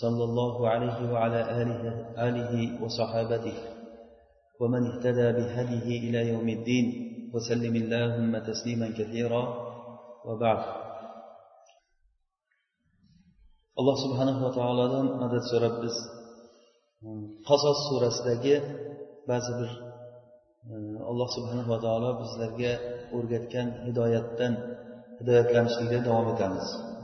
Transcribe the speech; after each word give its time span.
صلى 0.00 0.24
الله 0.24 0.68
عليه 0.68 1.12
وعلى 1.12 1.40
آله, 1.62 1.82
آله 2.28 2.84
وصحابته. 2.84 3.56
ومن 4.60 4.82
اهتدى 4.90 5.32
بهديه 5.32 5.88
إلى 6.08 6.20
يوم 6.32 6.48
الدين 6.48 6.86
وسلم 7.34 7.74
اللهم 7.76 8.32
تسليما 8.38 8.88
كثيرا. 8.98 9.42
وبعد. 10.26 10.60
الله 13.80 13.94
سبحانه 14.04 14.36
وتعالى 14.46 15.02
مدد 15.02 15.42
سورة 15.52 15.74
بس 15.84 15.96
قصص 17.48 17.78
سورة 17.90 18.08
سلاجية 18.08 18.60
بعض 19.28 19.42
الله 21.10 21.26
سبحانه 21.36 21.66
وتعالى 21.72 22.08
بس 22.20 22.32
لاجية 22.40 22.74
أرغت 23.14 23.44
كان 23.52 23.68
هدايتا 23.86 24.48
هدايتا 25.20 25.62
مشكلة 25.62 25.98
دوام 26.04 26.36
تنزل 26.36 26.95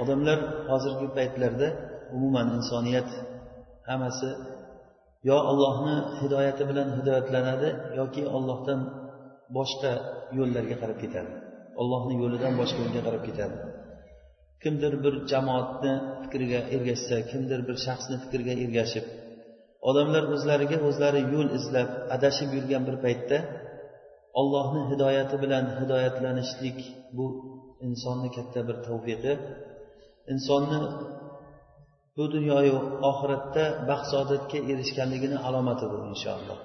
odamlar 0.00 0.38
hozirgi 0.70 1.08
paytlarda 1.16 1.68
umuman 2.16 2.46
insoniyat 2.58 3.10
hammasi 3.88 4.30
yo 5.30 5.36
allohni 5.50 5.96
hidoyati 6.20 6.62
bilan 6.70 6.88
hidoyatlanadi 6.98 7.68
yoki 8.00 8.22
ollohdan 8.36 8.80
boshqa 9.56 9.92
yo'llarga 10.38 10.76
qarab 10.82 10.98
ketadi. 11.04 11.30
Ollohni 11.80 12.14
yo'lidan 12.22 12.52
boshqa 12.60 12.78
yo'lga 12.84 13.02
qarab 13.06 13.22
ketadi. 13.28 13.56
Kimdir 14.62 14.92
bir 15.04 15.14
jamoatni 15.32 15.92
fikriga 16.22 16.60
ergashsa 16.74 17.16
kimdir 17.30 17.60
bir 17.68 17.76
shaxsni 17.86 18.16
fikriga 18.24 18.54
ergashib 18.64 19.06
odamlar 19.88 20.24
o'zlariga 20.34 20.78
o'zlari 20.88 21.20
yo'l 21.34 21.48
izlab 21.58 21.88
adashib 22.16 22.50
yurgan 22.56 22.82
bir 22.88 22.96
paytda 23.04 23.38
ollohni 24.40 24.82
hidoyati 24.90 25.36
bilan 25.42 25.64
hidoyatlanishlik 25.78 26.78
bu 27.16 27.26
insonni 27.86 28.28
katta 28.36 28.60
bir 28.68 28.76
tavfiqi. 28.86 29.32
Insonni 30.32 30.80
bu 32.16 32.24
dunyoyu 32.34 32.76
oxiratda 33.10 33.64
baxt 33.88 34.06
saodatga 34.12 34.58
erishganligini 34.72 35.36
alomati 35.46 35.84
bu 35.92 35.98
inshaalloh. 36.12 36.58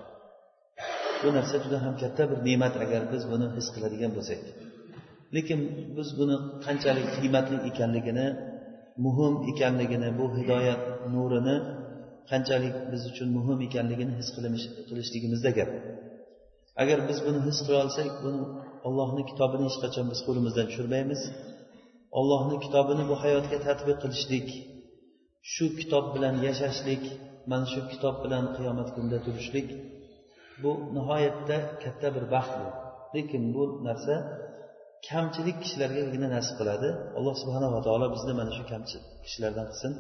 Bu 1.22 1.30
narsa 1.38 1.56
juda 1.64 1.78
ham 1.86 1.94
katta 2.02 2.24
bir 2.32 2.40
ne'mat 2.48 2.76
agar 2.84 3.02
biz 3.14 3.24
buni 3.32 3.48
his 3.58 3.68
qiladigan 3.76 4.12
bo'lsak. 4.18 4.42
Lekin 5.36 5.60
biz 5.98 6.10
buni 6.20 6.36
qanchalik 6.66 7.08
qiymatli 7.16 7.58
ekanligini 7.70 8.28
muhim 9.06 9.34
ekanligini 9.52 10.10
bu 10.20 10.26
hidoyat 10.38 10.82
nurini 11.14 11.56
qanchalik 12.32 12.76
biz 12.92 13.02
uchun 13.12 13.28
muhim 13.38 13.60
ekanligini 13.68 14.14
his 14.20 14.30
qilishligimizda 14.90 15.52
gap. 15.58 15.70
Agar 16.82 16.98
biz 17.10 17.18
buni 17.26 17.40
his 17.48 17.58
qila 17.66 17.78
olsak 17.86 18.12
buni 18.24 18.42
ollohni 18.88 19.24
kitobini 19.30 19.64
hech 19.68 19.78
qachon 19.84 20.06
biz 20.12 20.20
qo'limizdan 20.28 20.66
tushirmaymiz. 20.70 21.22
Ollohni 22.20 22.56
kitobini 22.66 23.04
bu 23.12 23.16
hayotga 23.24 23.58
tadbiq 23.68 23.98
qilishlik 24.04 24.50
shu 25.54 25.66
kitob 25.80 26.06
bilan 26.16 26.36
yashashlik 26.48 27.04
mana 27.52 27.66
shu 27.74 27.82
kitob 27.92 28.16
bilan 28.24 28.46
qiyomat 28.58 28.90
kunida 28.96 29.20
turishlik 29.26 29.68
bu 30.64 30.72
nihoyatda 30.96 31.58
katta 31.84 32.08
bir 32.16 32.26
baxt 32.36 32.54
bu 32.62 32.68
lekin 33.16 33.44
bu 33.56 33.64
narsa 33.88 34.14
kamchilik 35.10 35.58
kishilargagina 35.64 36.28
nasib 36.36 36.56
qiladi. 36.60 36.90
Alloh 37.18 37.36
subhanava 37.42 37.80
taolo 37.88 38.08
bizni 38.16 38.34
mana 38.40 38.52
shu 38.58 38.64
kamchilik 38.72 39.06
kishilardan 39.26 39.66
qilsin. 39.72 39.92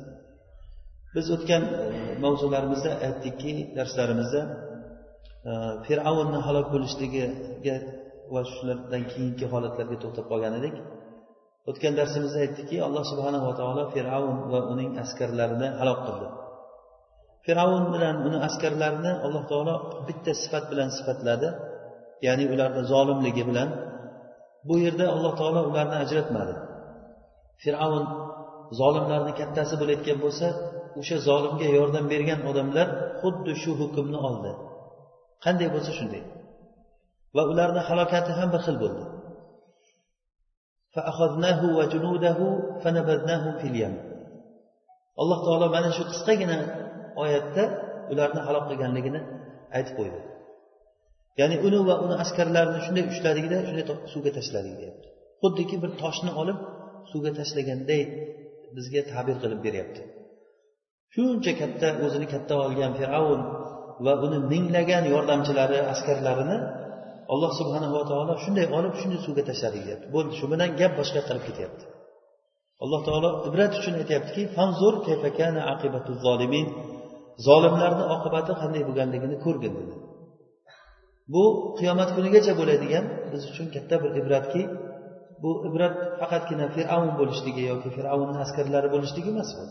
Biz 1.15 1.25
o'tgan 1.35 1.63
e, 1.81 1.85
mavzularimizda 2.25 2.91
aytdikki 3.07 3.51
darslarimizda 3.77 4.41
e, 5.49 5.51
fir'avnni 5.85 6.39
halok 6.47 6.67
bo'lishligiga 6.73 7.75
va 8.33 8.41
shulardan 8.53 9.03
keyingi 9.11 9.45
holatlarga 9.53 9.97
to'xtab 10.03 10.25
qolgan 10.31 10.53
edik. 10.59 10.75
O'tgan 11.69 11.93
darsimizda 11.99 12.39
aytdikki 12.45 12.77
alloh 12.87 13.03
subhanava 13.11 13.51
taolo 13.59 13.83
fir'avn 13.93 14.37
va 14.51 14.59
uning 14.73 14.89
askarlarini 15.03 15.67
halok 15.79 15.99
qildi. 16.07 16.27
Fir'avn 17.45 17.85
bilan 17.93 18.15
uni 18.27 18.37
askarlarini 18.47 19.11
alloh 19.25 19.43
taolo 19.51 19.75
bitta 20.07 20.31
sifat 20.41 20.65
bilan 20.71 20.89
sifatladi 20.97 21.49
ya'ni 22.25 22.45
ularni 22.53 22.81
zolimligi 22.93 23.43
bilan. 23.49 23.69
Bu 24.67 24.75
yerda 24.85 25.05
alloh 25.15 25.33
taolo 25.39 25.61
ularni 25.69 25.97
ajratmadi. 26.03 26.53
Fir'avn 27.63 28.05
zolimlarni 28.79 29.33
kattasi 29.39 29.73
bo'layotgan 29.81 30.17
bo'lsa 30.25 30.47
o'sha 30.99 31.17
zolimga 31.29 31.67
yordam 31.77 32.05
bergan 32.13 32.39
odamlar 32.49 32.87
xuddi 33.21 33.53
shu 33.61 33.71
hukmni 33.81 34.19
oldi. 34.29 34.51
Qanday 35.45 35.67
bo'lsa 35.75 35.91
shunday. 35.99 36.23
Va 37.35 37.43
ularni 37.51 37.81
halokati 37.89 38.31
ham 38.39 38.49
bir 38.53 38.61
xil 38.65 38.77
bo'ldi. 38.83 39.03
Alloh 45.21 45.39
taolo 45.45 45.65
mana 45.75 45.89
shu 45.97 46.03
qisqagina 46.11 46.57
oyatda 47.23 47.63
ularni 48.11 48.41
halok 48.47 48.65
qilganligini 48.69 49.21
aytib 49.77 49.93
qo'ydi. 49.99 50.19
Ya'ni 51.39 51.55
uni 51.67 51.79
va 51.87 51.95
uni 52.05 52.15
askarlarini 52.23 52.79
shunday 52.85 53.03
ushladikda 53.11 53.57
shunday 53.67 53.85
suvga 54.13 54.31
tashladik 54.37 54.75
deyapti. 54.81 55.07
Xuddiki 55.41 55.75
bir 55.83 55.91
toshni 56.01 56.31
olib 56.41 56.59
suvga 57.11 57.31
tashlaganday 57.39 58.01
bizga 58.75 59.01
ta'bir 59.11 59.35
qilib 59.43 59.59
beryapti. 59.65 60.01
Shuncha 61.13 61.51
katta 61.61 61.87
o'zini 62.05 62.27
katta 62.33 62.53
olgan 62.65 62.91
fir'avn 62.99 63.41
va 64.05 64.13
uni 64.25 64.39
minglagan 64.51 65.03
yordamchilari 65.13 65.79
askarlarini 65.93 66.57
alloh 67.33 67.51
subhanava 67.59 68.01
taolo 68.11 68.33
shunday 68.43 68.65
olib 68.77 68.93
shunday 69.01 69.19
suvga 69.25 69.43
tashladi 69.49 69.79
deyapti. 69.85 70.07
Bo'ldi 70.15 70.33
shu 70.39 70.45
bilan 70.51 70.69
gap 70.79 70.91
boshqa 70.99 71.15
yoqqa 71.19 71.35
ketyapti. 71.47 71.83
Alloh 72.83 73.01
taolo 73.07 73.29
ibrat 73.49 73.71
uchun 73.79 73.93
aytyaptiki 74.01 74.43
fanzur 74.55 74.93
kayfakana 75.07 75.61
aqibatu 75.73 76.11
zolimin? 76.25 76.67
Zolimlarni 77.47 78.05
oqibati 78.15 78.53
qanday 78.61 78.81
bo'lganligini 78.87 79.37
ko'rgin 79.45 79.73
dedi. 79.79 79.93
Bu 81.33 81.43
qiyomat 81.79 82.09
kunigacha 82.15 82.53
bo'ladigan 82.59 83.05
biz 83.31 83.41
uchun 83.51 83.67
katta 83.75 83.95
bir 84.03 84.11
ibratki 84.21 84.61
bu 85.43 85.51
ibrat 85.67 85.95
faqatgina 86.19 86.65
fir'avn 86.75 87.11
bo'lishligi 87.19 87.63
yoki 87.71 87.89
fir'avnni 87.95 88.37
askarlari 88.45 88.89
bo'lishligi 88.95 89.29
emas 89.35 89.49
bu. 89.57 89.65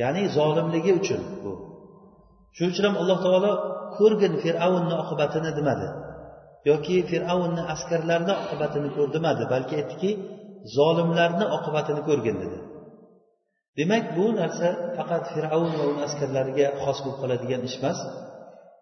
Ya'ni 0.00 0.22
zolimligi 0.36 0.92
uchun 1.00 1.20
bu. 1.44 1.52
Shuning 2.56 2.72
uchun 2.74 2.84
ham 2.88 2.96
alloh 3.02 3.18
taolo 3.26 3.52
ko'rgin 3.98 4.32
fir'avnni 4.44 4.94
oqibatini 5.02 5.50
demadi 5.58 5.88
yoki 6.68 6.96
fir'avnni 7.10 7.62
askarlarini 7.74 8.34
oqibatini 8.42 8.90
ko'r 8.96 9.08
demadi 9.16 9.44
balki 9.54 9.74
aytdiki 9.80 10.10
zolimlarni 10.76 11.46
oqibatini 11.56 12.02
ko'rgin 12.08 12.36
dedi. 12.42 12.58
Demak 13.78 14.04
bu 14.16 14.26
narsa 14.40 14.68
faqat 14.96 15.24
fir'avn 15.34 15.72
va 15.78 15.84
uni 15.92 16.02
askarlariga 16.08 16.66
xos 16.82 16.98
bo'lib 17.04 17.18
qoladigan 17.22 17.62
ish 17.68 17.76
emas. 17.80 17.98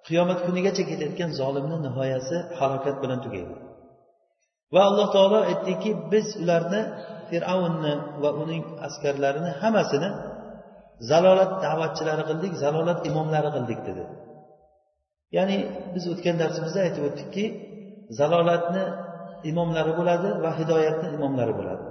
Qiyomat 0.07 0.39
kunigacha 0.47 0.83
ketayotgan 0.91 1.31
zolimni 1.41 1.77
nihoyasi 1.87 2.37
halokat 2.59 2.97
bilan 3.03 3.19
tugaydi. 3.25 3.55
Va 4.75 4.81
alloh 4.89 5.09
taolo 5.15 5.39
aytdiki 5.51 5.91
biz 6.13 6.27
ularni 6.43 6.83
fir'avnni 7.31 7.95
va 8.23 8.31
uning 8.43 8.63
askarlarini 8.87 9.51
hammasini 9.61 10.09
zalolat 11.11 11.53
da'vatchilari 11.65 12.25
qildik 12.31 12.53
zalolat 12.63 12.99
imomlari 13.11 13.51
qildik 13.57 13.81
dedi. 13.89 14.05
Ya'ni 15.37 15.59
biz 15.95 16.05
o'tgan 16.13 16.37
darsimizda 16.43 16.81
aytib 16.87 17.03
o'tdikki 17.09 17.45
zalolatni 18.19 18.85
imomlari 19.51 19.93
bo'ladi 19.99 20.29
va 20.45 20.51
hidoyatni 20.59 21.09
imomlari 21.17 21.53
bo'ladi. 21.59 21.85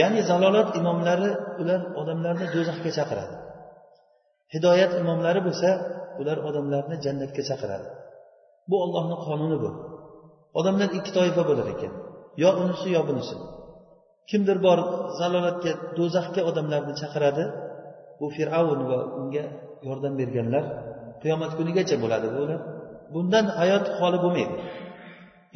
Ya'ni 0.00 0.20
zalolat 0.30 0.68
imomlari 0.80 1.30
ular 1.60 1.80
odamlarni 2.00 2.46
do'zaxga 2.54 2.90
chaqiradi. 2.98 3.34
Hidoyat 4.54 4.92
imomlari 5.02 5.40
bo'lsa 5.46 5.70
ular 6.20 6.38
odamlarni 6.48 6.96
jannatga 7.04 7.42
chaqiradi. 7.50 7.88
Bu 8.70 8.76
ollohni 8.84 9.16
qonuni 9.26 9.56
bu. 9.64 9.70
Odamlar 10.58 10.88
ikki 10.98 11.10
toifa 11.18 11.42
bo'lar 11.50 11.66
ekan 11.74 11.92
yo 12.42 12.48
unisi 12.62 12.88
yo 12.96 13.02
bunisi. 13.08 13.36
Kimdir 14.30 14.58
bor 14.66 14.78
zalolatga 15.20 15.72
do'zaxga 15.98 16.42
odamlarni 16.50 16.94
chaqiradi. 17.00 17.44
Bu 18.20 18.26
fir'avn 18.36 18.80
va 18.90 18.98
unga 19.20 19.44
yordam 19.86 20.14
berganlar 20.20 20.64
qiyomat 21.22 21.52
kunigacha 21.58 21.96
bo'ladi 22.02 22.26
bular 22.34 22.60
bundan 23.14 23.46
hayot 23.58 23.84
xoli 23.98 24.18
bo'lmaydi. 24.24 24.54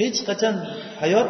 Hech 0.00 0.18
qachon 0.28 0.54
hayot 1.02 1.28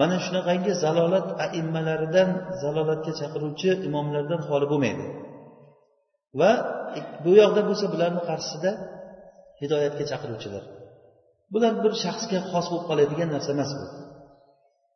mana 0.00 0.16
shunaqangi 0.26 0.72
zalolat 0.84 1.28
aimmalaridan 1.44 2.30
zalolatga 2.62 3.12
chaqiruvchi 3.20 3.70
imomlardan 3.88 4.40
xoli 4.48 4.66
bo'lmaydi. 4.72 5.04
Va 6.40 6.50
bu 7.24 7.32
yoqda 7.40 7.60
bo'lsa 7.68 7.86
bularni 7.94 8.20
qarshisida 8.28 8.70
hidoyatga 9.60 10.04
chaqiruvchilar. 10.10 10.64
Bular 11.52 11.72
bir 11.84 11.92
shaxsga 12.04 12.38
xos 12.50 12.66
bo'lib 12.70 12.84
qoladigan 12.90 13.28
narsa 13.34 13.50
emas 13.56 13.70
bu. 13.78 13.86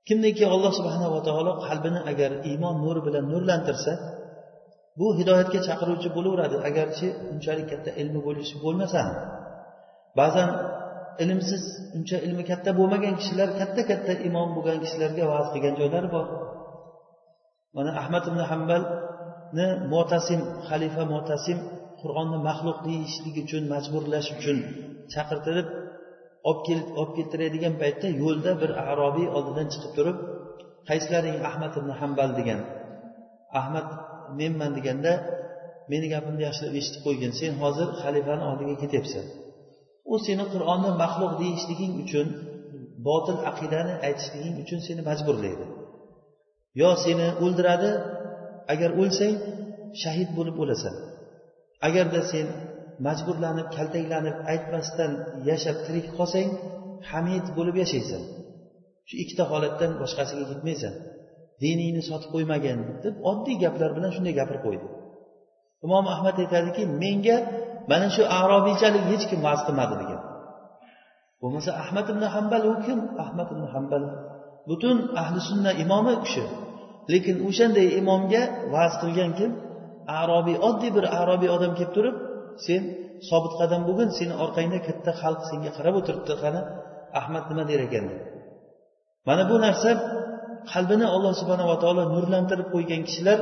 Kimniki 0.08 0.44
alloh 0.54 0.72
subhanava 0.78 1.20
taolo 1.28 1.52
qalbini 1.66 2.00
agar 2.10 2.30
iymon 2.50 2.74
nuri 2.84 3.00
bilan 3.06 3.24
nurlantirsa 3.32 3.92
bu 4.98 5.06
hidoyatga 5.18 5.60
chaqiruvchi 5.68 6.08
bo'laveradi 6.16 6.56
agarchi 6.68 7.06
unchalik 7.32 7.66
katta 7.72 7.90
ilmi 8.02 8.20
bo'lishi 8.26 8.56
bo'lmasa 8.64 8.98
ham. 9.06 9.16
Ba'zan 10.20 10.48
ilmsiz 11.22 11.64
uncha 11.96 12.16
ilmi 12.26 12.44
katta 12.50 12.70
bo'lmagan 12.78 13.14
kishilar 13.20 13.48
katta 13.60 13.82
katta 13.90 14.12
imom 14.28 14.48
bo'lgan 14.56 14.78
kishilarga 14.84 15.24
va'z 15.32 15.46
qilgan 15.54 15.74
joylari 15.80 16.08
bor. 16.16 16.26
Mana 17.76 17.90
ahmad 18.00 18.24
ibn 18.30 18.40
hambalni 18.50 19.66
mo'tasim 19.92 20.40
xalifa 20.68 21.02
mo'tasim 21.14 21.58
qur'onni 22.00 22.38
maxluq 22.48 22.78
deyishlik 22.88 23.36
uchun 23.44 23.62
majburlash 23.72 24.28
uchun 24.36 24.58
chaqirtirib 25.12 25.68
olib 26.50 26.86
olib 27.00 27.12
keltiradigan 27.18 27.74
paytda 27.82 28.08
yo'lda 28.22 28.50
bir 28.62 28.70
arobiy 28.90 29.26
oldidan 29.36 29.66
chiqib 29.72 29.92
turib 29.98 30.16
qaysilaring 30.88 31.36
ahmad 31.48 31.72
ibn 31.80 31.90
hambal 32.00 32.30
degan. 32.38 32.60
Ahmad 33.60 33.86
menman 34.38 34.70
deganda 34.78 35.12
meni 35.92 36.06
gapimni 36.14 36.42
yaxshilab 36.48 36.74
eshitib 36.80 37.00
qo'ygin 37.06 37.32
sen 37.40 37.52
hozir 37.62 37.88
xalifani 38.02 38.44
oldiga 38.50 38.74
ketyapsan. 38.82 39.24
U 40.12 40.14
seni 40.26 40.44
qur'onni 40.52 40.90
maxluq 41.02 41.32
deyishliging 41.42 41.92
uchun 42.02 42.26
botil 43.08 43.38
aqidani 43.50 43.92
aytishliging 44.06 44.56
uchun 44.62 44.80
seni 44.86 45.02
majburlaydi. 45.08 45.66
Yo 46.80 46.90
seni 47.04 47.26
o'ldiradi 47.44 47.90
agar 48.72 48.90
o'lsang 49.00 49.34
shahid 50.02 50.28
bo'lib 50.38 50.56
o'lasan. 50.62 50.94
Agarda 51.88 52.20
sen 52.32 52.46
majburlanib 53.06 53.68
kaltaklanib 53.76 54.36
aytmasdan 54.52 55.12
yashab 55.50 55.76
tirik 55.86 56.06
qolsang 56.18 56.48
hamid 57.10 57.46
bo'lib 57.56 57.76
yashaysan. 57.82 58.22
Shu 59.08 59.14
ikkita 59.22 59.44
holatdan 59.52 59.92
boshqasiga 60.02 60.44
ketmaysan 60.50 60.94
diningni 61.62 62.02
sotib 62.08 62.30
qo'ymagin 62.34 62.78
deb 63.04 63.14
oddiy 63.30 63.56
gaplar 63.64 63.90
bilan 63.96 64.10
shunday 64.16 64.34
gapirib 64.40 64.62
qo'ydi. 64.66 64.86
Imom 65.86 66.04
ahmad 66.14 66.36
aytadiki 66.44 66.82
menga 67.02 67.36
mana 67.90 68.06
shu 68.14 68.22
arobiychalik 68.40 69.04
hech 69.10 69.24
kim 69.30 69.40
vaz 69.46 69.60
qilmadi 69.66 69.94
degan. 70.02 70.20
Bo'lmasa 71.42 71.70
ahmad 71.82 72.06
ibn 72.12 72.22
hambal 72.34 72.62
u 72.72 72.74
kim? 72.84 72.98
Ahmad 73.24 73.48
ibn 73.54 73.64
hambal 73.74 74.02
butun 74.68 74.96
ahli 75.22 75.38
sunna 75.48 75.70
imomi 75.84 76.12
u 76.16 76.20
kishi. 76.24 76.44
Lekin 77.12 77.36
o'shanday 77.48 77.88
imomga 78.00 78.42
vaz 78.74 78.92
qilgan 79.02 79.30
kim? 79.38 79.50
Arobiy 80.20 80.56
oddiy 80.68 80.90
bir 80.96 81.04
arobiy 81.20 81.50
odam 81.56 81.72
kelib 81.78 81.92
turib 81.96 82.16
sen 82.66 82.82
sobit 83.28 83.52
qadam 83.60 83.80
bo'lgin 83.88 84.10
seni 84.18 84.34
orqangda 84.44 84.78
katta 84.88 85.10
xalq 85.20 85.40
senga 85.50 85.70
qarab 85.76 85.94
o'tiribdi 86.00 86.34
qani? 86.42 86.60
Ahmad 87.20 87.44
nima 87.50 87.64
der 87.70 87.80
ekan? 87.86 88.04
Deb 88.10 88.20
mana 89.28 89.42
bu 89.50 89.56
narsa 89.66 89.90
qalbini 90.72 91.06
alloh 91.14 91.32
subhanava 91.40 91.76
taolo 91.82 92.02
nurlantirib 92.14 92.68
qo'ygan 92.74 93.02
kishilar 93.08 93.38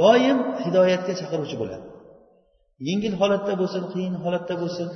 doim 0.00 0.38
hidoyatga 0.64 1.12
chaqiruvchi 1.20 1.56
bo'ladi. 1.62 1.84
Yengil 2.88 3.14
holatda 3.20 3.54
bo'lsin 3.60 3.84
qiyin 3.92 4.14
holatda 4.24 4.54
bo'lsin. 4.62 4.88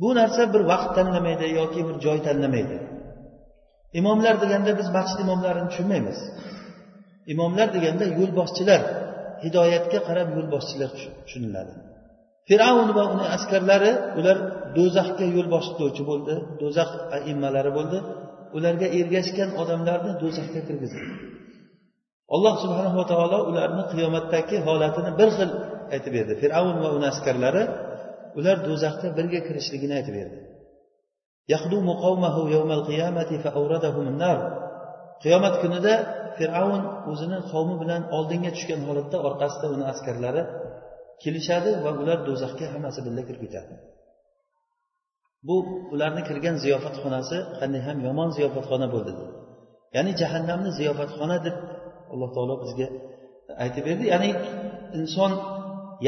Bu 0.00 0.08
narsa 0.18 0.42
bir 0.54 0.62
vaqt 0.72 0.90
tanlamaydi 0.96 1.46
yoki 1.60 1.80
bir 1.88 1.96
joy 2.04 2.18
tanlamaydi. 2.26 2.76
Imomlar 4.00 4.34
deganda 4.42 4.72
biz 4.80 4.88
masjid 4.96 5.18
imomlarini 5.24 5.68
tushunmaymiz. 5.70 6.18
Imomlar 7.32 7.68
deganda 7.76 8.04
yo'lboshchilar 8.18 8.80
hidoyatga 9.44 9.98
qarab 10.08 10.28
yo'lboshchilar 10.36 10.90
tushuniladi. 11.24 11.72
Fir'avn 12.48 12.88
va 12.96 13.04
uni 13.14 13.26
askarlari 13.36 13.92
ular 14.18 14.36
do'zaxga 14.76 15.26
yo'l 15.36 15.48
boshlovchi 15.54 16.02
bo'ldi 16.10 16.34
do'zax 16.60 16.90
aimmalari 17.16 17.70
bo'ldi. 17.78 17.98
Ularga 18.56 18.86
ergashgan 18.98 19.50
odamlarni 19.62 20.12
do'zaxga 20.22 20.60
kirgizdi. 20.68 21.00
Alloh 22.34 22.54
subhanava 22.64 23.04
taolo 23.12 23.38
ularni 23.50 23.82
qiyomatdagi 23.92 24.56
holatini 24.66 25.10
bir 25.20 25.28
xil 25.36 25.50
aytib 25.94 26.12
berdi. 26.16 26.32
Fir'avn 26.42 26.76
va 26.84 26.88
uni 26.96 27.06
askarlari 27.12 27.62
ular 28.38 28.56
do'zaxga 28.68 29.08
birga 29.18 29.40
kirishligini 29.46 29.94
aytib 29.98 30.14
berdi. 30.20 30.38
Qiyomat 35.22 35.54
kunida 35.62 35.94
fir'avn 36.38 36.82
o'zini 37.10 37.38
qavmi 37.52 37.74
bilan 37.82 38.02
oldinga 38.16 38.50
tushgan 38.56 38.80
holatda 38.88 39.16
orqasida 39.28 39.66
uni 39.74 39.84
askarlari 39.92 40.42
kelishadi 41.22 41.70
va 41.84 41.90
ular 42.02 42.18
do'zaxga 42.28 42.66
hammasi 42.74 43.00
birga 43.06 43.22
kirib 43.28 43.42
ketadi. 43.46 43.74
Bu 45.46 45.56
ularni 45.94 46.22
kirgan 46.28 46.56
ziyofatxonasi 46.64 47.36
qanday 47.58 47.82
ham 47.88 47.98
yomon 48.06 48.28
ziyofatxona 48.36 48.86
bo'ldi. 48.94 49.12
Ya'ni 49.96 50.12
jahannamni 50.20 50.70
ziyofatxona 50.78 51.36
deb 51.46 51.56
alloh 52.12 52.30
taolo 52.36 52.54
bizga 52.64 52.88
aytib 53.64 53.82
berdi. 53.88 54.04
Ya'ni 54.12 54.30
inson 54.98 55.32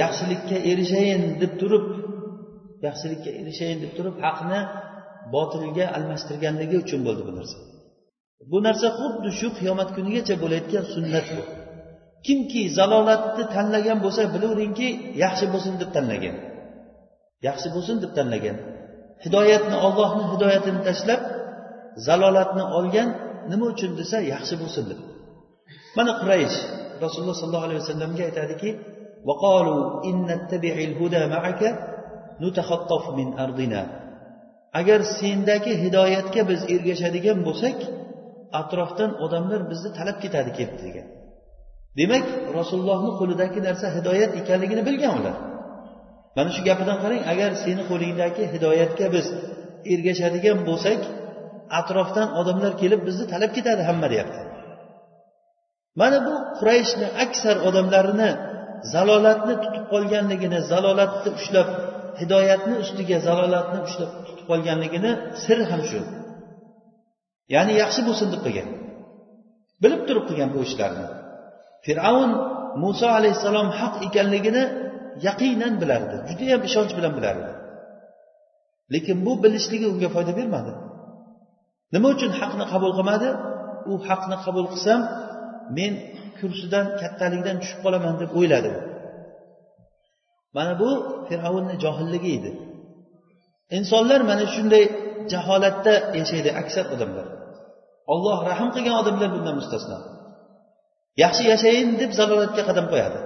yaxshilikka 0.01 0.57
erishayin 0.71 1.23
deb 1.43 1.53
turib 1.61 1.87
yaxshilikka 2.87 3.31
erishayin 3.41 3.79
deb 3.85 3.93
turib 3.97 4.17
haqni 4.25 4.61
botilga 5.35 5.87
almashtirganligi 5.97 6.77
uchun 6.85 7.01
bo'ldi 7.07 7.23
bu 7.29 7.33
narsa. 7.39 7.59
Bu 8.51 8.59
narsa 8.67 8.89
xuddi 8.99 9.31
shu 9.39 9.49
qiyomat 9.59 9.89
kunigacha 9.97 10.35
bo'layotgan 10.43 10.85
sunnat 10.95 11.27
bu. 11.37 11.43
Kimki 12.27 12.63
zalolatni 12.79 13.45
tanlagan 13.55 13.99
bo'lsa 14.05 14.23
bilaveringki 14.35 14.89
yaxshi 15.25 15.47
bo'lsin 15.53 15.75
deb 15.83 15.91
tanlagan. 15.97 16.37
Yaxshi 17.49 17.69
bo'lsin 17.75 17.97
deb 18.05 18.13
tanlagan. 18.19 18.57
Hidoyatni 19.25 19.77
ollohni 19.87 20.25
hidoyatini 20.33 20.81
tashlab 20.89 21.21
zalolatni 22.07 22.65
olgan 22.79 23.09
nima 23.51 23.67
uchun 23.75 23.91
desa 24.01 24.17
yaxshi 24.35 24.55
bo'lsin 24.63 24.85
deb. 24.91 25.01
Mana 25.97 26.13
quraysh 26.21 26.57
rasululloh 27.05 27.37
sollallohu 27.41 27.67
alayhi 27.69 27.81
vasallamga 27.83 28.23
aytadiki 28.29 28.71
agar 34.81 35.01
sendagi 35.19 35.73
hidoyatga 35.85 36.43
biz 36.51 36.61
ergashadigan 36.75 37.39
bo'lsak 37.47 37.77
atrofdan 38.61 39.11
odamlar 39.25 39.61
bizni 39.71 39.91
talab 39.99 40.17
ketadi 40.25 40.51
kelib 40.59 40.79
degan 40.85 41.07
demak 41.99 42.25
rasulullohni 42.59 43.11
qo'lidagi 43.21 43.61
narsa 43.69 43.87
hidoyat 43.97 44.33
ekanligini 44.41 44.83
bilgan 44.89 45.13
ular 45.21 45.37
mana 46.37 46.51
shu 46.57 46.63
gapidan 46.69 46.99
qarang 47.03 47.23
agar 47.33 47.51
seni 47.65 47.83
qo'lingdagi 47.91 48.43
hidoyatga 48.55 49.07
biz 49.15 49.27
ergashadigan 49.93 50.59
bo'lsak 50.69 51.01
atrofdan 51.81 52.29
odamlar 52.41 52.73
kelib 52.83 53.01
bizni 53.09 53.25
talab 53.33 53.51
ketadi 53.57 53.83
hamma 53.89 54.07
deyapti 54.13 54.41
mana 56.01 56.19
bu 56.27 56.35
qurayshni 56.59 57.07
aksar 57.25 57.57
odamlarini 57.69 58.31
zalolatni 58.95 59.55
tutib 59.63 59.85
qolganligini 59.93 60.59
zalolatni 60.71 61.31
ushlab 61.39 61.69
hidoyatni 62.21 62.75
ustiga 62.85 63.19
zalolatni 63.29 63.79
ushlab 63.89 64.11
tutib 64.27 64.45
qolganligini 64.51 65.11
siri 65.45 65.65
ham 65.71 65.83
shu. 65.91 66.01
Ya'ni 67.55 67.73
yaxshi 67.83 68.01
bo'lsin 68.09 68.29
deb 68.33 68.41
qilgan. 68.47 68.69
Bilib 69.83 70.03
turib 70.09 70.25
qilgan 70.29 70.51
bu 70.55 70.61
ishlarni. 70.69 71.07
Fir'avn 71.87 72.31
muso 72.83 73.09
alayhissalom 73.19 73.69
haq 73.81 73.95
ekanligini 74.07 74.65
yaqinan 75.27 75.75
bilardi 75.83 76.17
judayam 76.29 76.63
ishonch 76.69 76.93
bilan 76.99 77.13
bilardi. 77.19 77.51
Lekin 78.95 79.17
bu 79.27 79.33
bilishligi 79.45 79.87
unga 79.93 80.09
foyda 80.15 80.33
bermadi. 80.41 80.73
Nima 81.95 82.09
uchun 82.15 82.31
haqni 82.41 82.65
qabul 82.73 82.93
qilmadi? 82.99 83.29
U 83.91 83.93
haqni 84.09 84.37
qabul 84.45 84.67
qilsam 84.73 85.01
men 85.79 85.93
kursidan 86.40 86.86
kattalikdan 87.02 87.58
tushib 87.62 87.80
qolaman 87.86 88.16
deb 88.22 88.32
o'yladi 88.40 88.72
mana 90.56 90.74
bu 90.82 90.90
fir'avnni 91.28 91.76
johilligi 91.84 92.30
edi 92.38 92.52
insonlar 93.78 94.22
mana 94.30 94.46
shunday 94.56 94.84
jaholatda 95.34 95.94
yashaydi 96.20 96.50
aksar 96.62 96.86
odamlar 96.94 97.28
olloh 98.14 98.38
rahm 98.52 98.70
qilgan 98.76 98.96
odamlar 99.02 99.30
bundan 99.36 99.56
mustasno 99.60 99.98
yaxshi 101.24 101.44
yashayin 101.52 101.90
deb 102.02 102.12
zalolatga 102.20 102.62
qadam 102.70 102.88
qo'yadi 102.94 103.22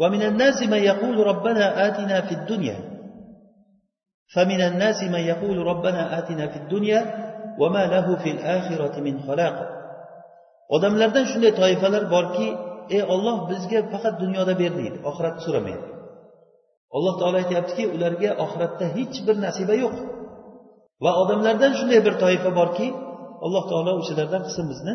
ومن 0.00 0.22
الناس 0.22 0.58
من 0.62 0.78
يقول 0.78 1.16
ربنا 1.26 1.64
آتنا 1.86 2.20
في 2.20 2.34
الدنيا 2.34 2.78
فمن 4.34 4.60
الناس 4.60 5.02
من 5.02 5.20
يقول 5.32 5.56
ربنا 5.66 6.18
آتنا 6.18 6.44
في 6.46 6.56
الدنيا 6.56 7.00
وما 7.60 7.86
له 7.86 8.16
في 8.16 8.30
الآخرة 8.30 9.00
من 9.00 9.14
خلاق 9.26 9.56
odamlardan 10.75 11.25
shunday 11.31 11.51
toifalar 11.61 12.03
borki 12.15 12.47
ey 12.95 13.01
olloh 13.13 13.37
bizga 13.51 13.79
faqat 13.93 14.15
dunyoda 14.23 14.53
ber 14.61 14.71
deydi 14.79 14.97
oxiratni 15.09 15.41
so'ramaydi. 15.47 15.83
Alloh 16.95 17.13
taolo 17.19 17.37
aytyaptiki 17.43 17.83
ularga 17.95 18.31
oxiratda 18.45 18.85
hech 18.97 19.15
bir 19.27 19.35
nasiba 19.45 19.75
yo'q. 19.83 19.95
Va 21.03 21.11
odamlardan 21.21 21.71
shunday 21.79 21.99
bir 22.07 22.13
toifa 22.23 22.49
borki 22.59 22.87
alloh 23.45 23.63
taolo 23.71 23.91
o'shalardan 24.01 24.41
qilsin 24.47 24.65
bizni 24.71 24.93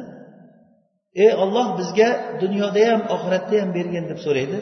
ey 1.24 1.32
olloh 1.42 1.66
bizga 1.78 2.08
dunyoda 2.42 2.82
ham 2.90 3.00
oxiratda 3.14 3.54
ham 3.62 3.70
bergin 3.78 4.04
deb 4.10 4.18
so'raydi. 4.26 4.58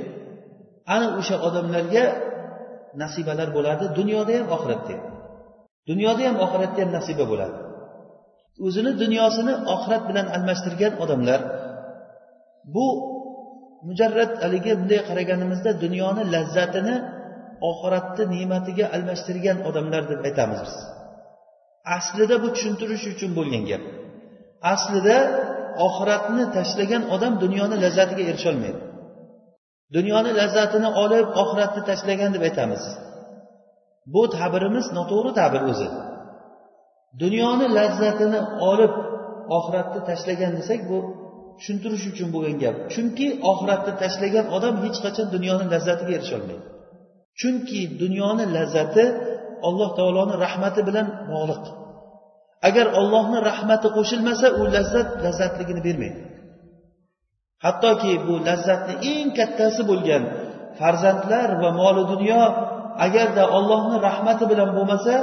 Ana 0.94 1.06
o'sha 1.20 1.36
odamlarga 1.46 2.04
nasibalar 3.02 3.48
bo'ladi 3.56 3.84
dunyoda 3.98 4.32
ham 4.38 4.46
oxiratda 4.56 4.92
ham 4.96 5.04
dunyoda 5.90 6.22
ham 6.28 6.36
oxiratda 6.44 6.78
ham 6.82 6.90
nasiba 6.98 7.24
bo'ladi. 7.32 7.56
O'zini 8.66 8.92
dunyosini 9.02 9.54
oxirat 9.74 10.02
bilan 10.10 10.26
almashtirgan 10.36 10.92
odamlar 11.02 11.40
bu 12.74 12.86
mujarrad 13.88 14.32
haligi 14.42 14.72
bunday 14.80 15.00
qaraganimizda 15.08 15.70
dunyoni 15.84 16.22
lazzatini 16.34 16.94
oxiratni 17.70 18.24
ne'matiga 18.34 18.86
almashtirgan 18.96 19.58
odamlar 19.68 20.02
deb 20.10 20.20
aytamiz 20.28 20.60
biz. 20.66 20.76
Aslida 21.96 22.36
bu 22.42 22.48
tushuntirish 22.54 23.04
uchun 23.12 23.30
bo'lgan 23.38 23.64
gap. 23.70 23.82
Aslida 24.74 25.16
oxiratni 25.86 26.44
tashlagan 26.56 27.02
odam 27.14 27.32
dunyoni 27.44 27.76
lazzatiga 27.84 28.22
erisholmaydi. 28.30 28.80
Dunyoni 29.96 30.30
lazzatini 30.40 30.88
olib 31.04 31.26
oxiratni 31.42 31.82
tashlagan 31.90 32.30
deb 32.34 32.42
aytamiz. 32.48 32.82
Bu 34.14 34.22
ta'birimiz 34.36 34.86
noto'g'ri 34.98 35.30
ta'bir 35.40 35.62
o'zi. 35.72 35.88
Dunyoni 37.20 37.66
lazzatini 37.78 38.40
olib 38.70 38.92
oxiratni 39.56 40.00
tashlagan 40.08 40.52
desak 40.58 40.80
bu 40.90 40.98
tushuntirish 41.58 42.04
uchun 42.12 42.28
bo'lgan 42.34 42.56
gap. 42.62 42.76
Chunki 42.94 43.26
oxiratni 43.50 43.92
tashlagan 44.02 44.46
odam 44.56 44.74
hech 44.84 44.98
qachon 45.04 45.26
dunyoni 45.34 45.64
lazzatiga 45.72 46.12
erisholmaydi. 46.18 46.64
Chunki 47.40 47.80
dunyoni 48.02 48.44
lazzati 48.56 49.04
alloh 49.68 49.90
taoloni 49.98 50.34
rahmati 50.44 50.80
bilan 50.88 51.06
bog'liq. 51.32 51.64
Agar 52.68 52.86
ollohni 53.00 53.38
rahmati 53.50 53.88
qo'shilmasa 53.96 54.46
u 54.60 54.62
lazzat 54.74 55.08
lazzatligini 55.24 55.82
bermaydi. 55.86 56.20
Hattoki 57.64 58.12
bu 58.26 58.34
lazzatni 58.48 58.94
eng 59.12 59.28
kattasi 59.38 59.82
bo'lgan 59.90 60.22
farzandlar 60.78 61.48
va 61.62 61.70
moli 61.80 62.02
dunyo 62.12 62.42
agarda 63.06 63.44
ollohni 63.58 63.96
rahmati 64.08 64.44
bilan 64.50 64.70
bo'lmasa 64.76 65.14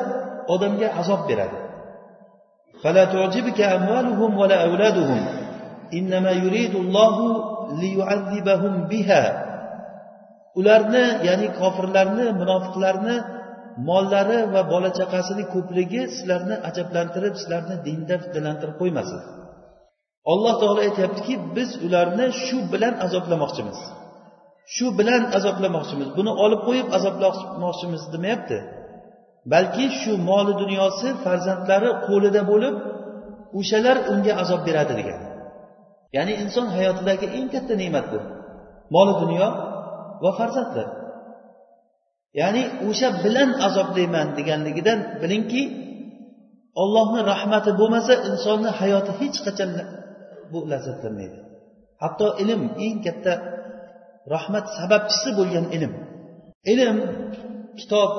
odamga 0.53 0.87
azob 1.01 1.21
beradi. 1.29 1.57
فلا 2.82 3.04
تعجبك 3.04 3.60
أموالهم 3.60 4.38
ولا 4.38 4.64
أولادهم 4.64 5.20
إنما 5.94 6.30
يريد 6.30 6.74
الله 6.74 7.16
ليعذبهم 7.80 8.74
بها 8.88 9.24
ularni 10.60 11.04
ya'ni 11.28 11.48
kofirlarni 11.60 12.26
munofiqlarni 12.40 13.16
mollari 13.88 14.38
va 14.54 14.62
bola 14.72 14.90
chaqasini 14.98 15.44
ko'pligi 15.54 16.02
sizlarni 16.14 16.56
ajablantirib 16.68 17.34
sizlarni 17.40 17.76
dinda 17.86 18.14
fitnalantirib 18.22 18.76
qo'ymasin 18.80 19.20
alloh 20.32 20.54
taolo 20.62 20.80
aytyaptiki 20.88 21.34
biz 21.56 21.70
ularni 21.86 22.26
shu 22.44 22.58
bilan 22.72 22.94
azoblamoqchimiz 23.06 23.78
shu 24.74 24.86
bilan 24.98 25.22
azoblamoqchimiz 25.38 26.08
buni 26.18 26.32
olib 26.44 26.60
qo'yib 26.68 26.88
azoblamoqchimiz 26.98 28.02
demayapti 28.14 28.58
Balki 29.53 29.85
shu 29.99 30.11
moli 30.29 30.53
dunyosi 30.61 31.07
farzandlari 31.23 31.89
qo'lida 32.07 32.41
bo'lib 32.51 32.75
o'shalar 33.59 33.97
unga 34.11 34.33
azob 34.41 34.61
beradi 34.67 34.93
degan. 34.99 35.19
Ya'ni 36.15 36.33
inson 36.43 36.67
hayotidagi 36.75 37.27
eng 37.37 37.47
katta 37.53 37.73
ne'mat 37.81 38.05
bu. 38.11 38.19
Moli 38.95 39.13
dunyo 39.21 39.47
va 40.23 40.31
farzandlar. 40.39 40.87
Ya'ni 42.39 42.63
o'sha 42.87 43.09
bilan 43.23 43.49
azoblayman 43.67 44.27
deganligidan 44.37 44.99
bilingki 45.21 45.63
ollohni 46.81 47.21
rahmati 47.31 47.71
bo'lmasa 47.79 48.13
insonni 48.29 48.69
hayoti 48.79 49.11
hech 49.19 49.37
qachon 49.45 49.71
bu 50.51 50.59
lazzatlanmaydi. 50.71 51.37
Hatto 52.03 52.27
ilm 52.43 52.61
eng 52.85 52.97
katta 53.05 53.33
rahmat 54.33 54.65
sababchisi 54.77 55.29
bo'lgan 55.39 55.65
ilm. 55.75 55.91
Ilm 56.73 56.97
kitob 57.79 58.11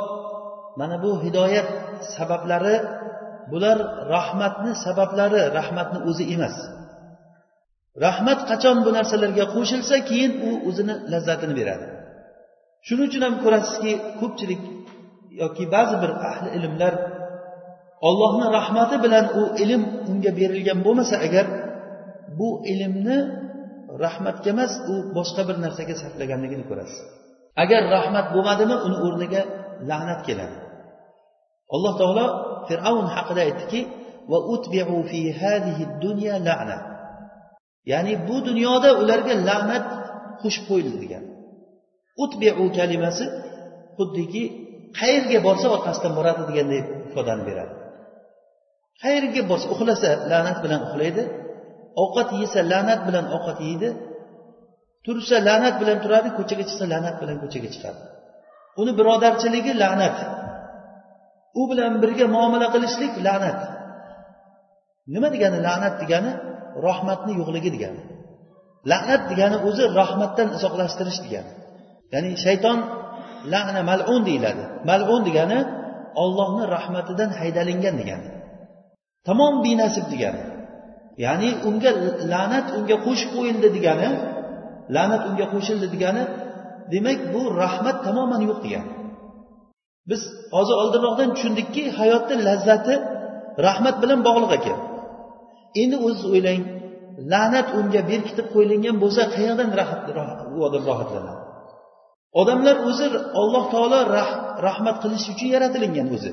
mana 0.79 0.97
bu 1.05 1.11
hidoyat 1.25 1.69
sabablari 2.17 2.77
bular 3.50 3.79
rahmatni 4.15 4.73
sabablari 4.85 5.41
rahmatni 5.59 5.99
o'zi 6.11 6.25
emas. 6.35 6.57
Rahmat 8.07 8.41
qachon 8.50 8.77
bu 8.85 8.91
narsalarga 8.99 9.45
qo'shilsa 9.55 9.97
keyin 10.09 10.33
u 10.49 10.50
o'zini 10.69 10.95
lazzatini 11.12 11.55
beradi. 11.61 11.87
Shuning 12.87 13.07
uchun 13.11 13.23
ham 13.27 13.35
ko'rasizki 13.45 13.93
ko'pchilik 14.21 14.62
yoki 15.43 15.65
ba'zi 15.75 15.97
bir 16.03 16.11
ahli 16.31 16.49
ilmlar 16.59 16.95
ollohni 18.09 18.47
rahmati 18.59 18.97
bilan 19.05 19.25
u 19.41 19.43
ilm 19.62 19.83
unga 20.11 20.31
berilgan 20.39 20.79
bo'lmasa 20.87 21.17
agar 21.27 21.47
bu 22.39 22.49
ilmni 22.73 23.19
rahmatga 24.05 24.49
emas 24.55 24.73
u 24.93 24.95
boshqa 25.17 25.43
bir 25.49 25.57
narsaga 25.65 25.95
sarflaganligini 26.03 26.65
ko'rasiz. 26.71 27.00
Agar 27.62 27.83
rahmat 27.97 28.27
bo'lmadimi 28.35 28.77
uni 28.87 28.97
o'rniga 29.07 29.43
la'nat 29.89 30.21
keladi. 30.29 30.57
Alloh 31.75 31.95
taolo 32.01 32.27
fir'avn 32.69 33.07
haqida 33.17 33.41
aytdiki 33.49 33.81
ya'ni 37.91 38.15
bu 38.29 38.37
dunyoda 38.49 38.91
ularga 39.03 39.35
la'nat 39.49 39.87
qo'shib 40.43 40.65
qo'yildi 40.71 40.97
degan. 41.05 41.25
Utbiu 42.25 42.67
kalimasi 42.79 43.25
xuddiki 43.97 44.43
qayerga 44.99 45.39
borsa 45.47 45.67
orqasidan 45.77 46.13
boradi 46.19 46.43
deganday 46.51 46.81
ifodani 47.09 47.43
beradi. 47.49 47.75
Qayerga 49.03 49.43
borsa 49.51 49.67
uxlasa 49.75 50.11
la'nat 50.31 50.59
bilan 50.65 50.81
uxlaydi 50.87 51.23
ovqat 52.03 52.29
yesa 52.43 52.61
la'nat 52.73 53.01
bilan 53.09 53.27
ovqat 53.37 53.59
yeydi 53.67 53.89
tursa 55.05 55.37
la'nat 55.49 55.75
bilan 55.81 55.99
turadi 56.05 56.29
ko'chaga 56.39 56.65
chiqsa 56.69 56.85
la'nat 56.93 57.17
bilan 57.23 57.37
ko'chaga 57.43 57.69
chiqadi. 57.75 58.01
Uni 58.81 58.93
birodarchiligi 58.99 59.73
la'nat. 59.83 60.17
U 61.61 61.63
bilan 61.71 61.93
birga 62.03 62.27
muomala 62.35 62.67
qilishlik 62.75 63.13
la'nat. 63.27 63.61
Nima 65.15 65.29
degani 65.35 65.59
la'nat 65.67 65.95
degani? 66.03 66.33
Rahmatni 66.87 67.33
yo'qligi 67.41 67.71
degani. 67.77 68.01
La'nat 68.91 69.23
degani 69.31 69.57
o'zi 69.69 69.85
rahmatdan 70.01 70.49
uzoqlashtirish 70.57 71.21
degani. 71.25 71.51
Ya'ni 72.13 72.31
shayton 72.45 72.79
la'na 73.53 73.81
malun 73.91 74.23
deyiladi. 74.29 74.65
Malun 74.89 75.23
degani 75.29 75.59
ollohni 76.23 76.65
rahmatidan 76.77 77.31
haydalingan 77.41 77.95
degani. 78.01 78.29
Tamom 79.27 79.55
benasib 79.65 80.07
degani. 80.13 80.43
Ya'ni 81.25 81.51
unga 81.69 81.91
la'nat 82.33 82.67
unga 82.79 82.97
qo'shib 83.07 83.31
qo'yildi 83.37 83.69
degani 83.77 84.09
la'nat 84.97 85.23
unga 85.31 85.47
qo'shildi 85.55 85.87
degani 85.95 86.23
demak 86.92 87.20
bu 87.35 87.42
rahmat 87.62 87.97
tamoman 88.06 88.42
yo'q 88.49 88.59
degani 88.64 88.90
biz 90.11 90.23
hozir 90.54 90.76
oldinroqdan 90.82 91.28
tushundikki 91.35 91.82
hayotni 91.99 92.37
lazzati 92.49 92.94
rahmat 93.66 93.97
bilan 94.02 94.20
bog'liq 94.28 94.52
ekan. 94.59 94.78
Endi 95.82 95.97
o'ziz 96.06 96.25
o'ylang 96.32 96.62
la'nat 97.32 97.68
unga 97.78 98.00
berkitib 98.11 98.47
qo'yilgan 98.54 98.97
bo'lsa 99.02 99.23
qayerdan 99.35 99.68
u 100.56 100.59
odam 100.68 100.82
rohatlanadi? 100.90 101.40
Odamlar 102.40 102.76
o'zi 102.88 103.06
alloh 103.40 103.64
taolo 103.75 104.00
rahmat 104.68 104.97
qilish 105.02 105.26
uchun 105.32 105.49
yaratilingan 105.54 106.09
o'zi. 106.16 106.32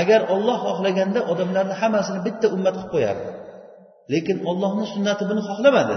Agar 0.00 0.20
olloh 0.34 0.58
xohlaganda 0.66 1.20
odamlarni 1.32 1.74
hammasini 1.80 2.20
bitta 2.26 2.46
ummat 2.56 2.74
qilib 2.76 2.90
qo'yardi. 2.94 3.28
Lekin 4.12 4.36
ollohni 4.50 4.84
sunnati 4.94 5.22
buni 5.30 5.42
xohlamadi. 5.48 5.96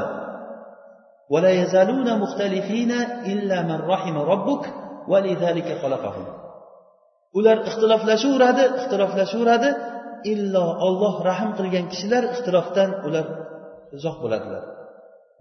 Ular 7.38 7.58
ixtiloflashaveradi 7.70 8.64
ixtiloflashaveradi 8.80 9.70
illo 10.34 10.66
olloh 10.88 11.16
rahm 11.30 11.50
qilgan 11.58 11.86
kishilar 11.92 12.24
ixtilofdan 12.34 12.90
ular 13.08 13.26
uzoq 13.98 14.18
bo'ladilar. 14.24 14.64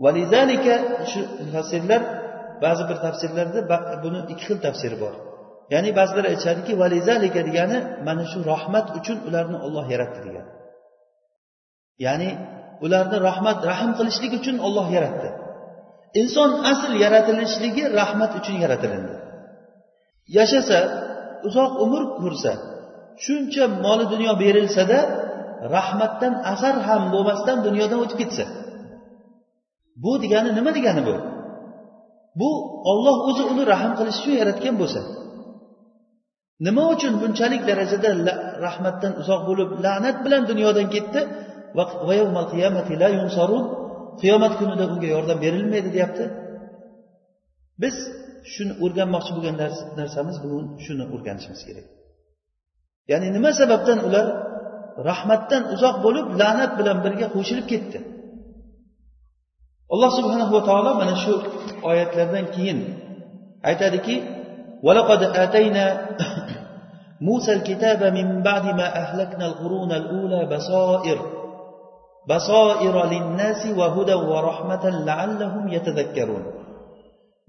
Valizalika 0.05 0.75
shu 1.11 1.21
tafsirlar 1.55 2.03
ba'zi 2.65 2.83
bir 2.91 2.99
tafsirlarda 3.07 3.61
buni 4.05 4.21
ikki 4.33 4.45
xil 4.49 4.59
tafsiri 4.67 4.97
bor. 5.05 5.15
Ya'ni 5.75 5.91
ba'zilar 5.99 6.25
aytishadiki 6.33 6.73
valizalika 6.83 7.41
degani 7.49 7.79
mana 8.07 8.25
shu 8.33 8.39
rahmat 8.53 8.87
uchun 8.99 9.19
ularni 9.29 9.59
olloh 9.67 9.87
yaratdi 9.95 10.21
degan. 10.27 10.47
Ya'ni 12.07 12.31
ularni 12.85 13.19
rahmat 13.29 13.59
rahm 13.71 13.91
qilishlik 13.99 14.33
uchun 14.41 14.57
olloh 14.67 14.87
yaratdi. 14.97 15.29
Inson 16.21 16.51
asl 16.73 16.93
yaratilishligi 17.05 17.85
rahmat 18.01 18.33
uchun 18.41 18.57
yaratilindi. 18.65 19.15
Yashasa 20.37 20.79
uzoq 21.49 21.73
umr 21.85 22.03
ko'rsa 22.21 22.53
shuncha 23.25 23.65
moli 23.85 24.05
dunyo 24.13 24.33
berilsada 24.43 24.99
rahmatdan 25.77 26.35
asar 26.53 26.75
ham 26.87 27.03
bo'lmasdan 27.15 27.59
dunyodan 27.67 27.99
o'tib 28.05 28.19
ketsa. 28.23 28.45
Bu 30.03 30.13
degani 30.23 30.51
nima 30.59 30.71
degani 30.79 31.03
bu? 31.09 31.15
Bu 32.41 32.51
olloh 32.91 33.17
o'zi 33.29 33.43
uni 33.53 33.63
rahm 33.73 33.93
qilish 33.99 34.19
uchun 34.21 34.35
yaratgan 34.41 34.75
bo'lsa. 34.81 35.01
Nima 36.67 36.85
uchun 36.95 37.13
bunchalik 37.23 37.63
darajada 37.71 38.11
rahmatdan 38.67 39.13
uzoq 39.21 39.41
bo'lib 39.49 39.71
la'nat 39.85 40.17
bilan 40.25 40.43
dunyodan 40.51 40.87
ketdi? 40.95 41.21
qiyomat 44.22 44.54
kunida 44.60 44.84
unga 44.94 45.08
yordam 45.16 45.38
berilmaydi 45.46 45.90
deyapti 45.96 46.26
biz 47.84 47.96
shuni 48.54 48.74
o'rganmoqchi 48.84 49.32
bo'lgan 49.36 49.56
narsamiz 50.00 50.38
bugun 50.44 50.66
shuni 50.86 51.04
o'rganishimiz 51.16 51.62
kerak 51.68 51.88
ya'ni 53.12 53.28
nima 53.36 53.52
sababdan 53.62 54.00
ular 54.08 54.26
rahmatdan 55.10 55.64
uzoq 55.76 55.96
bo'lib 56.06 56.28
la'nat 56.42 56.72
bilan 56.80 56.98
birga 57.06 57.28
qo'shilib 57.36 57.66
ketdi 57.72 58.00
alloh 59.94 60.12
subhanahu 60.18 60.52
va 60.58 60.62
taolo 60.70 60.92
mana 61.02 61.16
shu 61.24 61.34
oyatlardan 61.90 62.46
keyin 62.56 62.80
aytadiki 63.70 64.18
ولقد 64.88 65.22
آتينا 65.24 65.86
موسى 67.22 67.54
الكتاب 67.54 68.02
من 68.18 68.28
بعد 68.44 68.66
ما 68.66 68.88
أهلكنا 69.02 69.46
القرون 69.46 69.92
الأولى 69.92 70.42
بصائر 70.52 71.20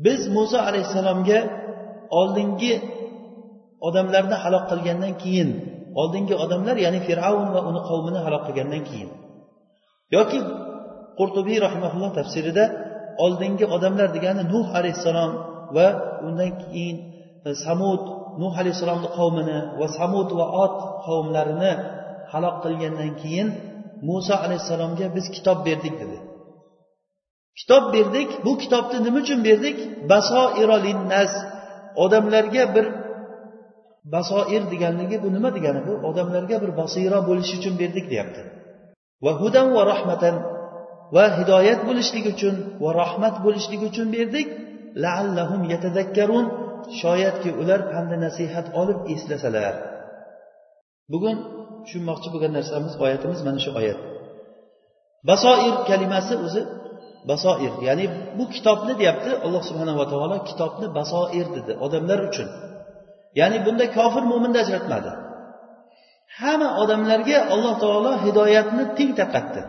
biz 0.05 0.21
muso 0.37 0.57
alayhissalomga 0.69 1.39
oldingi 2.19 2.73
odamlarni 3.87 4.35
halok 4.43 4.63
qilgandan 4.71 5.13
keyin 5.23 5.49
oldingi 6.01 6.35
odamlar 6.43 6.75
ya'ni 6.85 6.99
fir'avn 7.07 7.47
va 7.55 7.61
uni 7.69 7.81
qavmini 7.89 8.19
halok 8.25 8.43
qilgandan 8.47 8.81
keyin 8.89 9.09
yoki 10.15 10.39
qurtubiy 11.19 11.57
rahimaulloh 11.65 12.11
tafsirida 12.19 12.63
oldingi 13.25 13.65
odamlar 13.75 14.07
degani 14.15 14.43
nuh 14.53 14.67
alayhissalom 14.79 15.31
va 15.75 15.87
undan 16.27 16.51
keyin 16.63 16.97
samud 17.65 18.01
nuh 18.41 18.53
alayhissalomni 18.61 19.09
qavmini 19.17 19.57
va 19.79 19.87
samud 19.99 20.29
va 20.39 20.45
ot 20.63 20.75
qavmlarini 21.07 21.73
halok 22.31 22.55
qilgandan 22.63 23.11
keyin 23.21 23.47
muso 24.07 24.33
alayhissalomga 24.45 25.07
biz 25.15 25.25
kitob 25.35 25.57
berdik 25.67 25.95
dedi. 26.01 26.17
Kitob 27.59 27.83
berdik 27.93 28.29
bu 28.45 28.51
kitobni 28.57 28.97
nima 29.05 29.19
uchun 29.23 29.39
berdik? 29.47 29.77
Basoiro 30.11 30.77
linnas 30.85 31.33
odamlarga 32.03 32.63
bir 32.75 32.85
basoir 34.13 34.63
deganligi 34.71 35.17
bu 35.23 35.29
nima 35.35 35.49
degani 35.55 35.81
bu? 35.87 35.93
Odamlarga 36.09 36.57
bir 36.63 36.71
basiro 36.79 37.19
bo'lishi 37.29 37.53
uchun 37.59 37.75
berdik 37.81 38.05
deyapti. 38.11 38.41
Va 39.23 39.31
hudan 39.41 39.67
va 39.75 39.83
rahmatan 39.91 40.35
va 41.15 41.25
hidoyat 41.37 41.79
bo'lishligi 41.87 42.29
uchun 42.35 42.55
va 42.83 42.89
rahmat 43.01 43.35
bo'lishligi 43.45 43.85
uchun 43.91 44.07
berdik. 44.17 44.47
Laallahum 45.03 45.61
yatadakkarun. 45.73 46.45
Shoyatki 47.01 47.49
ular 47.61 47.81
pandi 47.91 48.15
nasihat 48.25 48.67
olib 48.81 48.99
eslasalar. 49.13 49.73
Bugun 51.11 51.37
tushunmoqchi 51.83 52.27
bo'lgan 52.33 52.53
narsamiz 52.57 52.93
oyatimiz 53.03 53.39
mana 53.47 53.59
shu 53.65 53.71
oyat. 53.79 53.99
Basoir 55.29 55.75
kalimasi 55.89 56.33
o'zi 56.45 56.61
basoir 57.29 57.73
ya'ni 57.87 58.05
bu 58.37 58.43
kitobni 58.55 58.93
deyapti 58.99 59.31
alloh 59.45 59.63
subhanava 59.69 60.05
taolo 60.11 60.37
kitobni 60.49 60.87
basoir 60.99 61.47
dedi 61.57 61.71
odamlar 61.85 62.19
uchun. 62.29 62.49
Ya'ni 63.39 63.57
bunda 63.65 63.85
kofir 63.97 64.23
mo'minni 64.31 64.59
ajratmadi. 64.63 65.11
Hamma 66.39 66.69
odamlarga 66.81 67.37
alloh 67.53 67.75
taolo 67.83 68.11
hidoyatni 68.25 68.83
teng 68.97 69.11
tarqatdi. 69.19 69.61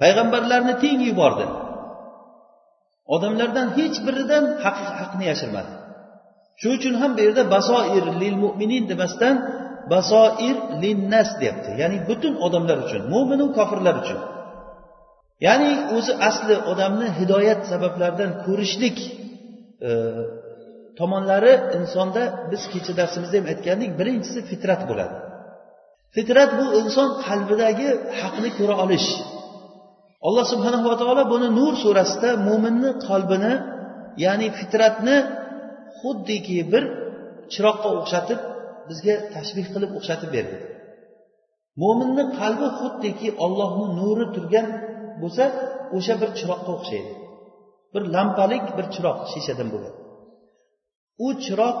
Payg'ambarlarni 0.00 0.74
teng 0.82 0.98
yubordi. 1.08 1.46
Odamlardan 3.14 3.68
hech 3.78 3.96
biridan 4.06 4.44
haqni 5.00 5.24
yashirmadi. 5.30 5.72
Shuning 6.60 6.78
uchun 6.80 6.94
ham 7.00 7.10
bu 7.16 7.20
yerda 7.26 7.42
basoir 7.54 8.04
lil 8.22 8.36
mo'minin 8.44 8.84
demasdan 8.90 9.34
basoir 9.92 10.56
linnas 10.82 11.30
deyapti 11.40 11.70
ya'ni 11.82 11.98
butun 12.08 12.34
odamlar 12.46 12.78
uchun 12.86 13.02
mo'minu 13.14 13.46
kofirlar 13.58 13.94
uchun. 14.02 14.20
Ya'ni 15.46 15.72
o'zi 15.96 16.12
asli 16.28 16.54
odamni 16.72 17.08
hidoyat 17.18 17.60
sabablaridan 17.70 18.30
ko'rishlik 18.44 18.98
e, 19.88 19.90
tomonlari 20.98 21.52
insonda 21.78 22.22
biz 22.50 22.62
kecha 22.72 22.92
darsimizda 23.00 23.36
ham 23.40 23.46
aytgandik 23.52 23.90
birinchisi 24.00 24.40
fitrat 24.50 24.82
bo'ladi. 24.90 25.14
Fitrat 26.16 26.50
bu 26.58 26.64
inson 26.80 27.08
qalbidagi 27.26 27.88
haqni 28.20 28.50
ko'ra 28.58 28.74
olish. 28.84 29.08
Alloh 30.26 30.44
subhanava 30.52 30.94
taolo 31.00 31.22
buni 31.34 31.48
nur 31.58 31.74
surasida 31.84 32.30
mo'minni 32.48 32.90
qalbini 33.08 33.54
ya'ni 34.24 34.48
fitratni 34.58 35.16
xuddiki 36.00 36.58
bir 36.72 36.84
chiroqqa 37.52 37.88
o'xshatib 37.98 38.40
bizga 38.90 39.14
tashbih 39.34 39.66
qilib 39.74 39.90
o'xshatib 39.98 40.30
berdi. 40.36 40.56
Mo'minni 41.82 42.24
qalbi 42.38 42.68
xuddiki 42.78 43.28
ollohni 43.44 43.86
nuri 43.98 44.26
turgan 44.34 44.66
bo'lsa 45.22 45.44
o'sha 45.96 46.14
bir 46.22 46.30
chiroqqa 46.38 46.70
o'xshaydi. 46.78 47.12
Bir 47.92 48.02
lampalik 48.14 48.64
bir 48.76 48.86
chiroq 48.94 49.18
shishadan 49.32 49.68
bo'lgan 49.74 49.94
u 51.26 51.28
chiroq 51.44 51.76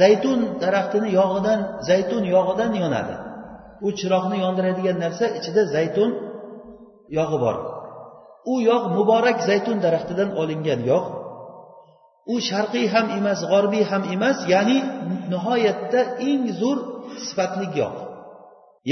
zaytun 0.00 0.40
daraxtini 0.62 1.08
yog'idan 1.20 1.60
zaytun 1.88 2.22
yog'idan 2.34 2.72
yonadi. 2.82 3.14
U 3.86 3.88
chiroqni 3.98 4.36
yondiradigan 4.44 4.96
narsa 5.04 5.26
ichida 5.38 5.62
zaytun 5.74 6.10
yog'i 7.18 7.38
bor. 7.44 7.56
U 8.52 8.54
yog' 8.70 8.86
muborak 8.96 9.38
zaytun 9.48 9.76
daraxtidan 9.84 10.30
olingan 10.40 10.80
yog' 10.92 11.08
u 12.32 12.34
sharqiy 12.48 12.86
ham 12.94 13.06
emas 13.18 13.40
g'orbiy 13.50 13.84
ham 13.90 14.02
emas 14.14 14.38
ya'ni 14.52 14.78
nihoyatda 15.32 16.00
eng 16.28 16.44
zo'r 16.60 16.78
sifatli 17.26 17.66
giyoh. 17.74 17.94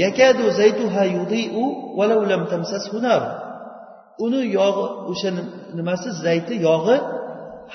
Yakadu 0.03 0.43
zaytuha 0.59 1.03
yudiu 1.15 1.65
walau 1.97 2.21
lam 2.31 2.41
tamsashu 2.51 2.97
nar 3.07 3.21
uni 4.25 4.41
yog'i 4.59 4.85
o'sha 5.11 5.29
nimasi 5.77 6.09
zayti 6.25 6.55
yog'i 6.67 6.97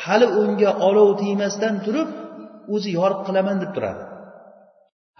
hali 0.02 0.26
unga 0.42 0.70
olov 0.88 1.08
tegmasdan 1.20 1.74
turib 1.84 2.08
o'zi 2.74 2.90
yorib 2.98 3.20
qilaman 3.26 3.56
deb 3.62 3.70
turadi. 3.76 4.02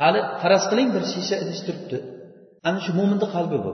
Hali 0.01 0.21
faraz 0.41 0.65
qiling 0.71 0.89
bir 0.95 1.03
shisha 1.13 1.37
idish 1.43 1.63
turibdi 1.67 1.99
ana 2.69 2.79
shu 2.85 2.91
mo'minni 2.99 3.27
qalbi 3.35 3.59
bu. 3.65 3.73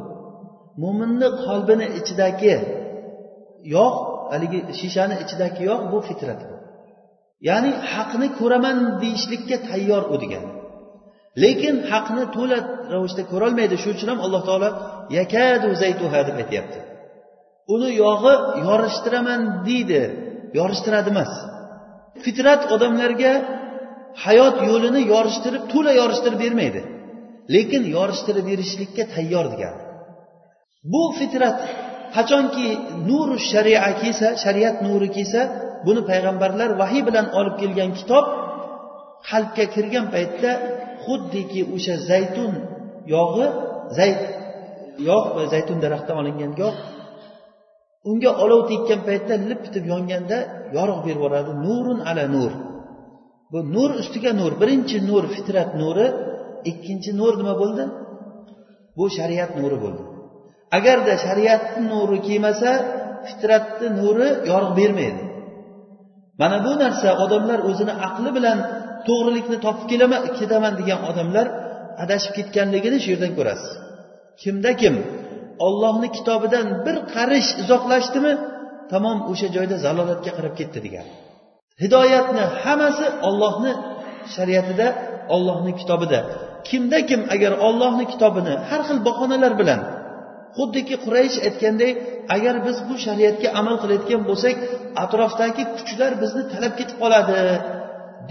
Mo'minni 0.83 1.29
qalbini 1.47 1.87
ichidagi 1.99 2.55
yog' 3.77 3.99
haligi 4.33 4.59
shishani 4.81 5.15
ichidagi 5.25 5.63
yog' 5.71 5.85
bu 5.93 5.99
fitrat 6.09 6.41
ya'ni 7.49 7.71
haqni 7.93 8.29
ko'raman 8.39 8.79
deyishlikka 9.03 9.57
tayyor 9.69 10.03
u 10.15 10.17
degani 10.23 10.51
lekin 11.43 11.77
haqni 11.91 12.25
to'la 12.37 12.59
ravishda 12.93 13.23
ko'rolmaydi. 13.33 13.75
Shuning 13.83 13.97
uchun 13.99 14.09
ham 14.13 14.21
alloh 14.27 14.43
taolo 14.49 14.69
yakadu 15.19 15.69
zaytuha 15.83 16.21
deb 16.29 16.37
aytyapti. 16.43 16.79
Uni 17.75 17.91
yog'i 18.05 18.35
yorishtiraman 18.67 19.41
deydi. 19.69 20.03
Yorishtiradi 20.59 21.11
emas. 21.15 21.33
Fitrat 22.25 22.63
odamlarga 22.75 23.33
hayot 24.25 24.57
yo'lini 24.71 25.01
yorishtirib 25.13 25.63
to'la 25.73 25.93
yorishtirib 26.01 26.39
bermaydi. 26.45 26.81
Lekin 27.55 27.83
yorishtirib 27.97 28.45
berishlikka 28.51 29.05
tayyor 29.15 29.47
degani 29.55 29.81
bu 30.93 31.03
fitrat 31.19 31.59
qachonki 32.17 32.69
nuru 33.09 33.37
shariat 33.51 33.97
kelsa 34.03 34.29
shariat 34.45 34.77
nuri 34.87 35.09
kelsa 35.17 35.41
buni 35.87 36.03
payg'ambarlar 36.11 36.71
vahiy 36.83 37.03
bilan 37.09 37.27
olib 37.39 37.55
kelgan 37.63 37.91
kitob 37.99 38.25
qalbga 39.29 39.65
kirgan 39.75 40.07
paytda 40.15 40.51
xuddiki 41.05 41.61
o'sha 41.75 41.95
zaytun 42.11 42.53
yog'i 43.15 43.47
zayt 43.99 44.21
yog' 45.09 45.29
va 45.37 45.43
zaytun 45.53 45.79
daraxtidan 45.85 46.17
olingan 46.23 46.53
yog' 46.63 46.79
unga 48.11 48.31
olov 48.45 48.61
tekkan 48.71 49.01
paytda 49.09 49.35
lip 49.49 49.61
bitib 49.65 49.85
yonganda 49.93 50.39
yorug' 50.77 51.03
berib 51.05 51.19
yuboradi. 51.19 51.53
Nurun 51.65 51.99
ala 52.11 52.25
nur. 52.37 52.53
Bu 53.53 53.59
nur 53.75 53.91
ustiga 54.03 54.33
nur. 54.41 54.53
Birinchi 54.61 54.97
nur 55.11 55.25
fitrat 55.35 55.71
nuri 55.83 56.07
ikkinchi 56.71 57.11
nur 57.21 57.33
nima 57.41 57.55
bo'ldi? 57.63 57.85
Bu 58.97 59.05
shariat 59.17 59.51
nuri 59.61 59.77
bo'ldi. 59.85 60.03
Agarda 60.79 61.15
shariatni 61.27 61.83
nuri 61.93 62.19
kelmasa 62.27 62.71
fitratni 63.29 63.89
nuri 64.01 64.29
yorug' 64.51 64.75
bermaydi. 64.81 65.23
Mana 66.41 66.57
bu 66.67 66.73
narsa 66.83 67.09
odamlar 67.25 67.59
o'zini 67.71 67.95
aqli 68.07 68.31
bilan 68.37 68.59
to'g'rilikni 69.07 69.59
topib 69.65 69.87
kelaman 69.93 70.23
ketaman 70.39 70.75
degan 70.81 71.01
odamlar 71.11 71.47
adashib 72.03 72.33
ketganligini 72.39 72.99
shu 73.03 73.09
yerdan 73.15 73.33
ko'rasiz. 73.39 73.73
Kimda 74.43 74.73
kim? 74.81 74.95
Ollohni 75.67 76.09
kitobidan 76.17 76.67
bir 76.87 76.97
qarish 77.15 77.51
uzoqlashdimi? 77.63 78.33
Tamom 78.93 79.19
o'sha 79.33 79.49
joyda 79.57 79.77
zalolatga 79.85 80.33
qarab 80.37 80.55
ketdi 80.61 80.79
degan. 80.87 81.07
Hidoyatni 81.83 82.45
hammasi 82.63 83.07
ollohni 83.29 83.73
shariatida 84.35 84.87
ollohni 85.35 85.73
kitobida. 85.81 86.21
Kimda 86.69 86.99
kim 87.09 87.21
agar 87.35 87.53
ollohni 87.67 88.05
kitobini 88.13 88.55
har 88.69 88.81
xil 88.89 88.99
bahonalar 89.09 89.53
bilan 89.61 89.81
xuddiki 90.57 90.97
quraysh 91.05 91.37
aytganday 91.47 91.93
agar 92.37 92.55
biz 92.67 92.77
bu 92.89 92.95
shariatga 93.05 93.49
amal 93.61 93.77
qilayotgan 93.83 94.23
bo'lsak 94.31 94.57
atrofdagi 95.05 95.63
kuchlar 95.77 96.13
bizni 96.23 96.43
talab 96.53 96.73
ketib 96.79 96.97
qoladi 97.03 97.41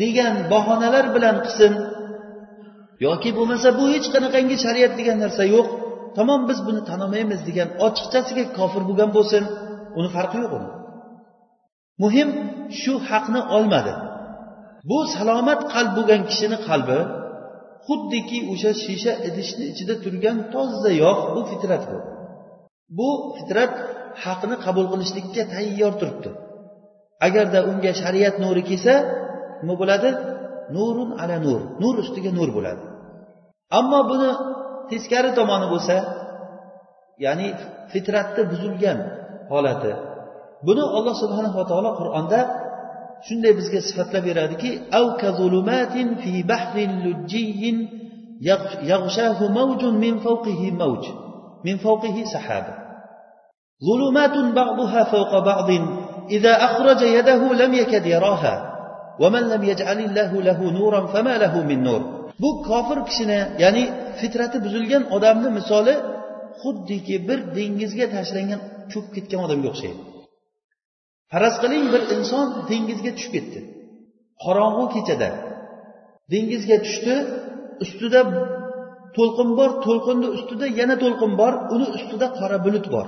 degan 0.01 0.35
bahonalar 0.53 1.05
bilan 1.15 1.35
qilsin 1.45 1.73
yoki 3.05 3.29
bo'lmasa 3.37 3.67
bu 3.79 3.85
hech 3.93 4.07
qanaqangi 4.13 4.55
shariat 4.65 4.93
degan 4.99 5.17
narsa 5.23 5.43
yo'q. 5.55 5.67
Tamom 6.17 6.41
biz 6.49 6.59
buni 6.67 6.81
tan 6.89 6.99
olmaymiz 7.05 7.39
degan 7.49 7.69
ochiqchasiga 7.85 8.43
kofir 8.57 8.81
bo'lgan 8.89 9.09
bo'lsin 9.17 9.43
uni 9.99 10.09
farqi 10.15 10.37
yo'q 10.43 10.53
uni. 10.59 10.69
Muhim 12.03 12.29
shu 12.81 12.93
haqni 13.09 13.41
olmadi. 13.55 13.93
Bu 14.89 14.97
salomat 15.15 15.61
qalb 15.73 15.91
bo'lgan 15.97 16.21
kishini 16.29 16.57
qalbi 16.67 16.99
xuddiki 17.87 18.37
o'sha 18.51 18.71
shisha 18.83 19.13
idishni 19.27 19.63
ichida 19.71 19.95
turgan 20.03 20.37
toza 20.53 20.91
yog' 21.03 21.23
bu 21.35 21.41
fitrat 21.51 21.83
bu. 21.91 21.97
Bu 22.97 23.09
fitrat 23.35 23.73
haqni 24.23 24.55
qabul 24.65 24.85
qilishlikka 24.91 25.43
tayyor 25.53 25.93
turibdi. 25.99 26.29
Agarda 27.27 27.59
unga 27.69 27.91
shariat 28.01 28.35
nuri 28.43 28.63
kelsa 28.69 28.93
nima 29.61 29.75
bo'ladi? 29.81 30.09
Nurun 30.75 31.09
ala 31.21 31.37
nur 31.45 31.61
nur 31.81 31.95
ustiga 32.03 32.31
nur 32.39 32.49
bo'ladi. 32.57 32.83
Ammo 33.79 33.99
buni 34.11 34.29
teskari 34.91 35.29
tomoni 35.39 35.67
bo'lsa 35.73 35.95
ya'ni 37.25 37.47
fitratni 37.91 38.41
buzilgan 38.51 38.97
holati 39.51 39.91
buni 40.67 40.83
alloh 40.97 41.15
subhanava 41.23 41.63
taolo 41.69 41.91
qur'onda 41.99 42.39
shunday 43.27 43.53
bizga 43.59 43.79
sifatlab 43.87 44.23
beradiki 44.29 44.71
avka 44.99 45.27
zulumatin 45.39 46.07
fi 46.21 46.33
bahrin 46.51 46.91
lujjiyyin 47.05 47.77
yaghshahu 48.91 49.45
mawjun 49.59 49.93
min 50.03 50.15
fawqihi 50.25 50.67
mawj. 50.81 51.03
Min 51.65 51.75
fawqihi 51.85 52.21
sahab 52.35 52.65
zulumatun 53.87 54.45
ba'daha 54.59 55.01
fawqa 55.13 55.39
ba'din. 55.49 55.83
Idza 56.35 56.53
akhraja 56.67 57.07
yadahu 57.17 57.45
lam 57.61 57.71
yakad 57.81 58.03
yaraha. 58.15 58.55
Man 59.35 59.43
lam 59.53 59.61
yaj'alillahu 59.71 60.35
lahu 60.47 60.63
nuran 60.77 61.05
fama 61.13 61.35
lahu 61.43 61.59
min 61.69 61.79
nur. 61.87 62.01
Bu 62.41 62.49
kofir 62.69 62.99
kishini 63.07 63.39
ya'ni 63.63 63.83
fitrati 64.19 64.57
buzilgan 64.65 65.03
odamni 65.15 65.49
misoli 65.57 65.93
xuddiki 66.61 67.15
bir 67.27 67.39
dengizga 67.55 68.05
tashlangan 68.15 68.59
cho'kib 68.91 69.11
ketgan 69.15 69.39
odamga 69.45 69.67
o'xshaydi. 69.73 70.12
Faraz 71.33 71.55
qiling 71.63 71.85
bir 71.93 72.01
inson 72.15 72.45
dengizga 72.69 73.11
tushib 73.17 73.31
ketdi. 73.35 73.59
Qorong'u 74.43 74.85
kechada. 74.95 75.29
Dengizga 76.31 76.77
tushdi 76.85 77.15
ustida 77.83 78.21
to'lqin 79.17 79.49
bor 79.59 79.69
to'lqinni 79.85 80.27
ustida 80.37 80.65
yana 80.79 80.95
to'lqin 81.03 81.31
bor 81.41 81.53
uni 81.75 81.87
ustida 81.97 82.27
qora 82.39 82.57
bulut 82.65 82.85
bor. 82.95 83.07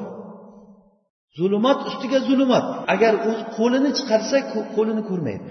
Zulumot 1.37 1.79
ustiga 1.89 2.19
zulumot 2.27 2.65
agar 2.93 3.13
u 3.29 3.31
qo'lini 3.57 3.91
chiqarsa 3.97 4.37
qo'lini 4.75 5.03
ko'rmaydi. 5.09 5.43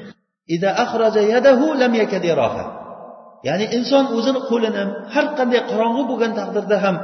Ya'ni 3.49 3.67
inson 3.79 4.05
o'zini 4.17 4.41
qo'lini 4.51 4.83
har 5.15 5.27
qanday 5.39 5.61
qorong'u 5.71 6.03
bo'lgan 6.11 6.33
taqdirda 6.41 6.77
ham 6.85 6.97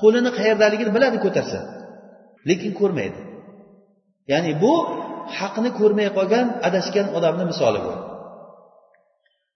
qo'lini 0.00 0.30
qayerdaligini 0.38 0.90
biladi 0.96 1.18
ko'tarsa. 1.24 1.58
Lekin 2.48 2.72
ko'rmaydi. 2.80 3.18
Ya'ni 4.32 4.52
bu 4.62 4.74
haqni 5.38 5.70
ko'rmay 5.78 6.08
qolgan 6.18 6.46
adashgan 6.68 7.06
odamni 7.18 7.44
misoli 7.52 7.80
bu. 7.86 7.92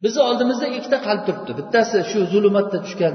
Bizni 0.03 0.21
oldimizda 0.31 0.67
ikkita 0.77 0.99
qalb 1.07 1.23
turibdi. 1.27 1.53
Bittasi 1.61 1.97
shu 2.11 2.19
zulmatda 2.33 2.79
tushgan 2.85 3.15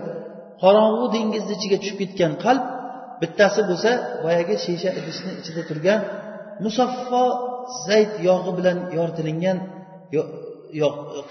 qorong'u 0.64 1.06
dengizni 1.16 1.54
ichiga 1.58 1.78
tushib 1.82 1.98
ketgan 2.02 2.34
qalb 2.46 2.64
bittasi 3.22 3.62
bo'lsa 3.70 3.92
boyagi 4.24 4.56
shisha 4.66 4.90
idishni 5.00 5.32
ichida 5.42 5.62
turgan 5.70 6.00
musaffo 6.66 7.24
zayt 7.88 8.14
yog'i 8.30 8.52
bilan 8.58 8.78
yoritilingan 8.98 9.58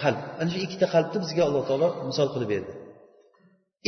qalb. 0.03 0.21
Ana 0.41 0.49
shu 0.53 0.59
ikkita 0.67 0.87
qalbni 0.95 1.19
bizga 1.25 1.43
alloh 1.49 1.63
taolo 1.69 1.89
misol 2.11 2.29
qilib 2.35 2.49
berdi. 2.55 2.73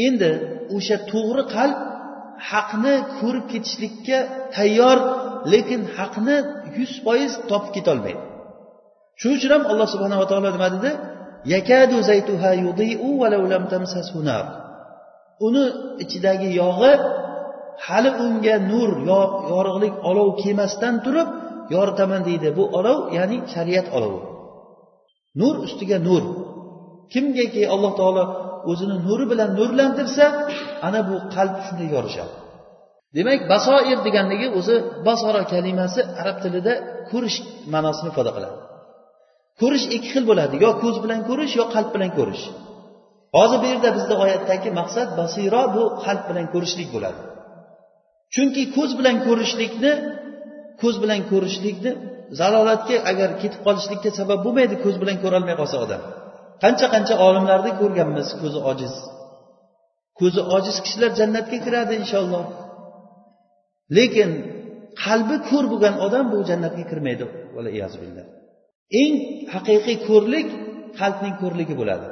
Endi 0.06 0.30
o'sha 0.76 0.96
to'g'ri 1.12 1.42
qalb 1.56 1.78
haqni 2.50 2.94
ko'rib 3.18 3.46
ketishlikka 3.52 4.18
tayyor 4.56 4.98
lekin 5.52 5.80
haqni 5.96 6.36
yuz 6.78 6.92
foiz 7.04 7.32
topib 7.50 7.70
ketolmaydi. 7.76 8.22
Shuning 9.20 9.36
uchun 9.38 9.50
ham 9.56 9.64
alloh 9.72 9.88
subhanava 9.94 10.24
taolo 10.30 10.48
nima 10.56 10.68
dedi 10.74 10.90
yakadu 11.54 11.96
zaytuha 12.10 12.50
lam 13.52 13.64
tamsasu 13.72 14.20
nar. 14.28 14.44
Uni 15.46 15.64
ichidagi 16.02 16.48
yog'i 16.62 16.92
hali 17.86 18.10
unga 18.24 18.56
nur 18.70 18.90
yorug'lik 19.52 19.94
olov 20.10 20.28
kelmasdan 20.42 20.94
turib 21.04 21.28
yoritaman 21.74 22.22
deydi. 22.28 22.48
Bu 22.58 22.64
olov 22.78 22.98
ya'ni 23.16 23.36
shariat 23.54 23.86
olovi. 23.96 24.20
Nur 25.40 25.54
ustiga 25.66 25.98
nur. 26.08 26.22
Kimgaki 27.12 27.62
alloh 27.74 27.92
taolo 28.00 28.24
o'zini 28.70 28.96
nuri 29.06 29.24
bilan 29.32 29.50
nurlantirsa 29.58 30.26
ana 30.86 31.00
bu 31.08 31.16
qalb 31.34 31.56
shunday 31.66 31.88
yorishadi. 31.96 32.34
Demak 33.16 33.40
basoir 33.52 33.98
deganligi 34.06 34.48
o'zi 34.58 34.76
basora 35.06 35.42
kalimasi 35.52 36.00
arab 36.20 36.36
tilida 36.44 36.72
ko'rish 37.10 37.38
ma'nosini 37.74 38.08
ifoda 38.12 38.30
qiladi. 38.36 38.56
Ko'rish 39.60 39.84
ikki 39.96 40.08
xil 40.14 40.24
bo'ladi 40.30 40.54
yo 40.64 40.70
ko'z 40.82 40.96
bilan 41.04 41.20
ko'rish 41.28 41.52
yo 41.60 41.64
qalb 41.74 41.90
bilan 41.94 42.10
ko'rish. 42.18 42.44
Hozir 43.36 43.58
bu 43.62 43.66
yerda 43.72 43.90
bizni 43.96 44.14
oyatdagi 44.24 44.68
maqsad 44.80 45.08
basiro 45.20 45.62
bu 45.76 45.82
qalb 46.04 46.22
bilan 46.30 46.46
ko'rishlik 46.54 46.88
bo'ladi. 46.94 47.20
Chunki 48.34 48.62
ko'z 48.76 48.90
bilan 48.98 49.16
ko'rishlikni 49.26 49.92
ko'z 50.82 50.96
bilan 51.02 51.20
ko'rishlikni 51.30 51.92
zalolatga 52.40 52.96
agar 53.10 53.30
ketib 53.42 53.60
qolishlikka 53.66 54.10
sabab 54.18 54.38
bo'lmaydi 54.46 54.76
ko'z 54.84 54.96
bilan 55.02 55.16
ko'rolmay 55.24 55.54
qolsa 55.60 55.76
odam. 55.84 56.02
Qancha 56.62 56.86
qancha 56.94 57.14
olimlarni 57.26 57.72
ko'rganmiz 57.80 58.28
ko'zi 58.42 58.58
ojiz. 58.70 58.94
Ko'zi 60.20 60.40
ojiz 60.56 60.76
kishilar 60.84 61.10
jannatga 61.20 61.58
kiradi 61.64 61.92
inshaalloh. 62.02 62.44
Lekin 63.98 64.30
qalbi 65.04 65.36
ko'r 65.48 65.64
bo'lgan 65.72 65.94
odam 66.06 66.24
bu 66.32 66.38
jannatga 66.50 66.84
kirmaydi. 66.90 67.24
Eng 69.02 69.14
haqiqiy 69.54 69.96
ko'rlik 70.08 70.48
qalbning 71.00 71.34
ko'rligi 71.42 71.74
bo'ladi. 71.80 72.08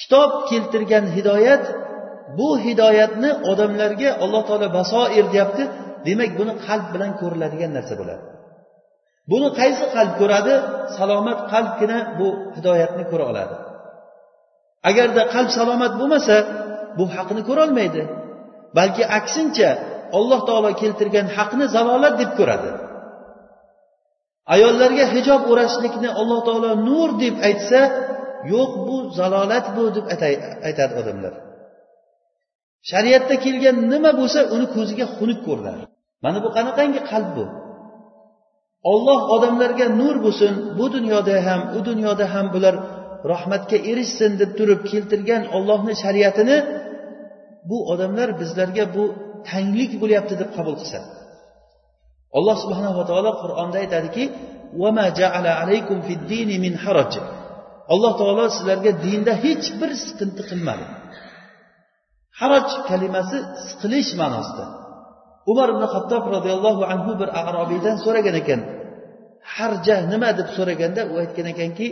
Kitob 0.00 0.30
keltirgan 0.50 1.04
hidoyat 1.16 1.64
bu 2.38 2.48
hidoyatni 2.66 3.30
odamlarga 3.50 4.10
alloh 4.24 4.42
taolo 4.48 4.68
basoir 4.78 5.26
deyapti. 5.34 5.64
Demak 6.06 6.30
buni 6.38 6.52
qalb 6.66 6.86
bilan 6.94 7.12
ko'riladigan 7.20 7.72
narsa 7.76 7.94
bo'ladi. 8.00 8.24
Buni 9.30 9.48
qaysi 9.60 9.84
qalb 9.96 10.12
ko'radi? 10.20 10.54
Salomat 10.98 11.38
qalbgina 11.52 11.98
bu 12.18 12.28
hidoyatni 12.56 13.04
ko'ra 13.10 13.24
oladi. 13.32 13.54
Agarda 14.90 15.22
qalb 15.34 15.50
salomat 15.58 15.92
bo'lmasa 16.00 16.36
bu 16.98 17.04
haqni 17.16 17.42
ko'rolmaydi. 17.48 18.02
Balki 18.78 19.02
aksincha 19.18 19.70
alloh 20.18 20.40
taolo 20.48 20.70
keltirgan 20.80 21.26
haqni 21.36 21.64
zalolat 21.76 22.14
deb 22.22 22.30
ko'radi. 22.38 22.70
Ayollarga 24.54 25.04
hijob 25.14 25.42
o'rashlikni 25.52 26.10
alloh 26.20 26.40
taolo 26.48 26.70
nur 26.88 27.08
deb 27.22 27.34
aytsa 27.48 27.80
yo'q 28.52 28.72
bu 28.86 28.96
zalolat 29.18 29.66
bu 29.76 29.84
deb 29.96 30.04
aytadi 30.68 30.94
odamlar. 31.00 31.34
Shariatda 32.90 33.34
kelgan 33.44 33.76
nima 33.92 34.10
bo'lsa 34.20 34.40
uni 34.54 34.66
ko'ziga 34.76 35.06
xunuk 35.16 35.40
ko'riladi 35.46 35.84
mana 36.24 36.38
bu 36.44 36.48
qanaqangi 36.56 37.00
qalb 37.10 37.30
bu? 37.36 37.44
Olloh 38.92 39.20
odamlarga 39.34 39.86
nur 40.00 40.16
bo'lsin 40.24 40.52
bu 40.78 40.86
dunyoda 40.96 41.36
ham 41.46 41.60
u 41.76 41.78
dunyoda 41.88 42.24
ham 42.34 42.46
bular 42.54 42.74
rahmatga 43.32 43.78
erishsin 43.90 44.32
deb 44.40 44.50
turib 44.58 44.80
keltirgan 44.90 45.42
ollohni 45.56 45.94
shariatini 46.02 46.56
bu 47.68 47.78
odamlar 47.92 48.28
bizlarga 48.40 48.84
bu 48.96 49.04
tanglik 49.50 49.92
bo'lyapti 50.02 50.34
deb 50.40 50.50
qabul 50.56 50.74
qilsa. 50.80 50.98
Alloh 52.38 52.56
subhanava 52.62 53.02
taolo 53.10 53.32
qur'onda 53.42 53.76
aytadiki 53.84 54.24
alloh 57.94 58.12
taolo 58.20 58.44
sizlarga 58.56 58.92
dinda 59.04 59.32
hech 59.44 59.66
bir 59.80 59.90
siqinti 60.04 60.42
qilmadi. 60.50 60.84
Haroj 62.40 62.68
kalimasi 62.88 63.38
siqilish 63.66 64.10
ma'nosida. 64.20 64.64
Umar 65.52 65.68
ibn 65.74 65.84
xattob 65.94 66.24
roziyallohu 66.34 66.82
anhu 66.92 67.12
bir 67.20 67.28
arobiydan 67.40 67.96
so'ragan 68.04 68.36
ekan 68.42 68.60
harja 69.56 69.96
nima? 70.12 70.30
deb 70.38 70.48
so'raganda 70.56 71.02
u 71.12 71.14
aytgan 71.22 71.46
ekanki 71.54 71.86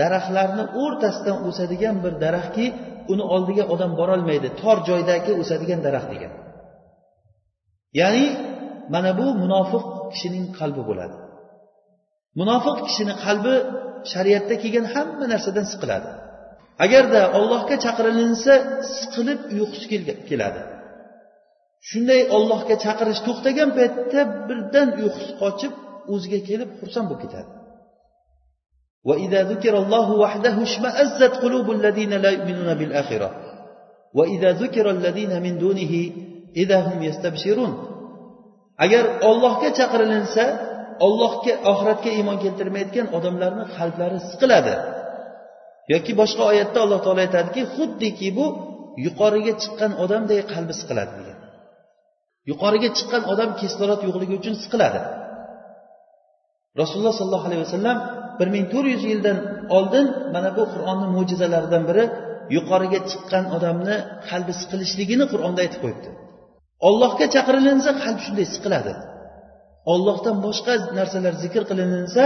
daraxtlarni 0.00 0.64
o'rtasidan 0.82 1.38
o'sadigan 1.48 1.96
bir 2.04 2.12
daraxtki 2.24 2.66
uni 3.12 3.24
oldiga 3.34 3.64
odam 3.74 3.92
borolmaydi 4.00 4.48
tor 4.60 4.78
joydagi 4.88 5.32
o'sadigan 5.40 5.80
daraxt 5.86 6.08
degan. 6.14 6.32
ya'ni 7.99 8.25
mana 8.93 9.11
bu 9.19 9.25
munofiq 9.43 9.83
kishining 10.11 10.45
qalbi 10.59 10.81
bo'ladi 10.89 11.15
munofiq 12.39 12.77
kishini 12.87 13.13
qalbi 13.25 13.55
shariatda 14.11 14.55
kelgan 14.63 14.85
hamma 14.93 15.25
narsadan 15.33 15.65
siqiladi 15.71 16.09
agarda 16.85 17.21
ollohga 17.37 17.75
chaqirilinsa 17.85 18.53
siqilib 18.97 19.39
uyqusi 19.55 19.85
keladi 20.29 20.61
shunday 21.89 22.21
ollohga 22.37 22.75
chaqirish 22.85 23.21
to'xtagan 23.27 23.69
paytda 23.77 24.21
birdan 24.47 24.87
uyqusi 25.01 25.31
qochib 25.41 25.73
o'ziga 26.13 26.39
kelib 26.49 26.69
xursand 26.79 27.07
bo'lib 27.11 27.23
ketadi 27.25 27.51
وإذا 29.09 29.43
ذكر 29.43 29.77
الله 29.83 30.11
وحده 30.23 30.63
اشمأزت 30.63 31.33
قلوب 31.43 31.71
الذين 31.71 32.13
لا 32.23 32.29
يؤمنون 32.29 32.73
بالآخرة 32.73 33.29
وإذا 34.13 34.51
ذكر 34.51 34.85
الذين 34.91 35.41
من 35.45 35.53
دونه 35.57 35.93
إذا 35.93 36.13
هم 36.13 36.13
يستبشرون 36.13 36.36
agar 38.84 39.04
ollohga 39.28 39.68
chaqirilinsa 39.78 40.44
ollohga 41.06 41.52
oxiratga 41.70 42.10
iymon 42.18 42.38
keltirmayotgan 42.44 43.06
odamlarni 43.16 43.64
qalblari 43.76 44.18
siqiladi 44.30 44.74
yoki 45.92 46.12
boshqa 46.20 46.42
oyatda 46.52 46.78
alloh 46.84 47.00
taolo 47.04 47.20
aytadiki 47.26 47.62
xuddiki 47.74 48.28
bu 48.38 48.46
yuqoriga 49.06 49.54
chiqqan 49.62 49.92
odamday 50.04 50.40
qalbi 50.52 50.74
siqiladi 50.80 51.12
degan 51.20 51.38
yuqoriga 52.50 52.88
chiqqan 52.98 53.22
odam 53.32 53.50
kislorod 53.60 54.00
yo'qligi 54.06 54.34
uchun 54.40 54.54
siqiladi 54.62 55.00
rasululloh 56.80 57.14
sollallohu 57.20 57.46
alayhi 57.48 57.62
vasallam 57.66 57.98
bir 58.38 58.48
ming 58.54 58.64
to'rt 58.72 58.88
yuz 58.94 59.04
yildan 59.10 59.38
oldin 59.76 60.06
mana 60.34 60.50
bu 60.56 60.62
qur'onni 60.74 61.06
mo'jizalaridan 61.16 61.82
biri 61.90 62.04
yuqoriga 62.56 63.00
chiqqan 63.10 63.44
odamni 63.56 63.96
qalbi 64.28 64.52
siqilishligini 64.60 65.24
qur'onda 65.32 65.60
aytib 65.64 65.80
qo'yibdi 65.84 66.10
ollohga 66.86 67.26
chaqirilinsa 67.34 67.90
qalb 68.02 68.18
shunday 68.26 68.46
siqiladi. 68.54 68.92
Ollohdan 69.92 70.36
boshqa 70.46 70.74
narsalar 70.98 71.34
zikr 71.44 71.62
qilinsa 71.70 72.24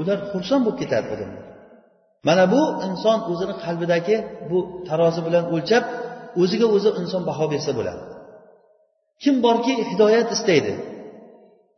ular 0.00 0.18
xursand 0.30 0.62
bo'lib 0.66 0.78
ketadi 0.82 1.06
odamlar. 1.14 1.44
Mana 2.28 2.44
bu 2.54 2.62
inson 2.88 3.18
o'zini 3.32 3.54
qalbidagi 3.64 4.16
bu 4.50 4.58
tarozi 4.88 5.20
bilan 5.26 5.44
o'lchab 5.54 5.84
o'ziga 6.42 6.66
o'zi 6.76 6.90
inson 7.02 7.22
baho 7.30 7.44
bersa 7.52 7.72
bo'ladi. 7.78 8.02
Kim 9.22 9.34
borki 9.46 9.74
hidoyat 9.90 10.28
istaydi 10.36 10.74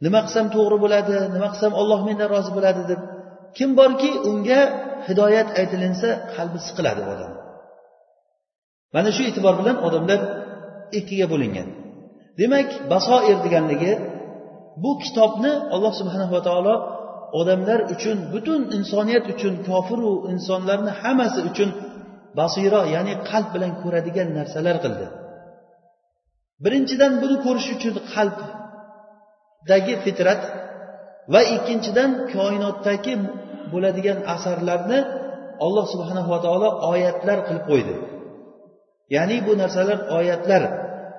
nima 0.04 0.20
qilsam 0.26 0.46
to'g'ri 0.54 0.76
bo'ladi 0.84 1.14
nima 1.34 1.48
qilsam 1.52 1.72
olloh 1.80 2.00
mendan 2.08 2.28
rozi 2.34 2.50
bo'ladi 2.56 2.82
deb 2.90 3.00
kim 3.58 3.70
borki 3.80 4.10
unga 4.30 4.60
hidoyat 5.08 5.48
aytilinsa 5.60 6.08
qalbi 6.34 6.58
siqiladi 6.66 7.02
odam. 7.12 7.32
Mana 8.94 9.10
shu 9.16 9.22
e'tibor 9.30 9.54
bilan 9.60 9.76
odamlar 9.86 10.20
ikkiga 10.98 11.26
bo'lingan. 11.32 11.68
Demak 12.40 12.68
basoir 12.92 13.36
deganligi 13.44 13.92
bu 14.82 14.90
kitobni 15.02 15.52
alloh 15.74 15.92
subhanava 16.00 16.40
taolo 16.48 16.74
odamlar 17.40 17.80
uchun 17.94 18.18
butun 18.32 18.60
insoniyat 18.76 19.24
uchun 19.34 19.54
kofiru 19.68 20.12
insonlarni 20.32 20.92
hammasi 21.00 21.40
uchun 21.50 21.70
basiro 22.38 22.82
ya'ni 22.94 23.14
qalb 23.30 23.48
bilan 23.54 23.72
ko'radigan 23.82 24.28
narsalar 24.38 24.76
qildi. 24.84 25.06
Birinchidan 26.64 27.12
buni 27.22 27.36
ko'rish 27.46 27.68
uchun 27.76 27.94
qalbdagi 28.14 29.94
fitrat 30.04 30.42
va 31.32 31.40
ikkinchidan 31.56 32.10
koinotdagi 32.34 33.14
bo'ladigan 33.72 34.18
asarlarni 34.34 34.98
alloh 35.64 35.86
subhanava 35.92 36.36
taolo 36.44 36.68
oyatlar 36.92 37.38
qilib 37.46 37.64
qo'ydi. 37.70 37.94
Ya'ni 39.14 39.36
bu 39.46 39.52
narsalar 39.62 39.98
oyatlar. 40.18 40.62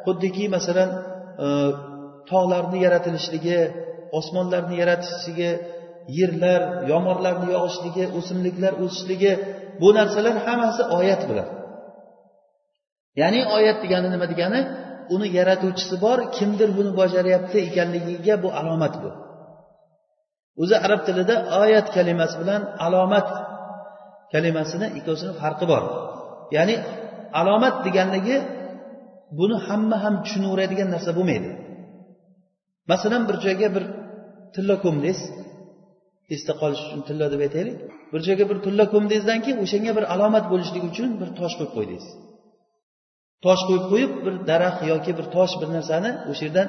Xuddiki 0.05 0.45
masalan 0.55 0.89
e, 1.45 1.47
tog'larni 2.29 2.77
yaratilishligi 2.85 3.59
osmonlarni 4.19 4.75
yaratishligi 4.81 5.51
yerlar 6.19 6.61
yomg'irlarni 6.91 7.47
yog'ishligi 7.55 8.05
o'simliklar 8.17 8.73
o'sishligi 8.83 9.33
bu 9.81 9.89
narsalar 9.99 10.35
hammasi 10.45 10.81
oyat 10.99 11.21
bular. 11.29 11.47
Ya'ni 13.21 13.41
oyat 13.57 13.77
degani 13.83 14.07
nima 14.13 14.27
degani? 14.33 14.61
Uni 15.15 15.27
yaratuvchisi 15.39 15.95
bor 16.05 16.19
kimdir 16.37 16.69
buni 16.77 16.91
bajaryapti 17.01 17.57
ekanligiga 17.67 18.35
bu 18.43 18.49
alomat 18.59 18.93
bu. 19.03 19.09
O'zi 20.61 20.75
arab 20.85 21.01
tilida 21.07 21.35
oyat 21.63 21.87
kalimasi 21.95 22.35
bilan 22.41 22.61
alomat 22.85 23.27
kalimasini 24.33 24.87
ikkovsini 24.99 25.33
farqi 25.41 25.65
bor. 25.71 25.83
Ya'ni 26.55 26.75
alomat 27.39 27.75
deganligi 27.85 28.37
buni 29.39 29.57
hamma 29.67 29.97
ham 30.03 30.15
tushunaveradigan 30.23 30.89
narsa 30.95 31.11
bo'lmaydi. 31.17 31.49
Masalan 32.91 33.23
bir 33.29 33.35
joyga 33.45 33.67
bir 33.75 33.83
tilla 34.53 34.75
ko'mdingiz 34.83 35.19
esda 36.35 36.53
qolish 36.61 36.81
uchun 36.87 37.01
tilla 37.07 37.27
deb 37.33 37.41
aytaylik. 37.45 37.77
Bir 38.13 38.21
joyga 38.27 38.45
bir 38.51 38.57
tilla 38.65 38.85
ko'mdingizdan 38.93 39.39
keyin 39.43 39.57
o'shanga 39.65 39.91
bir 39.97 40.05
alomat 40.13 40.45
bo'lishligi 40.51 40.87
uchun 40.93 41.09
bir 41.21 41.29
tosh 41.39 41.55
qo'yib 41.59 41.73
qo'ydingiz 41.77 42.07
tosh 43.45 43.61
qo'yib 43.67 43.85
qo'yib 43.91 44.11
bir 44.25 44.33
daraxt 44.49 44.81
yoki 44.91 45.11
bir 45.19 45.25
tosh 45.35 45.53
bir 45.61 45.69
narsani 45.75 46.11
o'sha 46.31 46.43
yerdan 46.47 46.67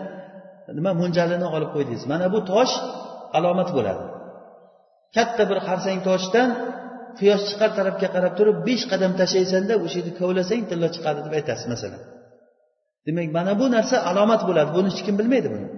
nima 0.79 0.93
mo'ljalini 1.01 1.47
olib 1.57 1.71
qo'ydingiz 1.75 2.03
mana 2.13 2.27
bu 2.35 2.41
tosh 2.53 2.75
alomat 3.39 3.71
bo'ladi. 3.77 4.03
Katta 5.17 5.43
bir 5.51 5.59
xarsang 5.67 5.99
toshdan 6.09 6.49
quyosh 7.19 7.45
chiqar 7.51 7.71
tarafga 7.79 8.09
qarab 8.15 8.33
turib 8.39 8.57
besh 8.69 8.85
qadam 8.93 9.13
tashlaysanda 9.21 9.75
o'sha 9.85 9.97
yerni 10.01 10.13
kovlasang 10.21 10.63
tilla 10.71 10.89
chiqadi 10.95 11.21
deb 11.27 11.33
aytasiz 11.39 11.67
masalan. 11.73 12.01
Demak 13.07 13.29
mana 13.37 13.53
bu 13.61 13.67
narsa 13.77 13.97
alomat 14.11 14.41
bo'ladi. 14.49 14.71
Buni 14.77 14.89
hech 14.93 15.03
kim 15.07 15.15
bilmaydi 15.21 15.49
buni. 15.55 15.69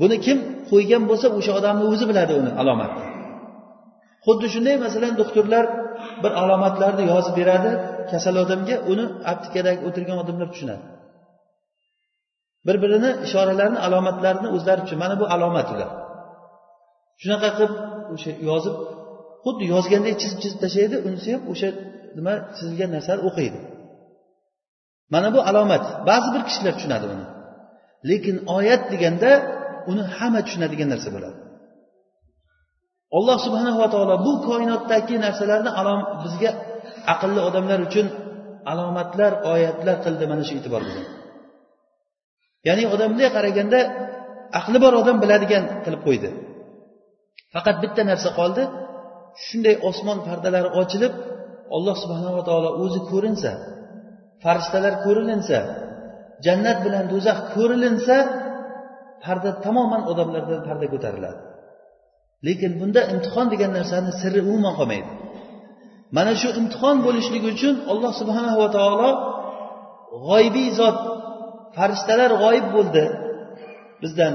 Buni 0.00 0.16
kim 0.26 0.38
qo'ygan 0.70 1.02
bo'lsa 1.10 1.26
o'sha 1.38 1.52
odamni 1.58 1.84
o'zi 1.92 2.04
biladi 2.10 2.32
uni 2.40 2.50
alomatni 2.62 3.04
xuddi 4.26 4.46
shunday 4.54 4.76
masalan 4.84 5.12
doktorlar 5.20 5.64
bir 6.22 6.32
alomatlarni 6.42 7.04
yozib 7.12 7.34
beradi 7.40 7.70
kasal 8.10 8.36
odamga 8.44 8.76
uni 8.92 9.04
aptekadagi 9.32 9.80
o'tirgan 9.88 10.18
odamlar 10.22 10.48
tushunadi. 10.54 10.84
Bir 12.66 12.76
birini 12.82 13.10
ishoralarini 13.26 13.80
alomatlarini 13.86 14.48
o'zlari 14.56 14.80
tushun 14.84 14.98
mana 15.04 15.14
bu 15.20 15.26
alomat 15.34 15.68
ular. 15.74 15.90
Shunaqa 17.22 17.48
qilib 17.56 17.74
o'sha 18.14 18.30
yozib 18.48 18.76
xuddi 19.44 19.64
yozgandek 19.74 20.14
chizib 20.22 20.38
chizib 20.42 20.58
tashlaydi 20.64 20.96
unisi 21.08 21.28
ham 21.34 21.42
o'sha 21.52 21.68
nima 22.16 22.34
chizilgan 22.56 22.90
narsani 22.96 23.20
o'qiydi. 23.28 23.58
Mana 25.14 25.28
bu 25.34 25.40
alomat. 25.50 25.84
Ba'zi 26.08 26.28
bir 26.34 26.42
kishilar 26.48 26.72
tushunadi 26.78 27.06
uni. 27.14 27.26
Lekin 28.10 28.36
oyat 28.56 28.82
deganda 28.92 29.30
uni 29.90 30.02
hamma 30.16 30.40
tushunadigan 30.46 30.88
narsa 30.94 31.08
bo'ladi. 31.16 31.38
Alloh 33.16 33.36
subhanava 33.46 33.86
taolo 33.94 34.14
bu 34.26 34.32
koinotdagi 34.48 35.16
narsalarni 35.26 35.70
bizga 36.22 36.50
aqlli 37.12 37.40
odamlar 37.48 37.78
uchun 37.88 38.06
alomatlar 38.72 39.32
oyatlar 39.52 39.96
qildi 40.04 40.24
mana 40.32 40.42
shu 40.48 40.54
e'tibor 40.58 40.82
bilan. 40.88 41.06
Ya'ni 42.68 42.84
odam 42.94 43.08
bunday 43.12 43.30
qaraganda 43.36 43.78
aqli 44.58 44.78
bor 44.84 44.92
odam 45.02 45.16
biladigan 45.22 45.64
qilib 45.84 46.02
qo'ydi. 46.06 46.28
Faqat 47.54 47.76
bitta 47.84 48.02
narsa 48.10 48.30
qoldi. 48.40 48.62
Shunday 49.46 49.76
osmon 49.88 50.18
pardalari 50.28 50.70
ochilib 50.80 51.12
alloh 51.76 51.96
subhanava 52.02 52.40
taolo 52.48 52.70
o'zi 52.84 53.00
ko'rinsa 53.10 53.50
farishtalar 54.42 54.94
ko'rilinsa 55.04 55.58
jannat 56.44 56.78
bilan 56.84 57.04
do'zax 57.12 57.38
ko'rilinsa 57.54 58.16
parda 59.24 59.50
tamoman 59.64 60.02
odamlardan 60.10 60.60
parda 60.68 60.86
ko'tariladi. 60.94 61.40
Lekin 62.46 62.72
bunda 62.80 63.00
imtihon 63.12 63.46
degan 63.52 63.70
narsani 63.78 64.10
siri 64.20 64.40
umuman 64.48 64.74
qolmaydi. 64.78 65.10
Mana 66.16 66.32
shu 66.40 66.48
imtihon 66.60 66.96
bo'lishligi 67.06 67.48
uchun 67.54 67.74
alloh 67.92 68.12
subhanahu 68.20 68.58
va 68.62 68.68
taolo 68.76 69.10
g'oybiy 70.28 70.70
zot 70.80 70.98
farishtalar 71.76 72.30
g'oyib 72.42 72.66
bo'ldi 72.76 73.04
bizdan. 74.02 74.34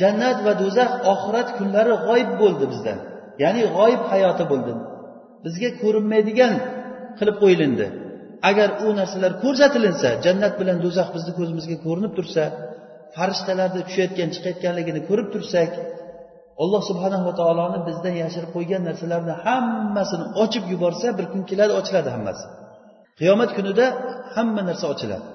Jannat 0.00 0.38
va 0.46 0.52
do'zax 0.62 0.90
oxirat 1.12 1.48
kunlari 1.58 1.94
g'oyib 2.06 2.30
bo'ldi 2.42 2.64
bizdan. 2.72 2.98
Ya'ni 3.42 3.62
g'oyib 3.76 4.02
hayoti 4.12 4.44
bo'ldi. 4.50 4.72
Bizga 5.44 5.70
ko'rinmaydigan 5.82 6.54
qilib 7.18 7.36
qo'yilindi. 7.42 7.86
Agar 8.50 8.68
u 8.86 8.88
narsalar 9.00 9.32
ko'rsatilinsa 9.44 10.08
jannat 10.24 10.54
bilan 10.60 10.78
do'zax 10.84 11.08
bizni 11.16 11.32
ko'zimizga 11.38 11.76
ko'rinib 11.86 12.12
tursa 12.18 12.42
farishtalarni 13.16 13.80
tushayotgan 13.86 14.28
chiqayotganligini 14.34 15.00
ko'rib 15.08 15.28
tursak 15.34 15.70
alloh 16.62 16.82
subhanava 16.90 17.32
taoloni 17.40 17.78
bizdan 17.88 18.14
yashirib 18.22 18.50
qo'ygan 18.56 18.82
narsalarni 18.88 19.34
hammasini 19.44 20.26
ochib 20.42 20.64
yuborsa 20.72 21.06
bir 21.18 21.26
kun 21.32 21.42
keladi 21.50 21.72
ochiladi 21.80 22.10
hammasi. 22.16 22.44
Qiyomat 23.18 23.50
kunida 23.56 23.86
hamma 24.34 24.62
narsa 24.68 24.86
ochiladi. 24.94 25.26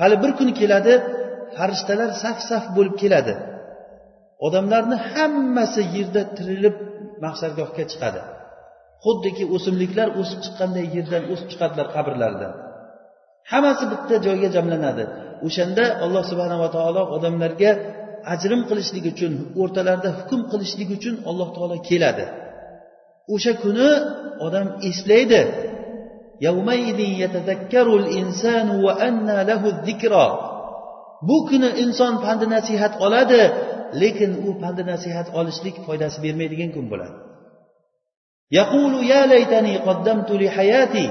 Hali 0.00 0.16
bir 0.22 0.32
kun 0.38 0.48
keladi 0.60 0.94
farishtalar 1.56 2.10
saf 2.22 2.38
saf 2.50 2.64
bo'lib 2.76 2.96
keladi. 3.02 3.34
Odamlarni 4.46 4.96
hammasi 5.12 5.82
yerda 5.96 6.22
tirilib 6.36 6.76
mahsargohga 7.24 7.84
chiqadi. 7.92 8.20
Xuddiki 9.04 9.44
o'simliklar 9.54 10.08
o'sib 10.20 10.38
chiqqanday 10.44 10.86
yerdan 10.96 11.22
o'sib 11.32 11.48
chiqadilar 11.52 11.86
qabrlaridan 11.96 12.52
hammasi 13.52 13.84
bitta 13.92 14.14
joyga 14.26 14.48
jamlanadi. 14.56 15.04
O'shanda 15.46 15.84
alloh 16.04 16.24
subhanava 16.30 16.68
taolo 16.76 17.02
odamlarga 17.16 17.70
ajrim 18.34 18.60
qilishlik 18.68 19.04
uchun 19.12 19.32
o'rtalarida 19.60 20.10
hukm 20.18 20.40
qilishlik 20.52 20.90
uchun 20.96 21.14
alloh 21.30 21.48
taolo 21.56 21.76
keladi. 21.88 22.24
O'sha 23.34 23.52
kuni 23.62 23.88
odam 24.46 24.66
eslaydi. 24.90 25.42
Bu 31.28 31.36
kuni 31.48 31.70
inson 31.84 32.14
pandi 32.24 32.46
nasihat 32.56 32.92
oladi 33.06 33.42
lekin 34.02 34.30
u 34.48 34.50
pandi 34.62 34.82
nasihat 34.92 35.26
olishlik 35.38 35.76
foydasi 35.86 36.18
bermaydigan 36.24 36.70
kun 36.76 36.86
bo'ladi. 36.92 37.16
Yaqulu 38.58 38.98
ya 39.12 39.22
laytani 39.32 39.74
qaddamtu 39.86 40.32
li 40.40 40.48
hayati. 40.56 41.06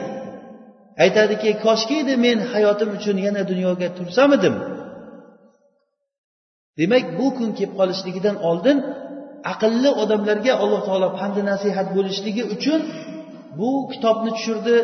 Aytadiki 1.03 1.49
koshki 1.65 1.95
edi 2.03 2.13
men 2.25 2.37
hayotim 2.51 2.89
uchun 2.97 3.17
yana 3.25 3.41
dunyoga 3.51 3.87
tursam 3.97 4.29
edim 4.37 4.55
demak 6.79 7.05
bu 7.19 7.27
kun 7.37 7.49
kelib 7.57 7.73
qolishligidan 7.79 8.37
oldin 8.49 8.77
aqlli 9.53 9.89
odamlarga 10.03 10.53
alloh 10.63 10.81
taolo 10.87 11.09
pandi 11.19 11.41
nasihat 11.51 11.87
bo'lishligi 11.95 12.43
uchun 12.55 12.81
bu 13.59 13.69
kitobni 13.91 14.31
tushirdi 14.37 14.75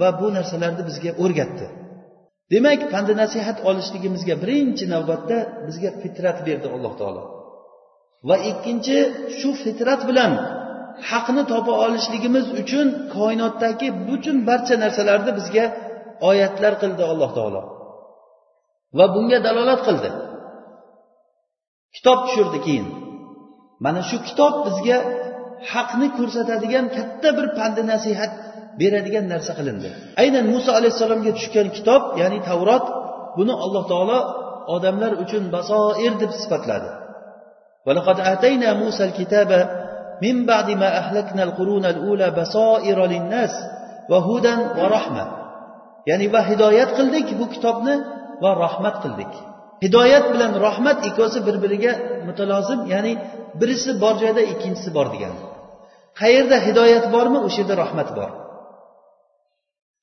va 0.00 0.08
bu 0.20 0.26
narsalarni 0.36 0.82
bizga 0.88 1.10
o'rgatdi. 1.24 1.66
Demak 2.52 2.80
panda 2.92 3.14
nasihat 3.22 3.58
olishligimizga 3.68 4.34
birinchi 4.42 4.84
navbatda 4.94 5.38
bizga 5.66 5.90
fitrat 6.02 6.38
berdi 6.46 6.66
alloh 6.76 6.94
taolo. 7.00 7.22
Va 8.28 8.36
ikkinchi 8.50 8.98
shu 9.38 9.50
fitrat 9.64 10.00
bilan 10.08 10.32
haqni 11.10 11.42
topa 11.52 11.72
olishligimiz 11.84 12.46
uchun 12.60 12.86
koinotdagi 13.14 13.88
butun 14.08 14.36
barcha 14.48 14.74
narsalarni 14.84 15.32
bizga 15.38 15.64
oyatlar 16.30 16.74
qildi 16.82 17.04
alloh 17.12 17.30
taolo. 17.38 17.62
Va 18.98 19.06
bunga 19.14 19.38
dalolat 19.46 19.80
qildi. 19.88 20.10
Kitob 21.96 22.18
tushirdi 22.26 22.58
keyin. 22.66 22.86
Mana 23.84 24.00
shu 24.08 24.16
kitob 24.28 24.54
bizga 24.66 24.98
haqni 25.72 26.08
ko'rsatadigan 26.18 26.86
katta 26.96 27.28
bir 27.38 27.46
pandi 27.58 27.82
nasihat 27.92 28.32
beradigan 28.79 29.25
narsa 29.33 29.51
qilindi 29.59 29.89
aynan 30.23 30.45
muso 30.53 30.71
alayhissalomga 30.79 31.31
tushgan 31.37 31.67
kitob 31.77 32.01
ya'ni 32.21 32.39
tavrot 32.49 32.85
buni 33.37 33.53
alloh 33.65 33.83
taolo 33.91 34.19
odamlar 34.75 35.11
uchun 35.23 35.43
basoir 35.55 36.13
deb 36.21 36.31
sifatladi 36.41 36.91
ولقد 37.87 38.17
آتينا 38.33 38.69
موسى 38.73 39.03
الكتاب 39.09 39.51
من 40.25 40.35
بعد 40.45 40.67
ما 40.81 40.89
أهلكنا 41.01 41.43
القرون 41.43 41.85
الأولى 41.85 42.27
بصائر 42.31 42.97
للناس 43.13 43.53
وهدى 44.09 44.55
ورحمة 44.79 45.25
ya'ni 46.09 46.27
va 46.33 46.41
hidoyat 46.49 46.89
qildik 46.97 47.27
bu 47.39 47.45
kitobni 47.53 47.95
va 48.43 48.51
rahmat 48.65 48.95
qildik 49.03 49.31
hidoyat 49.85 50.25
bilan 50.33 50.51
rahmat 50.67 50.97
ikkovsi 51.09 51.39
bir 51.47 51.55
biriga 51.63 51.93
mutalozim 52.27 52.79
ya'ni 52.93 53.13
birisi 53.59 53.91
bor 54.03 54.15
joyda 54.23 54.41
ikkinchisi 54.51 54.89
bor 54.97 55.07
degani 55.13 55.41
qayerda 56.21 56.57
hidoyat 56.67 57.05
bormi 57.15 57.39
o'sha 57.47 57.59
yerda 57.61 57.75
rahmat 57.83 58.09
bor 58.17 58.29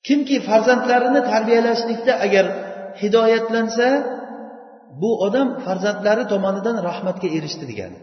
Kimki 0.06 0.36
farzandlarini 0.48 1.20
tarbiyalashlikda 1.30 2.12
agar 2.26 2.46
hidoyatlansa 3.02 3.88
bu 5.00 5.10
odam 5.26 5.48
farzandlari 5.64 6.24
tomonidan 6.32 6.76
rahmatga 6.88 7.28
erishdi 7.36 7.64
degani. 7.70 7.98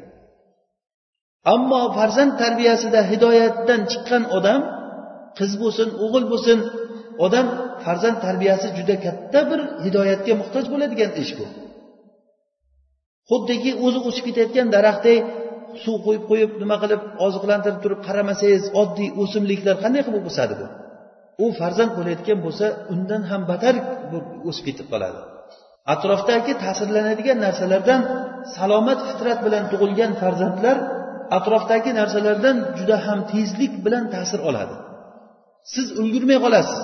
Ammo 1.54 1.82
farzand 1.98 2.34
tarbiyasida 2.44 3.00
hidoyatdan 3.12 3.82
chiqqan 3.92 4.24
odam 4.38 4.62
qiz 5.40 5.52
bo'lsin 5.62 5.90
o'g'il 6.06 6.26
bo'lsin 6.32 6.60
odam 7.26 7.48
farzand 7.84 8.18
tarbiyasi 8.26 8.68
juda 8.78 8.96
katta 9.06 9.40
bir 9.50 9.60
hidoyatga 9.86 10.34
muhtoj 10.42 10.66
bo'ladigan 10.74 11.12
ish 11.24 11.32
bu. 11.38 11.46
Xuddiki 13.30 13.72
o'zi 13.86 14.00
o'sib 14.08 14.24
ketayotgan 14.28 14.68
daraxtdek 14.76 15.20
suv 15.84 15.96
qo'yib 16.06 16.24
qo'yib 16.30 16.52
nima 16.62 16.78
qilib 16.84 17.02
oziqlantirib 17.26 17.80
turib 17.84 18.00
qaramasangiz 18.08 18.64
oddiy 18.82 19.10
o'simliklar 19.22 19.76
qanday 19.84 20.02
qilib 20.08 20.26
o'sadi 20.32 20.54
bu? 20.62 20.68
U 21.44 21.46
farzand 21.60 21.92
bo'layotgan 21.98 22.40
bo'lsa 22.46 22.66
undan 22.94 23.22
ham 23.30 23.42
battar 23.52 23.76
o'sib 24.50 24.64
ketib 24.68 24.88
qoladi. 24.94 25.20
Atrofdagi 25.94 26.54
ta'sirlanadigan 26.64 27.38
narsalardan 27.46 28.02
salomat 28.58 29.00
fitrat 29.08 29.40
bilan 29.46 29.64
tug'ilgan 29.72 30.12
farzandlar 30.22 30.78
atrofdagi 31.38 31.92
narsalardan 32.00 32.58
juda 32.78 32.98
ham 33.06 33.20
tezlik 33.32 33.74
bilan 33.86 34.06
ta'sir 34.16 34.40
oladi. 34.50 34.76
Siz 35.74 35.88
ulgurmay 36.02 36.40
qolasiz. 36.46 36.82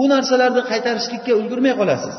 U 0.00 0.02
narsalarni 0.14 0.62
qaytarishlikka 0.70 1.32
ulgurmay 1.40 1.74
qolasiz. 1.80 2.16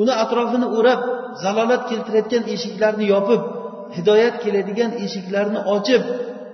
Uni 0.00 0.12
atrofini 0.24 0.68
o'rab 0.78 1.00
zalolat 1.44 1.82
keltirayotgan 1.90 2.44
eshiklarni 2.54 3.06
yopib 3.14 3.42
hidoyat 3.96 4.34
keladigan 4.44 4.90
eshiklarni 5.04 5.60
ochib 5.76 6.02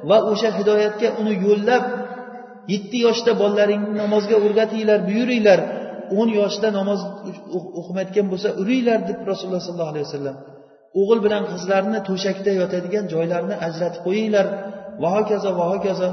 va 0.08 0.18
o'sha 0.30 0.50
hidoyatga 0.58 1.08
uni 1.20 1.34
yo'llab 1.46 1.82
yetti 2.72 2.98
yoshda 3.06 3.32
bolalaringni 3.42 3.94
namozga 4.02 4.36
o'rgatinglar 4.46 4.98
buyuringlar. 5.08 5.60
o'n 6.18 6.28
yoshda 6.40 6.68
namoz 6.78 7.00
o'qimayotgan 7.80 8.26
bo'lsa 8.32 8.48
uringlar 8.62 8.98
deb 9.08 9.18
rasululloh 9.30 9.62
sollallohu 9.66 9.92
alayhi 9.94 10.06
vasallam 10.08 10.36
o'g'il 11.00 11.20
bilan 11.26 11.42
qizlarni 11.52 11.98
to'shakda 12.08 12.50
yotadigan 12.60 13.04
joylarni 13.12 13.54
ajratib 13.66 14.00
qo'yinglar. 14.06 14.46
Va 15.02 15.08
hokazo 15.16 15.50
va 15.58 15.64
hokazo. 15.72 16.10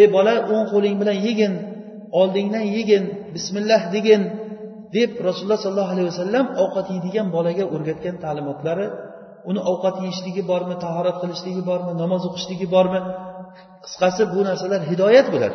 Ey 0.00 0.06
bola 0.16 0.34
o'ng 0.54 0.66
qo'ling 0.72 0.94
bilan 1.00 1.18
yegin 1.26 1.52
oldingdan 2.20 2.64
yegin 2.76 3.04
bismillah 3.34 3.80
degin 3.94 4.22
deb 4.96 5.10
rasululloh 5.26 5.60
sollallohu 5.64 5.92
alayhi 5.94 6.08
vasallam 6.12 6.46
ovqat 6.64 6.86
yeydigan 6.94 7.26
bolaga 7.36 7.64
o'rgatgan 7.74 8.16
ta'limotlari 8.24 8.86
uni 9.50 9.60
ovqat 9.72 9.96
yeyishligi 10.04 10.42
bormi 10.50 10.74
tahorat 10.84 11.16
qilishligi 11.22 11.62
bormi 11.70 11.92
namoz 12.02 12.22
o'qishligi 12.28 12.66
bormi 12.74 13.00
qisqasi 13.86 14.22
bu 14.34 14.40
narsalar 14.48 14.80
hidoyat 14.90 15.26
bular 15.34 15.52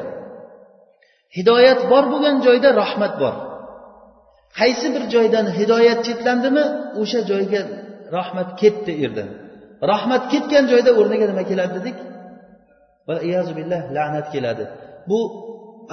hidoyat 1.37 1.79
bor 1.91 2.03
bo'lgan 2.11 2.35
joyda 2.47 2.69
rahmat 2.81 3.13
bor. 3.21 3.35
Qaysi 4.59 4.87
bir 4.95 5.03
joydan 5.13 5.45
hidoyat 5.57 5.99
chetlandimi 6.07 6.65
o'sha 7.01 7.19
joyga 7.31 7.61
rahmat 8.17 8.49
ketdi 8.61 8.91
erdan. 9.05 9.29
Rahmat 9.91 10.23
ketgan 10.33 10.65
joyda 10.71 10.91
o'rniga 10.99 11.25
nima 11.31 11.43
keladi 11.51 11.73
dedik? 11.79 11.97
Billah 13.59 13.81
la'nat 13.97 14.27
keladi. 14.33 14.63
Bu 15.09 15.19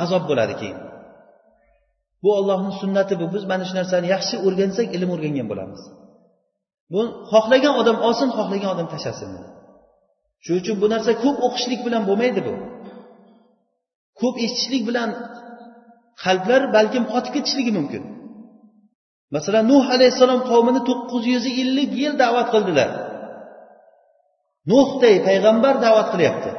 azob 0.05 0.25
bo'ladi 0.31 0.55
keyin. 0.61 0.79
Bu 2.23 2.29
ollohni 2.39 2.73
sunnati 2.81 3.15
bu. 3.21 3.27
Biz 3.35 3.45
mana 3.53 3.65
shu 3.69 3.75
narsani 3.81 4.07
yaxshi 4.15 4.37
o'rgansak 4.47 4.87
ilm 4.97 5.11
o'rgangan 5.15 5.47
bo'lamiz. 5.53 5.83
Bu 6.93 7.01
xohlagan 7.33 7.75
odam 7.81 7.99
olsin 8.09 8.29
xohlagan 8.39 8.71
odam 8.75 8.89
tashlasin. 8.95 9.31
Shuning 10.45 10.61
uchun 10.63 10.77
bu 10.83 10.87
narsa 10.93 11.13
ko'p 11.25 11.37
o'qishlik 11.47 11.81
bilan 11.87 12.03
bo'lmaydi 12.09 12.41
bu. 12.49 12.55
Ko'p 14.21 14.37
eshitishlik 14.45 14.83
bilan 14.89 15.11
qalblar 16.25 16.63
balkim 16.77 17.05
qotib 17.13 17.33
ketishligi 17.37 17.73
mumkin. 17.79 18.03
Masalan 19.35 19.65
nuh 19.73 19.85
alayhissalom 19.97 20.41
qavmini 20.51 20.81
to'qqiz 20.89 21.25
yuz 21.33 21.45
ellik 21.63 21.91
yil 22.03 22.15
da'vat 22.23 22.49
qildilar. 22.55 22.91
Nuhday 24.71 25.17
payg'ambar 25.29 25.75
da'vat 25.87 26.09
qilyapti. 26.13 26.51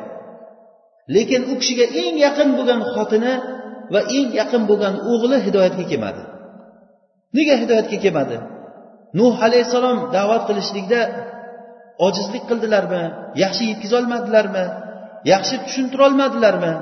Lekin 1.16 1.42
u 1.52 1.54
kishiga 1.62 1.86
eng 2.02 2.16
yaqin 2.26 2.50
bo'lgan 2.58 2.82
xotini 2.94 3.34
va 3.94 4.02
eng 4.18 4.30
yaqin 4.42 4.64
bo'lgan 4.70 4.96
o'g'li 5.12 5.38
hidoyatga 5.46 5.84
kelmadi. 5.92 6.22
Nega 7.38 7.56
hidoyatga 7.62 7.98
kelmadi? 8.04 8.38
Nuh 9.20 9.36
alayhissalom 9.48 9.98
da'vat 10.18 10.44
qilishlikda 10.50 11.02
ojizlik 12.06 12.44
qildilarmi? 12.50 13.04
Yaxshi 13.44 13.64
yetkazolmadilarmi? 13.72 14.66
Yaxshi 15.34 15.56
tushuntirolmadilarmi? 15.66 16.74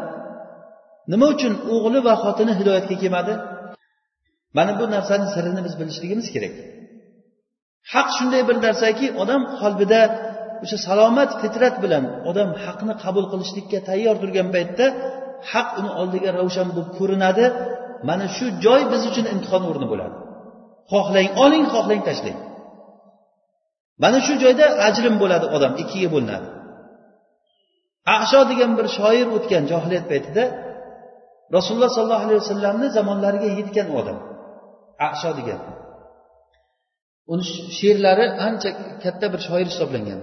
Nima 1.11 1.27
uchun 1.35 1.53
o'g'li 1.75 1.99
va 2.07 2.13
xotini 2.23 2.53
hidoyatga 2.59 2.95
kelmadi? 3.03 3.33
Mana 4.57 4.71
bu 4.79 4.85
narsani 4.95 5.27
sirini 5.35 5.61
biz 5.67 5.73
bilishligimiz 5.79 6.27
kerak. 6.35 6.53
Haq 7.93 8.07
shunday 8.17 8.41
bir 8.49 8.57
narsaki 8.65 9.07
odam 9.21 9.41
qalbida 9.61 10.01
o'sha 10.63 10.77
salomat 10.87 11.31
fitrat 11.41 11.75
bilan 11.83 12.03
odam 12.29 12.49
haqni 12.63 12.93
qabul 13.03 13.25
qilishlikka 13.31 13.79
tayyor 13.89 14.15
turgan 14.21 14.47
paytda 14.55 14.85
haq 15.51 15.69
uni 15.79 15.91
oldiga 16.01 16.29
ravshan 16.39 16.67
bo'lib 16.75 16.89
ko'rinadi. 16.99 17.45
Mana 18.09 18.25
shu 18.37 18.45
joy 18.65 18.81
biz 18.91 19.01
uchun 19.09 19.25
imtihon 19.33 19.63
o'rni 19.69 19.87
bo'ladi. 19.91 20.15
Xohlang 20.91 21.29
oling 21.43 21.65
xohlang 21.73 22.01
tashlang. 22.09 22.39
Mana 24.03 24.17
shu 24.25 24.33
joyda 24.43 24.65
ajrim 24.87 25.15
bo'ladi 25.21 25.45
odam 25.55 25.73
ikkiga 25.83 26.09
bo'linadi. 26.15 26.47
Asho 28.17 28.41
degan 28.51 28.71
bir 28.79 28.87
shoir 28.97 29.27
o'tgan 29.37 29.63
johiliyat 29.71 30.05
paytida 30.11 30.43
rasululloh 31.55 31.91
sollallohu 31.97 32.25
alayhi 32.25 32.41
vasallamni 32.43 32.87
zamonlariga 32.97 33.49
yetgan 33.59 33.87
odam. 33.99 34.17
Asho 35.09 35.31
degan. 35.39 35.59
Uni 37.33 37.43
she'rlari 37.77 38.25
ancha 38.47 38.69
katta 39.03 39.25
bir 39.33 39.41
shoir 39.47 39.67
hisoblangan 39.71 40.19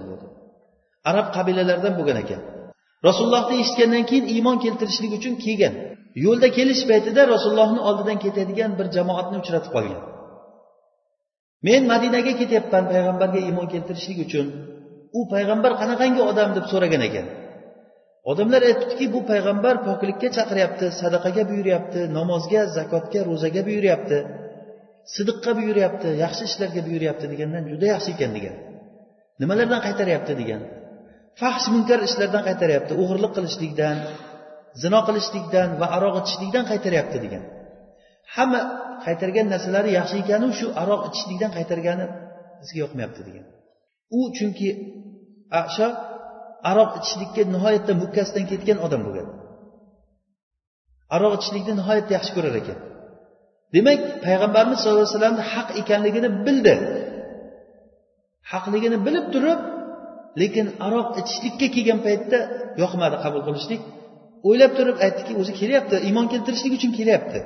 arab 1.09 1.27
qabilalaridan 1.35 1.93
bo'lgan 1.99 2.17
ekan. 2.23 2.41
Rasulullohni 3.07 3.55
eshitgandan 3.63 4.03
keyin 4.09 4.25
iymon 4.35 4.57
keltirishlik 4.65 5.11
uchun 5.19 5.33
kelgan. 5.45 5.73
Yo'lda 6.25 6.47
kelish 6.57 6.83
paytida 6.91 7.21
rasulullohni 7.33 7.81
oldidan 7.89 8.17
ketadigan 8.23 8.71
bir 8.79 8.87
jamoatni 8.95 9.37
uchratib 9.43 9.71
qolgan. 9.75 10.01
Men 11.67 11.81
madinaga 11.91 12.33
ketyapman 12.41 12.83
payg'ambarga 12.91 13.39
iymon 13.47 13.67
keltirishlik 13.73 14.19
uchun. 14.25 14.47
U 15.17 15.19
payg'ambar 15.33 15.71
qanaqangi 15.81 16.21
odam 16.31 16.49
deb 16.57 16.65
so'ragan 16.71 17.03
ekan. 17.09 17.27
Odamlar 18.31 18.61
aytibdiki 18.69 19.05
bu 19.15 19.19
payg'ambar 19.31 19.75
poklikka 19.87 20.29
chaqiryapti 20.37 20.85
sadaqaga 21.01 21.43
buyuryapti 21.51 22.01
namozga 22.17 22.61
zakotga 22.77 23.21
ro'zaga 23.29 23.61
buyuryapti 23.67 24.17
sidiqqa 25.15 25.51
buyuryapti 25.59 26.09
yaxshi 26.23 26.43
ishlarga 26.49 26.81
buyuryapti 26.87 27.25
degandan 27.33 27.63
juda 27.71 27.85
yaxshi 27.93 28.09
ekan 28.15 28.31
degan. 28.37 28.55
Nimalardan 29.41 29.81
qaytaryapti 29.87 30.33
degan. 30.41 30.61
Fahsh 31.41 31.67
munkar 31.73 31.99
ishlardan 32.07 32.43
qaytaryapti 32.47 32.93
o'g'irlik 33.01 33.31
qilishlikdan 33.37 33.97
zino 34.83 34.99
qilishlikdan 35.07 35.69
va 35.81 35.87
aroq 35.97 36.15
ichishlikdan 36.21 36.65
qaytaryapti 36.71 37.17
degan. 37.25 37.43
Hamma 38.35 38.61
qaytargan 39.05 39.47
narsalari 39.53 39.89
yaxshi 39.99 40.15
ekanu 40.23 40.47
shu 40.59 40.67
aroq 40.81 41.01
ichishlikdan 41.09 41.51
qaytargani 41.57 42.05
bizga 42.61 42.77
yoqmayapti 42.83 43.21
degan. 43.27 43.45
U 44.17 44.19
chunki 44.37 44.69
asho 45.61 45.87
aroq 46.71 46.91
ichishlikka 46.99 47.41
nihoyatda 47.55 47.93
mukkasidan 48.01 48.45
ketgan 48.51 48.77
odam 48.85 49.01
bo'lgan. 49.07 49.27
Aroq 51.15 51.33
ichishlikni 51.37 51.73
nihoyatda 51.79 52.11
yaxshi 52.17 52.31
ko'rar 52.37 52.55
ekan. 52.61 52.77
Demak 53.75 53.99
payg'ambarimiz 54.25 54.77
sallallohu 54.81 55.05
alayhi 55.05 55.15
vasallamni 55.15 55.43
haq 55.53 55.69
ekanligini 55.81 56.29
bildi. 56.45 56.75
Haqligini 58.51 58.97
bilib 59.07 59.25
turib 59.33 59.59
lekin 60.41 60.65
aroq 60.87 61.07
ichishlikka 61.21 61.67
kelgan 61.75 61.99
paytda 62.07 62.39
yoqmadi 62.81 63.17
qabul 63.23 63.41
qilishlik. 63.47 63.81
O'ylab 64.47 64.71
turib 64.77 64.97
aytdiki 65.05 65.33
o'zi 65.41 65.53
kelyapti 65.61 65.95
iymon 66.07 66.25
keltirishlik 66.33 66.73
uchun 66.77 66.91
kelyapti. 66.99 67.39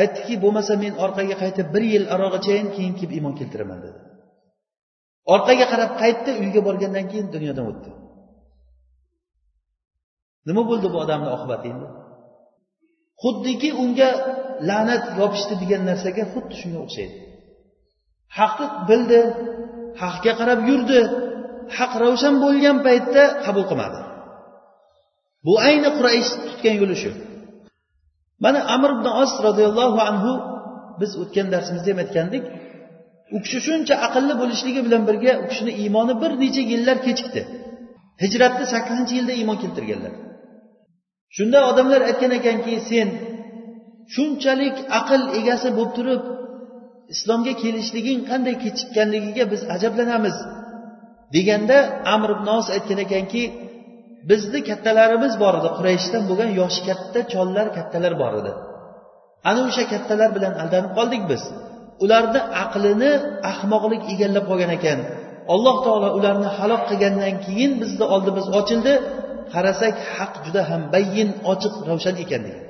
Aytdiki 0.00 0.34
bo'lmasa 0.44 0.72
men 0.84 0.92
orqaga 1.04 1.36
qaytib 1.42 1.66
bir 1.74 1.84
yil 1.92 2.04
aroq 2.14 2.34
ichayin 2.40 2.68
keyin 2.76 2.94
kelib 2.98 3.12
iymon 3.16 3.34
keltiraman 3.40 3.78
dedi. 3.84 3.98
Orqaga 5.34 5.66
qarab 5.72 5.90
qaytdi 6.02 6.30
uyga 6.42 6.60
borgandan 6.68 7.06
keyin 7.10 7.28
dunyodan 7.34 7.66
o'tdi. 7.72 7.90
Nima 10.48 10.62
bo'ldi 10.70 10.86
bu 10.92 10.98
odamni 11.04 11.30
oqibati 11.36 11.66
endi? 11.72 11.86
Xuddiki 13.22 13.70
unga 13.82 14.10
la'nat 14.68 15.04
yopishdi 15.20 15.54
degan 15.62 15.82
narsaga 15.90 16.24
xuddi 16.32 16.54
shunga 16.60 16.80
o'xshaydi. 16.86 17.16
Haqni 18.38 18.66
bildi 18.88 19.20
haqga 20.02 20.32
qarab 20.40 20.60
yurdi 20.70 21.00
haq 21.76 21.92
ravshan 22.02 22.34
bo'lgan 22.44 22.76
paytda 22.86 23.22
qabul 23.44 23.64
qilmadi. 23.70 24.00
Bu 25.46 25.54
ayni 25.68 25.90
quraysh 25.98 26.30
tutgan 26.48 26.76
yo'li 26.82 26.96
shu. 27.02 27.10
Mana 28.42 28.60
amr 28.74 28.90
ibn 28.96 29.06
os 29.22 29.32
roziyallohu 29.46 29.98
anhu 30.10 30.32
biz 31.00 31.10
o'tgan 31.22 31.46
darsimizda 31.54 31.90
ham 31.92 32.00
aytgandik 32.04 32.44
u 33.36 33.38
kishi 33.44 33.58
shuncha 33.66 33.94
aqlli 34.06 34.34
bo'lishligi 34.40 34.80
bilan 34.86 35.02
birga 35.08 35.32
u 35.42 35.44
kishini 35.50 35.72
iymoni 35.82 36.14
bir 36.22 36.32
necha 36.42 36.62
yillar 36.72 36.96
kechikdi. 37.06 37.42
Hijratni 38.22 38.64
sakkizinchi 38.72 39.14
yilda 39.18 39.34
iymon 39.40 39.58
keltirganlar. 39.62 40.12
Shunda 41.36 41.58
odamlar 41.70 42.00
aytgan 42.10 42.32
ekanki 42.38 42.74
sen 42.90 43.08
shunchalik 44.14 44.76
aql 44.98 45.22
egasi 45.38 45.68
bo'lib 45.76 45.92
turib 45.98 46.22
islomga 47.14 47.52
kelishliging 47.62 48.20
qanday 48.30 48.54
kechikkanligiga 48.64 49.44
biz 49.52 49.62
ajablanamiz 49.74 50.36
deganda 51.34 51.78
amr 52.14 52.30
ibn 52.36 52.48
os 52.58 52.66
aytgan 52.76 52.98
ekanki 53.06 53.42
bizni 54.30 54.60
kattalarimiz 54.68 55.34
bor 55.42 55.54
edi 55.60 55.68
qurayshdan 55.78 56.22
bo'lgan 56.30 56.50
yoshi 56.60 56.80
katta 56.88 57.20
chollar 57.32 57.66
kattalar 57.76 58.14
bor 58.22 58.32
edi. 58.40 58.52
Ana 59.48 59.60
o'sha 59.68 59.84
kattalar 59.92 60.30
bilan 60.36 60.52
aldanib 60.62 60.92
qoldik 60.98 61.22
biz. 61.30 61.42
Ularni 62.04 62.40
aqlini 62.64 63.12
ahmoqlik 63.50 64.02
egallab 64.12 64.44
qolgan 64.50 64.70
ekan. 64.78 64.98
Alloh 65.54 65.76
taolo 65.86 66.08
ularni 66.18 66.48
halok 66.58 66.82
qilgandan 66.90 67.34
keyin 67.46 67.72
bizni 67.82 68.04
oldimiz 68.14 68.46
ochildi. 68.58 68.94
Qarasak 69.52 69.94
haq 70.14 70.32
juda 70.44 70.62
ham 70.70 70.82
bayyin 70.94 71.30
ochiq 71.52 71.74
ravshan 71.88 72.16
ekan 72.24 72.42
degan. 72.46 72.64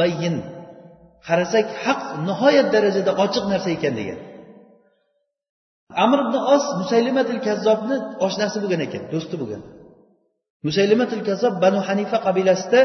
Bayyin 0.00 0.36
qarasak 1.26 1.66
haq 1.84 2.00
nihoyat 2.26 2.68
darajada 2.74 3.12
ochiq 3.24 3.44
narsa 3.52 3.70
ekan 3.76 3.94
degan. 4.00 4.18
Amr 6.04 6.18
ibn 6.24 6.34
os 6.54 6.64
musaylimatil 6.80 7.40
kazzobni 7.46 7.96
oshnasi 8.26 8.56
bo'lgan 8.62 8.80
ekan 8.86 9.02
do'sti 9.12 9.36
bo'lgan. 9.40 9.62
Musaylimatil 10.66 11.22
kazzob 11.28 11.54
banu 11.64 11.78
hanifa 11.88 12.18
qabilasida 12.26 12.80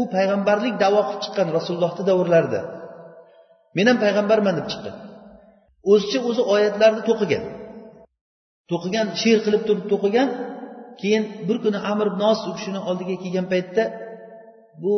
u 0.00 0.02
payg'ambarlik 0.14 0.74
davo 0.84 1.00
qilib 1.08 1.20
chiqqan 1.24 1.48
rasulullohni 1.56 2.02
davrlarida. 2.10 2.60
Men 3.76 3.86
ham 3.90 3.98
payg'ambarman 4.04 4.54
deb 4.58 4.66
chiqqan. 4.72 4.94
O'zicha 5.92 6.18
o'zi 6.28 6.42
oyatlarni 6.54 7.02
to'qigan. 7.08 7.44
To'qigan 8.70 9.06
she'r 9.20 9.38
qilib 9.46 9.62
turib 9.68 9.86
to'qigan 9.92 10.28
keyin 11.00 11.22
bir 11.48 11.56
kuni 11.64 11.78
amir 11.92 12.06
ibn 12.12 12.22
os 12.32 12.40
u 12.48 12.50
kishini 12.56 12.80
oldiga 12.90 13.14
kelgan 13.22 13.46
paytda 13.52 13.84
bu 14.82 14.94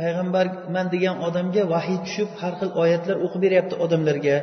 payg'ambarman 0.00 0.86
degan 0.94 1.16
odamga 1.26 1.62
vahiy 1.74 1.98
tushib 2.06 2.30
har 2.40 2.52
xil 2.60 2.70
oyatlar 2.82 3.16
o'qib 3.24 3.40
beryapti 3.46 3.74
odamlarga. 3.84 4.36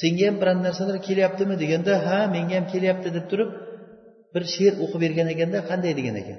Senga 0.00 0.24
ham 0.28 0.36
biron 0.40 0.58
narsalar 0.66 0.96
kelyaptimi 1.08 1.54
deganda 1.62 1.92
ha 2.06 2.18
menga 2.34 2.54
ham 2.58 2.66
kelyapti 2.72 3.08
deb 3.16 3.24
turib 3.30 3.50
bir 4.34 4.42
she'r 4.54 4.74
o'qib 4.84 5.00
bergan 5.04 5.28
ekanda 5.34 5.58
qanday 5.70 5.92
degan 5.98 6.16
ekan? 6.22 6.38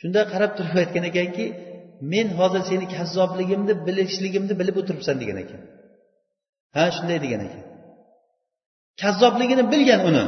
Shunda 0.00 0.20
qarab 0.32 0.52
turib 0.58 0.76
aytgan 0.82 1.04
ekanki 1.10 1.44
men 2.12 2.26
hozir 2.38 2.62
seni 2.70 2.86
kazzobligimni 2.96 3.74
bilishligimni 3.86 4.54
bilib 4.60 4.76
o'tiribsan 4.80 5.16
degan 5.22 5.38
ekan. 5.44 5.60
Ha 6.76 6.84
shunday 6.96 7.18
degan 7.24 7.42
ekan. 7.48 7.64
Kazzobligini 9.02 9.64
bilgan 9.72 10.00
uni 10.08 10.24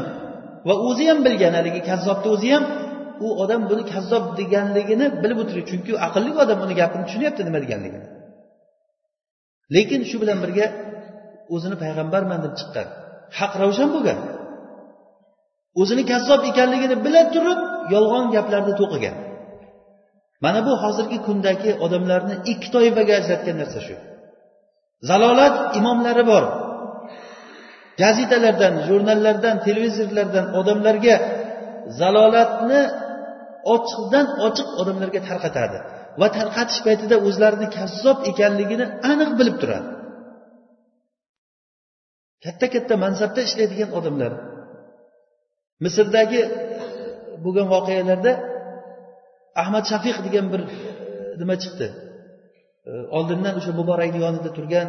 va 0.69 0.75
o'zi 0.89 1.05
ham 1.11 1.19
bilgan 1.27 1.53
haligi 1.59 1.81
kazzobni 1.91 2.29
o'zi 2.35 2.49
ham 2.55 2.65
u 3.27 3.29
odam 3.43 3.63
buni 3.71 3.85
kazzob 3.95 4.25
deganligini 4.41 5.07
bilib 5.23 5.39
o'tirgan 5.43 5.67
chunki 5.71 5.93
aqlli 6.07 6.31
odam 6.45 6.59
uni 6.65 6.75
gapini 6.81 7.05
tushunyapti 7.09 7.43
nima 7.49 7.59
deganligini. 7.65 8.07
Lekin 9.75 10.01
shu 10.11 10.17
bilan 10.23 10.39
birga 10.45 10.67
o'zini 11.55 11.77
payg'ambarman 11.83 12.41
deb 12.45 12.53
chiqqan. 12.59 12.89
Haq 13.39 13.53
ravshan 13.63 13.89
bo'lgan. 13.95 14.19
O'zini 15.81 16.05
kazzob 16.13 16.43
ekanligini 16.51 16.97
bila 17.05 17.23
turib 17.35 17.61
yolg'on 17.95 18.27
gaplarni 18.35 18.75
to'qigan. 18.81 19.17
Mana 20.45 20.61
bu 20.67 20.73
hozirgi 20.83 21.19
kundagi 21.27 21.71
odamlarni 21.85 22.35
ikki 22.53 22.69
toifaga 22.75 23.13
ajratgan 23.21 23.57
narsa 23.63 23.81
shu. 23.87 23.97
Zalolat 25.09 25.57
imomlari 25.79 26.25
bor. 26.33 26.45
Gazetalardan 28.03 28.75
jurnallardan 28.89 29.57
televizorlardan 29.67 30.47
odamlarga 30.61 31.15
zalolatni 32.01 32.81
ochiqdan 33.75 34.27
ochiq 34.47 34.69
odamlarga 34.81 35.21
tarqatadi 35.29 35.79
va 36.21 36.27
tarqatish 36.39 36.81
paytida 36.87 37.17
o'zlarini 37.29 37.69
kazzob 37.79 38.19
ekanligini 38.31 38.87
aniq 39.11 39.31
bilib 39.39 39.57
turadi. 39.63 39.89
Katta 42.45 42.67
katta 42.75 42.95
mansabda 43.05 43.41
ishlaydigan 43.49 43.91
odamlar. 43.99 44.33
Misrdagi 45.85 46.41
bo'lgan 47.45 47.67
voqealarda 47.75 48.33
ahmad 49.63 49.85
shafiq 49.91 50.17
degan 50.27 50.47
bir 50.53 50.61
e, 50.61 50.69
nima 51.41 51.57
chiqdi? 51.63 51.87
E, 52.89 52.91
oldindan 53.17 53.55
o'sha 53.61 53.73
muborakni 53.81 54.19
yonida 54.25 54.51
turgan 54.57 54.89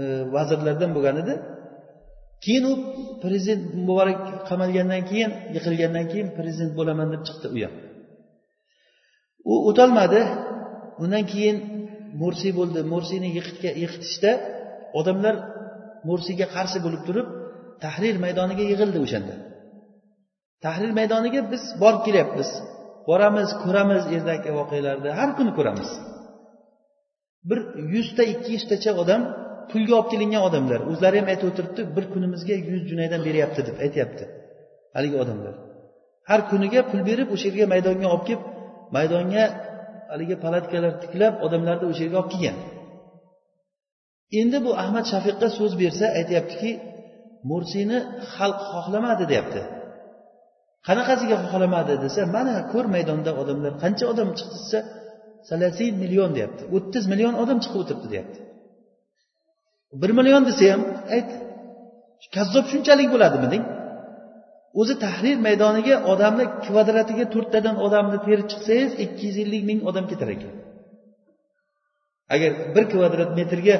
e, 0.00 0.02
vazirlardan 0.34 0.90
bo'lgan 0.96 1.16
edi. 1.22 1.34
Keyin 2.44 2.64
u 2.70 2.74
prezident 3.22 3.62
muborak 3.88 4.20
qamalgandan 4.48 5.02
keyin 5.10 5.30
yiqilgandan 5.56 6.06
keyin 6.12 6.28
prezident 6.38 6.72
bo'laman 6.78 7.08
deb 7.14 7.22
chiqdi 7.28 7.46
u 7.54 7.58
ham. 7.64 7.74
U 9.52 9.54
o'tolmadi. 9.68 10.20
Undan 11.02 11.24
keyin 11.32 11.56
mursiy 12.20 12.52
bo'ldi. 12.58 12.80
Mursiyni 12.92 13.28
yiqitishda 13.82 14.32
odamlar 14.98 15.34
mursiyga 16.08 16.46
qarshi 16.56 16.78
bo'lib 16.84 17.02
turib 17.08 17.28
tahrir 17.84 18.16
maydoniga 18.24 18.64
yig'ildi 18.70 18.98
o'shanda. 19.06 19.34
Tahrir 20.64 20.90
maydoniga 20.98 21.40
biz 21.52 21.62
borib 21.82 22.02
kelyapmiz. 22.06 22.48
Boramiz 23.08 23.48
ko'ramiz 23.64 24.02
ertangi 24.16 24.50
voqealarni 24.58 25.10
har 25.18 25.30
kuni 25.38 25.52
ko'ramiz. 25.58 25.90
Bir 27.48 27.58
yuzta 27.94 28.22
ikki 28.32 28.50
yuztacha 28.56 28.90
odam 29.02 29.22
pulga 29.70 29.94
olib 29.98 30.08
kelingan 30.12 30.42
odamlar. 30.48 30.80
O'zlari 30.90 31.16
ham 31.20 31.28
aytib 31.32 31.46
o'tiribdi 31.50 31.82
bir 31.96 32.04
kunimizga 32.14 32.54
yuz 32.70 32.82
junaydan 32.90 33.20
beryapti 33.28 33.60
deb 33.68 33.76
aytyapti 33.84 34.24
haligi 34.96 35.16
odamlar. 35.24 35.54
Har 36.30 36.40
kuniga 36.50 36.80
pul 36.90 37.00
berib 37.10 37.28
o'sha 37.34 37.46
yerga 37.48 37.66
maydonga 37.74 38.06
olib 38.14 38.24
kelib 38.28 38.42
maydonga 38.96 39.44
haligi 40.12 40.36
palatkalar 40.44 40.92
tiklab 41.02 41.34
odamlarni 41.46 41.84
o'sha 41.90 42.02
yerga 42.04 42.18
olib 42.22 42.32
kelgan. 42.34 42.56
Endi 44.40 44.58
bu 44.66 44.70
ahmad 44.82 45.04
shafiqqa 45.12 45.48
so'z 45.58 45.72
bersa 45.82 46.06
aytyaptiki 46.18 46.70
mursiyni 47.50 47.98
xalq 48.34 48.60
xohlamadi 48.72 49.24
deyapti. 49.32 49.60
Qanaqasiga 50.86 51.36
xohlamadi 51.44 51.94
desa 52.04 52.20
mana 52.36 52.54
ko'r 52.72 52.86
maydonda 52.94 53.30
odamlar 53.42 53.72
qancha 53.82 54.04
odam 54.12 54.28
chiqdi 54.38 54.56
desa 54.64 54.78
salasin 55.48 55.92
million 56.02 56.30
deyapti. 56.36 56.62
O'ttiz 56.76 57.04
million 57.12 57.34
odam 57.42 57.58
chiqib 57.64 57.80
o'tiribdi 57.82 58.08
deyapti. 58.14 58.38
Bir 60.02 60.10
million 60.18 60.42
desa 60.48 60.64
ham 60.72 60.82
ayt 61.16 61.30
kazzob 62.36 62.64
shunchalik 62.72 63.08
bo'ladimi 63.14 63.48
deng. 63.54 63.64
O'zi 64.80 64.94
tahrir 65.04 65.36
maydoniga 65.46 65.96
odamni 66.12 66.44
kvadratiga 66.66 67.24
to'rttadan 67.34 67.76
odamni 67.86 68.18
terib 68.26 68.46
chiqsangiz 68.52 68.92
ikki 69.04 69.22
yuz 69.28 69.36
ellik 69.44 69.62
ming 69.70 69.80
odam 69.90 70.04
ketar 70.10 70.28
ekan. 70.36 70.52
Agar 72.34 72.50
bir 72.74 72.84
kvadrat 72.92 73.30
metrga 73.38 73.76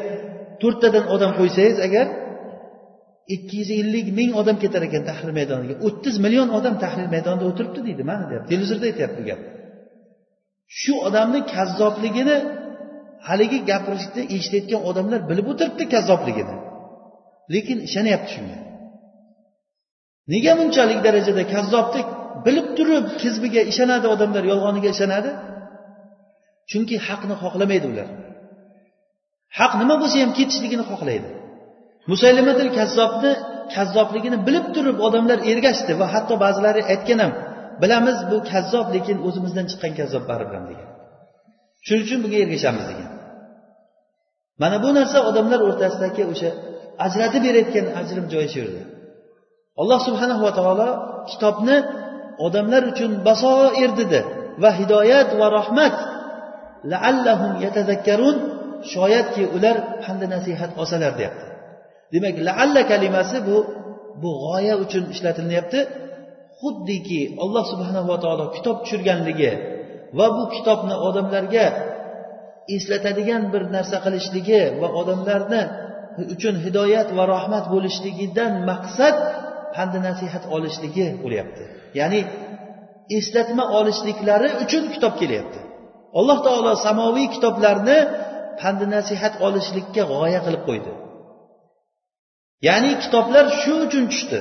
to'rttadan 0.63 1.05
odam 1.15 1.33
qo'ysangiz 1.39 1.79
agar 1.87 2.07
ikki 3.35 3.55
yuz 3.61 3.71
ellik 3.81 4.07
ming 4.19 4.31
odam 4.41 4.57
ketar 4.63 4.83
ekan 4.89 5.03
tahlil 5.11 5.33
maydoniga. 5.39 5.75
o'ttiz 5.87 6.15
million 6.25 6.49
odam 6.59 6.75
tahlil 6.85 7.09
maydonida 7.15 7.45
o'tiribdi 7.51 7.81
deydi 7.89 8.03
mana 8.11 8.25
deyapti. 8.31 8.49
Televizorda 8.53 8.85
aytyapti 8.91 9.19
bu 9.21 9.25
gapni 9.31 9.51
shu 10.81 10.93
odamni 11.09 11.41
kazzobligini 11.55 12.37
haligi 13.29 13.59
gapirishni 13.71 14.23
eshitayotgan 14.37 14.83
odamlar 14.91 15.21
bilib 15.31 15.47
o'tiribdi 15.53 15.85
kazzobligini. 15.95 16.55
Lekin 17.55 17.79
ishonyapti 17.89 18.31
shunga. 18.35 18.59
Nega 20.33 20.53
bunchalik 20.61 21.01
darajada 21.07 21.43
kazzobni 21.55 22.03
bilib 22.47 22.69
turib 22.77 23.07
kizbiga 23.23 23.63
ishonadi 23.73 24.07
odamlar 24.15 24.43
yolg'oniga 24.53 24.91
ishonadi. 24.97 25.31
Chunki 26.71 26.97
haqni 27.07 27.35
xohlamaydi 27.43 27.87
ular. 27.93 28.09
Haq 29.59 29.73
nima 29.81 29.95
bo'lsa 30.03 30.17
ham 30.23 30.33
ketishligini 30.39 30.85
xohlaydi. 30.91 31.29
Musaylimatil 32.13 32.71
kazzobni 32.79 33.33
kazzobligini 33.75 34.39
bilib 34.47 34.67
turib 34.75 34.97
odamlar 35.07 35.39
ergashdi 35.53 35.93
va 36.01 36.07
hatto 36.15 36.35
ba'zilari 36.45 36.83
aytgan 36.93 37.19
ham 37.25 37.33
bilamiz 37.83 38.19
bu 38.31 38.37
kazzob 38.53 38.87
lekin 38.95 39.17
o'zimizdan 39.27 39.67
chiqqan 39.71 39.93
kazzob 39.99 40.25
baribir 40.31 40.55
ham 40.59 40.67
degan. 40.71 40.89
Shuning 41.87 42.05
uchun 42.07 42.19
bunga 42.25 42.39
ergashamiz 42.45 42.85
degan. 42.91 43.11
Mana 44.63 44.77
bu 44.85 44.91
narsa 44.99 45.19
odamlar 45.31 45.61
o'rtasidagi 45.69 46.23
o'sha 46.33 46.51
ajratib 47.07 47.43
berayotgan 47.47 47.87
ajrim 48.01 48.25
joyi 48.33 48.49
shu 48.53 48.59
yerda. 48.63 48.83
Alloh 49.81 49.99
subhanava 50.07 50.51
taolo 50.59 50.89
kitobni 51.31 51.77
odamlar 52.47 52.83
uchun 52.93 53.11
basoir 53.29 53.91
dedi 54.01 54.21
va 54.63 54.71
hidoyat 54.79 55.29
va 55.41 55.47
rahmat 55.59 55.97
laallahum 56.93 57.53
yatazakkarun 57.65 58.37
shoyatki 58.95 59.43
ular 59.57 59.77
pandi 60.05 60.27
nasihat 60.35 60.71
olsalar 60.81 61.13
deyapti. 61.19 61.47
Demak 62.13 62.37
laalla 62.47 62.83
kalimasi 62.93 63.39
bu 63.49 63.57
bu 64.23 64.31
g'oya 64.45 64.75
uchun 64.85 65.05
ishlatilyapti. 65.15 65.81
Xuddiki 66.61 67.21
alloh 67.45 67.65
subhanava 67.73 68.17
taolo 68.25 68.45
kitob 68.57 68.77
tushirganligi 68.83 69.53
va 70.19 70.27
bu 70.37 70.45
kitobni 70.55 70.95
odamlarga 71.09 71.67
eslatadigan 72.77 73.43
bir 73.53 73.63
narsa 73.75 73.97
qilishligi 74.05 74.63
va 74.81 74.89
odamlarni 75.01 75.63
uchun 76.35 76.55
hidoyat 76.65 77.09
va 77.19 77.25
rahmat 77.35 77.65
bo'lishligidan 77.75 78.53
maqsad 78.71 79.17
pandi 79.75 79.99
nasihat 80.09 80.45
olishligi 80.57 81.07
bo'lyapti. 81.23 81.63
Ya'ni 81.99 82.21
eslatma 83.19 83.65
olishliklari 83.79 84.49
uchun 84.65 84.85
kitob 84.95 85.15
kelyapti. 85.21 85.61
Alloh 86.19 86.39
taolo 86.47 86.73
samoviy 86.87 87.27
kitoblarni 87.35 87.99
pandi 88.61 88.87
nasihat 88.97 89.35
olishlikka 89.47 90.03
g'oya 90.13 90.41
qilib 90.47 90.63
qo'ydi. 90.69 90.93
Ya'ni 92.67 92.93
kitoblar 93.03 93.47
shu 93.61 93.73
uchun 93.87 94.05
tushdi. 94.13 94.39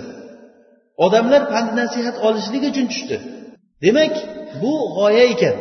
Odamlar 1.05 1.41
pand 1.53 1.69
nasihat 1.81 2.15
olishlik 2.27 2.63
uchun 2.71 2.85
tushdi. 2.91 3.17
Demak 3.83 4.13
bu 4.61 4.73
g'oya 4.97 5.23
ekan. 5.33 5.55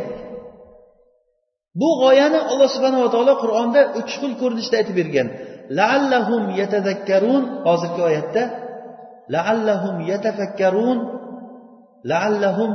Bu 1.80 1.88
g'oyani 2.02 2.40
alloh 2.50 2.68
subhanava 2.74 3.08
taolo 3.14 3.34
qur'onda 3.42 3.80
uch 4.00 4.12
xil 4.20 4.32
ko'rinishda 4.40 4.74
aytib 4.80 4.96
bergan. 5.00 5.28
Laallahum 5.78 6.42
yatazakkarun 6.60 7.42
hozirgi 7.66 8.02
oyatda 8.08 8.42
laallahum 9.34 9.96
yatafakkarun 10.12 10.98
laallahum 12.10 12.72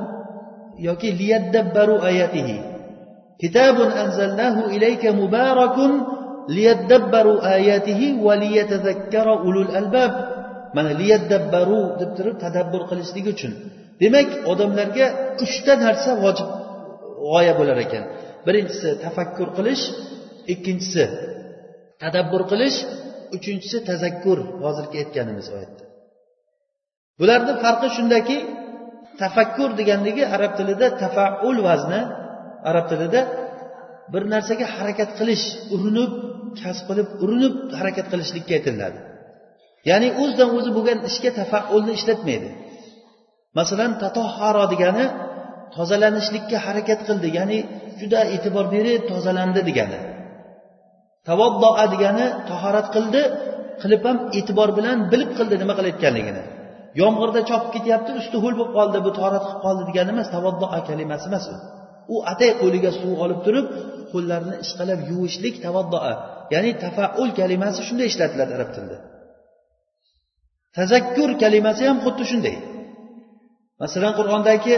yoki 0.88 1.10
liyaddabbaru 1.20 1.96
ayatihi. 2.10 2.58
Kitabun 3.42 3.90
anzalnahu 4.04 4.62
ilayka 4.76 5.10
mubarakun 5.22 5.92
liyadabbaru 6.56 7.34
ayatihi 7.56 8.08
va 8.26 8.34
liyatazakkara 8.44 9.34
ulul 9.48 9.72
albab. 9.80 10.14
Mana 10.76 10.92
liyaddabbaru 11.02 11.80
deb 12.00 12.12
turib 12.18 12.36
tadabbur 12.46 12.82
qilishligi 12.90 13.30
uchun. 13.36 13.54
Demak 14.02 14.30
odamlarga 14.52 15.06
uchta 15.44 15.74
narsa 15.86 16.12
vojib 16.24 16.50
g'oya 17.30 17.54
bo'lar 17.60 17.78
ekan. 17.86 18.04
Birinchisi 18.46 18.90
tafakkur 19.06 19.50
qilish. 19.58 19.84
Ikkinchisi 20.54 21.04
tadabbur 22.04 22.42
qilish. 22.52 22.78
Uchinchisi 23.36 23.78
tazakkur. 23.90 24.40
Hozirgi 24.64 24.98
aytganimiz 25.04 25.48
oyatda. 25.56 25.84
Bularni 27.20 27.54
farqi 27.64 27.88
shundaki 27.96 28.38
tafakkur 29.22 29.70
deganligi 29.80 30.24
arab 30.36 30.52
tilida 30.60 30.88
tafaul 31.04 31.58
vazni. 31.68 32.02
Arab 32.70 32.86
tilida 32.92 33.22
bir 34.14 34.24
narsaga 34.34 34.66
harakat 34.76 35.10
qilish 35.20 35.46
urinib 35.76 36.12
kasb 36.62 36.84
qilib 36.90 37.08
urinib 37.24 37.56
harakat 37.80 38.08
qilishlikka 38.12 38.54
aytiladi. 38.60 39.00
Ya'ni 39.90 40.10
o'zidan 40.22 40.50
o'zi 40.58 40.70
bo'lgan 40.78 41.00
ishga 41.10 41.32
tafaqqulni 41.40 41.92
ishlatmaydi. 42.00 42.50
Masalan 43.60 43.92
tatoharo 44.04 44.66
degani 44.74 45.06
tozalanishlikka 45.76 46.58
harakat 46.66 47.00
qildi 47.08 47.28
ya'ni 47.38 47.60
juda 48.00 48.20
e'tibor 48.36 48.66
berib 48.76 49.02
tozalandi 49.12 49.62
degani. 49.70 50.00
Tavoddoa 51.28 51.86
degani 51.94 52.26
tahorat 52.50 52.88
qildi 52.96 53.22
qilib 53.82 54.02
ham 54.08 54.18
e'tibor 54.38 54.70
bilan 54.78 54.98
bilib 55.12 55.32
qildi 55.38 55.56
nima 55.62 55.74
qilayotganligini. 55.80 56.44
Yomg'irda 57.02 57.42
chopib 57.50 57.70
ketyapti 57.76 58.12
usti 58.22 58.38
ho'l 58.44 58.54
bo'lib 58.60 58.72
qoldi 58.78 58.98
bu 59.06 59.12
torat 59.20 59.44
qilib 59.48 59.62
qoldi 59.66 59.84
degani 59.90 60.10
emas 60.16 60.28
tavoddoa 60.36 60.80
kalimasi 60.90 61.26
emas 61.32 61.46
u. 61.54 61.56
u 62.14 62.16
atay 62.32 62.52
qo'liga 62.62 62.92
suv 63.00 63.14
olib 63.24 63.40
turib 63.46 63.66
qo'llarini 64.12 64.56
ishqalab 64.66 65.00
yuvishlik 65.10 65.56
tavoddoa 65.66 66.14
ya'ni 66.54 66.72
tafaul 66.84 67.30
kalimasi 67.40 67.82
shunday 67.88 68.08
ishlatiladi 68.12 68.52
arab 68.58 68.70
tilida. 68.76 68.98
Tazakkur 70.78 71.30
kalimasi 71.44 71.84
ham 71.90 71.98
xuddi 72.06 72.24
shunday. 72.32 72.56
Masalan 73.82 74.14
qur'ondagi 74.20 74.74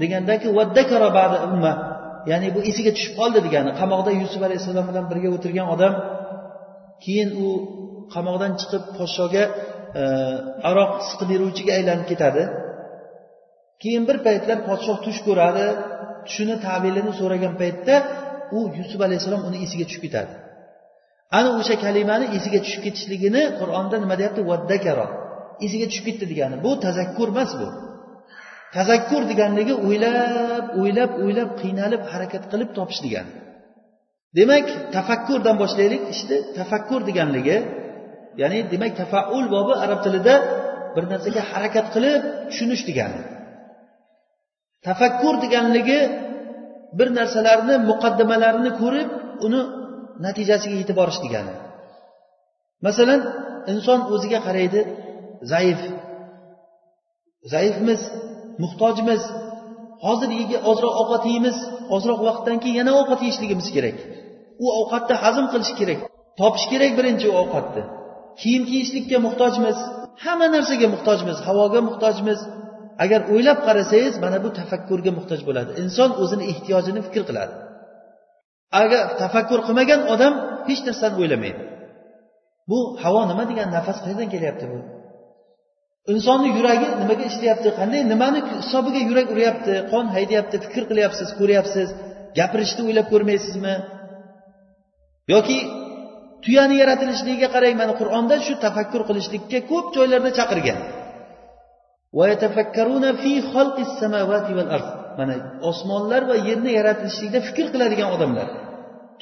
degandagi 0.00 0.48
ya'ni 2.30 2.48
bu 2.54 2.60
esiga 2.70 2.90
tushib 2.96 3.14
qoldi 3.20 3.38
degani. 3.46 3.70
Qamoqda 3.80 4.10
yusuf 4.22 4.40
alayhissalom 4.48 4.84
bilan 4.90 5.04
birga 5.10 5.28
o'tirgan 5.36 5.66
odam 5.74 5.92
keyin 7.04 7.30
u 7.44 7.46
qamoqdan 8.14 8.52
chiqib 8.60 8.82
podshoga 8.98 9.44
aroq 10.70 10.92
siqib 11.08 11.28
beruvchiga 11.32 11.72
aylanib 11.78 12.06
ketadi. 12.12 12.42
Keyin 13.82 14.04
bir 14.08 14.16
paytlar 14.26 14.58
podshoh 14.68 14.98
tush 15.06 15.20
ko'radi 15.26 15.66
tushini 16.26 16.56
tavilini 16.66 17.12
so'ragan 17.20 17.54
paytda 17.62 17.94
u 18.56 18.58
yusuf 18.78 19.00
alayhissalom 19.06 19.42
uni 19.48 19.58
esiga 19.66 19.84
tushib 19.88 20.02
ketadi. 20.06 20.32
Ana 21.38 21.50
o'sha 21.60 21.74
kalimani 21.84 22.26
esiga 22.36 22.58
tushib 22.64 22.82
ketishligini 22.86 23.42
qur'onda 23.60 23.96
nima 24.02 24.14
deyapti? 24.20 24.40
Vaddakaro. 24.50 25.06
Esiga 25.66 25.86
tushib 25.90 26.04
ketdi 26.08 26.24
degani. 26.32 26.56
Bu 26.64 26.70
tazakkur 26.86 27.28
emas 27.34 27.50
bu. 27.60 27.68
Tazakkur 28.76 29.22
deganligi 29.30 29.74
o'ylab 29.86 30.66
o'ylab 30.80 31.10
o'ylab 31.24 31.50
qiynalib 31.62 32.02
harakat 32.12 32.44
qilib 32.52 32.70
topish 32.78 33.00
degani. 33.06 33.32
Demak 34.38 34.66
tafakkurdan 34.96 35.56
boshlaylik 35.62 36.02
ishni 36.14 36.36
tafakkur 36.58 37.00
deganligi 37.08 37.56
ya'ni 38.40 38.58
demak 38.72 38.92
tafaul 39.02 39.46
bobi 39.56 39.74
arab 39.84 40.00
tilida 40.04 40.34
bir 40.94 41.04
narsaga 41.12 41.42
harakat 41.50 41.86
qilib 41.94 42.20
tushunish 42.50 42.82
degani. 42.88 43.20
Tafakkur 44.86 45.34
deganligi 45.44 46.00
bir 46.98 47.08
narsalarni 47.18 47.74
muqaddimalarini 47.90 48.70
ko'rib 48.80 49.08
uni 49.46 49.60
natijasiga 50.26 50.76
yetib 50.82 50.96
borish 51.00 51.20
degani. 51.24 51.52
Masalan 52.86 53.20
inson 53.72 54.00
o'ziga 54.14 54.40
qaraydi 54.46 54.80
zaif. 55.52 55.80
Zaifmiz 57.52 58.02
muhtojmiz. 58.62 59.22
Hozir 60.06 60.30
ozroq 60.70 60.94
ovqat 61.02 61.24
yeymiz 61.30 61.56
ozroq 61.96 62.20
vaqtdan 62.28 62.56
keyin 62.62 62.76
yana 62.80 62.92
ovqat 63.00 63.20
yeyishligimiz 63.24 63.68
kerak. 63.76 63.96
U 64.64 64.66
ovqatni 64.80 65.14
hazm 65.24 65.44
qilish 65.52 65.72
kerak 65.80 66.00
topish 66.40 66.66
kerak 66.72 66.92
birinchi 66.98 67.28
ovqatni. 67.40 67.82
Kiyim 68.40 68.62
kiyishlikka 68.70 69.16
muhtojmiz 69.26 69.78
hamma 70.24 70.46
narsaga 70.54 70.86
muhtojmiz 70.94 71.38
havoga 71.46 71.80
muhtojmiz. 71.88 72.40
Agar 73.04 73.20
o'ylab 73.32 73.58
qarasangiz 73.66 74.14
mana 74.24 74.38
bu 74.44 74.48
tafakkurga 74.58 75.10
muhtoj 75.18 75.40
bo'ladi. 75.48 75.70
Inson 75.82 76.10
o'zini 76.22 76.44
ehtiyojini 76.52 77.00
fikr 77.06 77.22
qiladi. 77.28 77.54
Agar 78.82 79.02
tafakkur 79.22 79.60
qilmagan 79.66 80.00
odam 80.14 80.34
hech 80.68 80.80
narsani 80.88 81.14
o'ylamaydi. 81.22 81.62
Bu 82.70 82.78
havo 83.02 83.22
nima 83.30 83.44
degan 83.50 83.68
nafas 83.76 83.98
qayerdan 84.04 84.28
kelyapti 84.34 84.66
bu? 84.72 84.78
Insonni 86.12 86.48
yuragi 86.58 86.86
nimaga 87.02 87.24
ishlayapti? 87.30 87.68
Qanday 87.78 88.02
nimani 88.12 88.40
hisobiga 88.62 89.00
yurak 89.08 89.28
uryapti? 89.34 89.74
Qon 89.92 90.04
haydayapti 90.14 90.56
fikr 90.64 90.82
qilyapsiz 90.90 91.28
ko'ryapsiz? 91.40 91.88
Gapirishni 92.38 92.82
o'ylab 92.88 93.06
ko'rmaysizmi? 93.12 93.74
Yoki 95.32 95.58
tuyani 96.44 96.76
yaratilishligiga 96.82 97.48
qarang 97.54 97.76
mana 97.82 97.92
qur'onda 98.00 98.36
shu 98.46 98.54
tafakkur 98.64 99.02
qilishlikka 99.08 99.58
ko'p 99.70 99.86
joylarda 99.96 100.30
chaqirgan. 100.38 100.78
Mana 105.18 105.34
osmonlar 105.70 106.22
va 106.30 106.36
yerni 106.48 106.70
yaratilishligida 106.78 107.40
fikr 107.48 107.66
qiladigan 107.74 108.08
odamlar. 108.16 108.48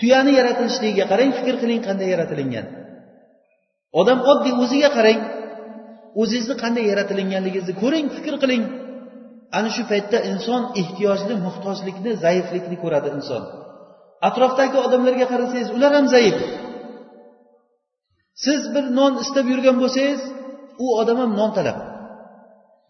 Tuyani 0.00 0.32
yaratilishligiga 0.38 1.04
qarang 1.12 1.30
fikr 1.38 1.54
qiling 1.62 1.80
qanday 1.88 2.08
yaratilingan. 2.14 2.66
Odam 4.00 4.18
oddiy 4.32 4.54
o'ziga 4.62 4.90
qarang. 4.98 5.20
O'zingizni 6.20 6.54
qanday 6.62 6.84
yaratilinganligingizni 6.92 7.74
ko'ring 7.82 8.06
fikr 8.16 8.34
qiling. 8.42 8.64
Ana 9.58 9.68
shu 9.74 9.82
paytda 9.92 10.18
inson 10.30 10.62
ehtiyojni 10.80 11.34
muhtojlikni 11.46 12.10
zaiflikni 12.24 12.76
ko'radi 12.82 13.08
inson. 13.16 13.42
Atrofdagi 14.28 14.76
odamlarga 14.86 15.26
qarasangiz 15.32 15.68
ular 15.76 15.92
ham 15.98 16.06
zaif. 16.14 16.36
Siz 18.44 18.60
bir 18.74 18.84
non 18.98 19.12
istab 19.22 19.46
yurgan 19.52 19.76
bo'lsangiz 19.82 20.20
u 20.84 20.86
odam 21.00 21.18
ham 21.22 21.32
non 21.40 21.50
talab. 21.56 21.78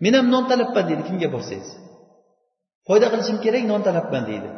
Men 0.02 0.12
ham 0.18 0.26
non 0.34 0.44
talabman 0.50 0.84
deydi 0.88 1.02
kimga 1.08 1.28
borsangiz. 1.36 1.70
Foyda 2.86 3.06
qilishim 3.12 3.38
kerak 3.44 3.64
non 3.72 3.82
talabman 3.88 4.24
deydi. 4.30 4.48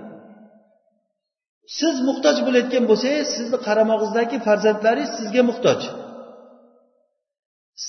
Siz 1.79 1.97
muhtoj 2.09 2.37
bo'layotgan 2.47 2.85
bo'lsangiz 2.91 3.27
sizni 3.37 3.59
qaramog'ingizdagi 3.67 4.37
farzandlaringiz 4.47 5.11
sizga 5.19 5.43
muhtoj. 5.51 5.81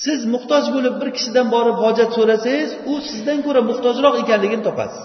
Siz 0.02 0.20
muhtoj 0.34 0.64
bo'lib 0.74 0.94
bir 1.00 1.08
kishidan 1.16 1.46
borib 1.54 1.76
hojat 1.84 2.10
so'rasangiz 2.16 2.70
u 2.92 2.94
sizdan 3.08 3.38
ko'ra 3.46 3.60
muhtojroq 3.70 4.14
ekanligini 4.22 4.64
topasiz. 4.68 5.04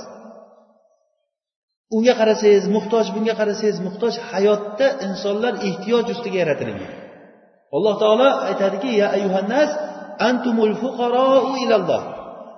Unga 1.97 2.13
qarasangiz 2.21 2.65
muhtoj 2.75 3.05
bunga 3.15 3.33
qarasangiz 3.39 3.77
muhtoj 3.87 4.13
hayotda 4.29 4.87
insonlar 5.07 5.53
ehtiyoj 5.69 6.05
ustiga 6.13 6.37
yaratilgan 6.43 6.98
alloh 7.75 7.95
taolo 8.01 8.29
aytadiki 8.49 8.89
ya 9.01 9.07
ayuhannas 9.17 9.69
antumul 10.29 10.75
fuqarou 10.83 11.45
ilalloh. 11.63 12.01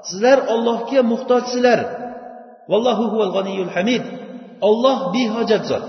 Sizlar 0.09 0.39
ollohga 0.53 1.01
muhtojsizlar. 1.11 1.79
Vallohu 2.71 3.03
huval 3.11 3.31
g'aniyul 3.37 3.71
hamid. 3.75 4.03
Olloh 4.69 4.97
behojat 5.13 5.63
zot. 5.71 5.85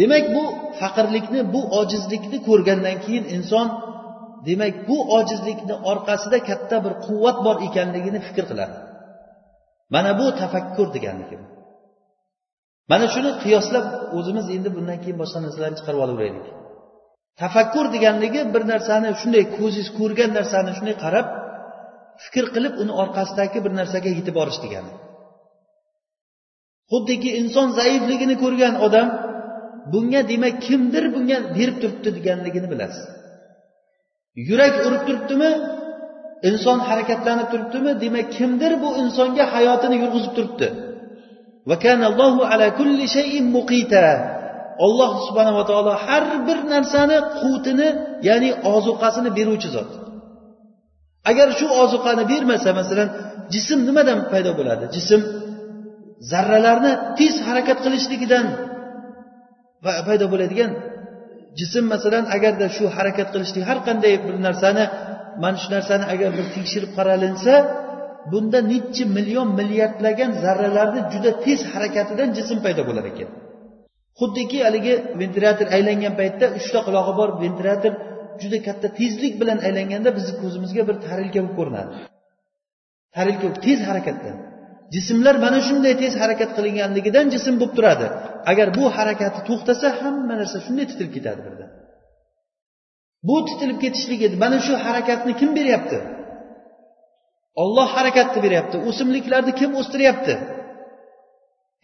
Demak 0.00 0.24
bu 0.34 0.42
faqirlikni 0.80 1.40
bu 1.54 1.60
ojizlikni 1.80 2.38
ko'rgandan 2.48 2.96
keyin 3.04 3.24
inson 3.36 3.66
demak 4.48 4.74
bu 4.88 4.96
ojizlikni 5.18 5.74
orqasida 5.90 6.38
katta 6.48 6.76
bir 6.84 6.92
quvvat 7.06 7.38
bor 7.46 7.56
ekanligini 7.68 8.20
fikr 8.26 8.44
qiladi. 8.50 8.76
Mana 9.94 10.10
bu 10.18 10.26
tafakkur 10.40 10.88
deganligi 10.96 11.36
mana 12.90 13.06
shuni 13.14 13.30
qiyoslab 13.42 13.86
o'zimiz 14.18 14.46
endi 14.56 14.68
bundan 14.76 14.98
keyin 15.02 15.18
boshqa 15.22 15.38
narsalarni 15.44 15.76
chiqarib 15.80 16.00
olaveraylik 16.06 16.46
tafakkur 17.40 17.86
deganligi 17.94 18.40
bir 18.54 18.62
narsani 18.72 19.10
shunday 19.20 19.44
ko'zingiz 19.56 19.88
ko'rgan 19.98 20.30
narsani 20.38 20.70
shunday 20.76 20.96
qarab 21.04 21.26
fikr 22.22 22.44
qilib 22.54 22.74
uni 22.82 22.92
orqasidagi 23.02 23.58
bir 23.64 23.72
narsaga 23.78 24.10
yetib 24.18 24.34
borish 24.38 24.58
degani. 24.64 24.92
Xuddiki 26.90 27.30
inson 27.40 27.68
zaifligini 27.78 28.36
ko'rgan 28.42 28.74
odam 28.86 29.08
bunga 29.92 30.20
demak 30.32 30.54
kimdir 30.66 31.04
bunga 31.14 31.38
berib 31.56 31.76
turibdi 31.82 32.10
deganligini 32.18 32.68
bilasiz. 32.72 33.04
Yurak 34.48 34.74
urib 34.86 35.02
turibdimi 35.08 35.50
inson 36.50 36.78
harakatlanib 36.88 37.48
turibdimi 37.52 37.92
demak 38.04 38.26
kimdir 38.36 38.72
bu 38.82 38.88
insonga 39.02 39.44
hayotini 39.54 39.96
yurg'izib 40.02 40.32
turibdi. 40.36 40.68
Olloh 44.86 45.12
subhanava 45.26 45.62
taolo 45.70 45.92
har 46.06 46.24
bir 46.46 46.58
narsani 46.74 47.18
quvtini 47.40 47.88
ya'ni 48.28 48.50
ozuqasini 48.74 49.30
beruvchi 49.38 49.68
zot. 49.76 49.90
Agar 51.30 51.48
shu 51.58 51.66
ozuqani 51.82 52.24
bermasa 52.32 52.70
masalan 52.80 53.08
jism 53.54 53.78
nimadan 53.88 54.18
paydo 54.32 54.52
bo'ladi? 54.58 54.84
Jism 54.96 55.20
zarralarni 56.30 56.92
tez 57.18 57.34
harakat 57.46 57.78
qilishligidan 57.84 58.46
paydo 60.08 60.26
bo'ladigan 60.32 60.70
jism 61.58 61.84
masalan 61.94 62.24
agarda 62.36 62.66
shu 62.76 62.84
harakat 62.96 63.28
qilishlik 63.34 63.64
har 63.70 63.78
qanday 63.86 64.14
bir 64.26 64.36
narsani 64.46 64.84
mana 65.42 65.56
shu 65.62 65.68
narsani 65.76 66.04
agar 66.14 66.30
bir 66.38 66.46
tekshirib 66.56 66.90
qaralinsa 66.98 67.54
bunda 68.32 68.58
nechi 68.72 69.02
million 69.16 69.48
milliardlagan 69.58 70.30
zarralarni 70.44 71.00
juda 71.12 71.30
tez 71.44 71.60
harakatidan 71.72 72.28
jism 72.38 72.58
paydo 72.64 72.82
bo'lar 72.88 73.04
ekan. 73.12 73.28
Xuddiki 74.20 74.58
haligi 74.66 74.94
ventilyator 75.20 75.66
aylangan 75.76 76.14
paytda 76.20 76.46
uchta 76.58 76.78
qulog'i 76.86 77.12
bor 77.20 77.28
ventilyator 77.42 77.92
juda 78.42 78.58
katta 78.66 78.88
tezlik 78.98 79.34
bilan 79.40 79.58
aylanganda 79.66 80.10
bizni 80.18 80.34
ko'zimizga 80.42 80.82
bir 80.88 80.96
tarilka 81.06 81.40
bo'lib 81.40 81.54
ko'rinadi. 81.58 81.92
Tarilka 83.16 83.46
tez 83.66 83.78
harakatda. 83.88 84.30
Jismlar 84.94 85.34
mana 85.44 85.58
shunday 85.68 85.94
tez 86.02 86.14
harakat 86.22 86.50
qilinganligidan 86.56 87.26
jism 87.34 87.54
bo'lib 87.60 87.74
turadi. 87.78 88.06
Agar 88.50 88.68
bu 88.78 88.84
harakati 88.96 89.40
to'xtasa 89.48 89.86
hamma 90.00 90.34
narsa 90.40 90.58
shunday 90.66 90.86
titilib 90.90 91.12
ketadi 91.16 91.40
birdan. 91.46 91.70
Bu 93.28 93.36
titilib 93.48 93.78
ketishligi 93.84 94.28
mana 94.44 94.58
shu 94.66 94.74
harakatni 94.86 95.32
kim 95.40 95.50
beryapti? 95.58 95.98
Olloh 97.62 97.88
harakatni 97.96 98.38
beryapti. 98.46 98.76
O'simliklarni 98.88 99.52
kim 99.60 99.70
o'stiryapti? 99.80 100.34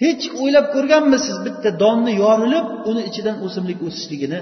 Hech 0.05 0.25
o'ylab 0.41 0.67
ko'rganmisiz 0.75 1.37
bitta 1.47 1.71
donni 1.83 2.13
yorilib 2.23 2.67
uni 2.91 3.03
ichidan 3.11 3.37
o'simlik 3.47 3.79
o'sishligini? 3.87 4.41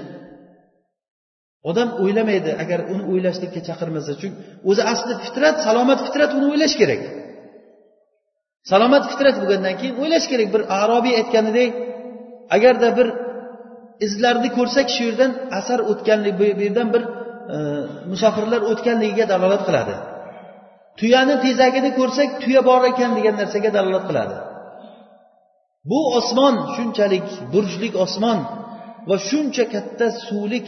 Odam 1.69 1.89
o'ylamaydi 2.03 2.51
agar 2.63 2.79
uni 2.93 3.03
o'ylashlikka 3.11 3.61
chaqirmasa. 3.67 4.11
Chunki 4.21 4.37
o'zi 4.69 4.81
asli 4.93 5.13
fitrat 5.25 5.55
salomat 5.67 5.99
fitrat 6.05 6.31
uni 6.37 6.45
o'ylash 6.51 6.75
kerak. 6.81 7.01
Salomat 8.71 9.03
fitrat 9.11 9.35
bo'lgandan 9.41 9.75
keyin 9.79 9.95
o'ylash 10.01 10.27
kerak. 10.31 10.47
Bir 10.55 10.61
arobiy 10.81 11.13
aytganidek 11.21 11.71
agarda 12.55 12.89
bir 12.97 13.07
izlarni 14.05 14.49
ko'rsak 14.57 14.87
shu 14.95 15.01
yerdan 15.09 15.31
asar 15.59 15.79
o'tganlik 15.91 16.35
bu 16.39 16.43
yerdan 16.65 16.87
bir 16.95 17.03
e, 17.55 17.57
musofirlar 18.11 18.61
o'tganligiga 18.71 19.25
dalolat 19.33 19.63
qiladi. 19.67 19.95
Tuyani 20.99 21.35
tezagini 21.45 21.91
ko'rsak 21.99 22.29
tuya 22.43 22.61
bor 22.69 22.81
ekan 22.91 23.11
degan 23.17 23.35
narsaga 23.41 23.69
dalolat 23.77 24.05
qiladi. 24.09 24.35
bu 25.90 26.00
osmon 26.18 26.54
shunchalik 26.74 27.26
burjlik 27.52 27.94
osmon 28.04 28.38
va 29.08 29.16
shuncha 29.28 29.64
katta 29.74 30.06
suvlik 30.26 30.66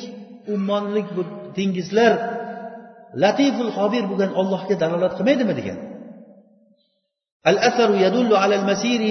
ummonlik 0.55 1.09
bu 1.17 1.23
dengizlar 1.57 2.13
latiful 3.23 3.71
xobir 3.79 4.05
bo'lgan 4.11 4.31
ollohga 4.41 4.75
dalolat 4.83 5.13
qilmaydimi 5.19 5.55
degan 5.61 5.79
الأثر 7.53 7.91
يدل 7.95 8.31
على 8.37 8.55
المسير 8.61 9.03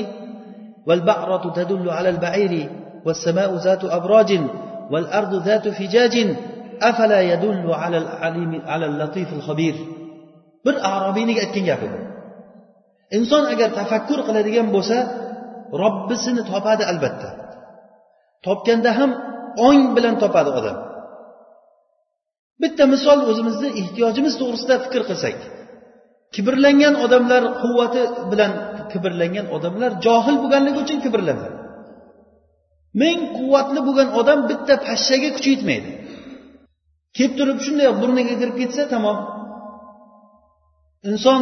والبعرة 0.88 1.54
تدل 1.58 1.86
على 1.90 2.10
البعير 2.10 2.54
والسماء 3.06 3.56
ذات 3.56 3.84
أبراج 3.84 4.40
والأرض 4.92 5.34
ذات 5.48 5.66
فجاج 5.68 6.16
أفلا 6.82 7.22
يدل 7.22 7.74
على 7.74 7.98
العليم 7.98 8.62
على 8.72 8.86
اللطيف 8.86 9.34
الخبير 9.34 9.76
bir 10.66 10.76
arobiyning 10.96 11.38
aytgan 11.44 11.66
gapi 11.70 11.88
bu 11.94 12.00
inson 13.18 13.44
agar 13.54 13.70
tafakkur 13.80 14.20
qiladigan 14.28 14.68
bo'lsa 14.76 14.98
robbisini 15.83 16.43
topadi 16.51 16.85
albatta. 16.93 17.31
Topganda 18.47 18.91
ham 18.99 19.11
ong 19.69 19.81
bilan 19.97 20.15
topadi 20.23 20.51
odam. 20.59 20.77
Bitta 22.63 22.85
misol 22.95 23.19
o'zimizni 23.31 23.69
ehtiyojimiz 23.81 24.35
to'g'risida 24.41 24.75
fikr 24.85 25.03
qilsak. 25.11 25.39
Kibrlangan 26.35 26.95
odamlar 27.05 27.43
quvvati 27.61 28.03
bilan 28.31 28.53
kibrlangan 28.93 29.47
odamlar 29.57 29.91
johil 30.07 30.37
bo'lganligi 30.43 30.79
uchun 30.85 30.99
kibrlanadi. 31.05 31.49
Ming 33.03 33.21
quvvatli 33.37 33.81
bo'lgan 33.89 34.09
odam 34.21 34.39
bitta 34.51 34.75
pashshaga 34.87 35.29
kuchi 35.37 35.49
yetmaydi. 35.55 35.91
Kelib 37.17 37.33
turib 37.39 37.59
shunday 37.65 37.89
burniga 38.01 38.35
kirib 38.41 38.57
ketsa 38.61 38.83
tamom. 38.95 39.19
Inson 41.11 41.41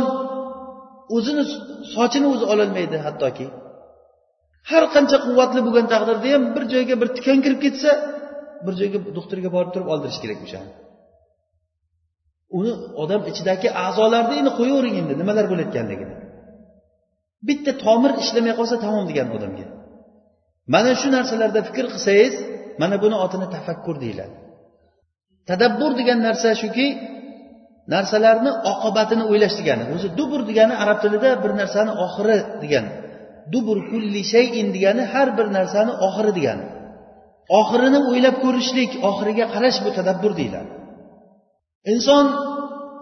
o'zini 1.17 1.45
sochini 1.95 2.27
o'zi 2.35 2.45
ololmaydi 2.53 2.97
hattoki. 3.07 3.47
Har 4.71 4.85
qancha 4.95 5.17
quvvatli 5.27 5.61
bo'lgan 5.67 5.87
taqdirda 5.93 6.29
ham 6.35 6.45
bir 6.55 6.65
joyga 6.73 6.95
bir 7.01 7.09
tikan 7.17 7.39
kirib 7.45 7.61
ketsa 7.67 7.91
bir 8.67 8.75
joyga 8.81 8.99
doktorga 9.19 9.49
borib 9.57 9.71
turib 9.75 9.89
oldirish 9.95 10.21
kerak 10.25 10.41
o'shani 10.47 10.71
uni 12.57 12.73
odam 13.03 13.23
ichidagi 13.31 13.69
a'zolarni 13.87 14.35
endi 14.41 14.51
qo'yavering 14.59 14.95
endi 15.03 15.15
nimalar 15.21 15.45
bo'layotganligini. 15.53 16.15
Bitta 17.49 17.73
tomir 17.85 18.13
ishlamay 18.23 18.55
qolsa 18.59 18.77
tamom 18.85 19.05
degan 19.11 19.29
odamga. 19.37 19.67
Mana 20.75 20.93
shu 21.01 21.09
narsalarda 21.17 21.61
fikr 21.69 21.85
qilsangiz 21.93 22.35
mana 22.83 22.97
buni 23.05 23.17
otini 23.25 23.47
tafakkur 23.55 23.97
deyiladi. 24.05 24.37
Tadabbur 25.49 25.93
degan 26.01 26.19
narsa 26.27 26.49
shuki 26.63 26.87
narsalarni 27.95 28.51
oqibatini 28.73 29.25
o'ylash 29.31 29.55
degani 29.61 29.85
o'zi 29.95 30.09
dubur 30.19 30.41
degani 30.51 30.75
arab 30.83 30.99
tilida 31.03 31.31
bir 31.43 31.53
narsani 31.61 31.93
oxiri 32.05 32.39
degani 32.63 32.91
dubur 33.53 33.79
kulli 33.91 34.23
shayin 34.33 34.69
degani 34.75 35.03
har 35.13 35.29
bir 35.39 35.47
narsani 35.57 35.93
oxiri 36.07 36.33
degani. 36.39 36.65
Oxirini 37.61 38.01
o'ylab 38.11 38.37
ko'rishlik 38.45 38.91
oxiriga 39.09 39.47
qarash 39.55 39.79
bu 39.85 39.91
tadabbur 39.99 40.33
deyiladi. 40.41 40.71
Inson 41.93 42.25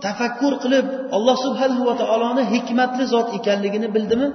tafakkur 0.05 0.55
qilib 0.63 0.87
alloh 1.17 1.37
subhanahu 1.45 1.83
va 1.89 1.95
taoloni 2.03 2.43
hikmatli 2.53 3.05
zot 3.15 3.29
ekanligini 3.39 3.89
bildimi? 3.97 4.29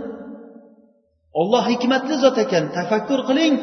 Olloh 1.41 1.63
hikmatli 1.71 2.15
zot 2.23 2.37
ekan 2.45 2.63
tafakkur 2.77 3.19
qiling 3.29 3.53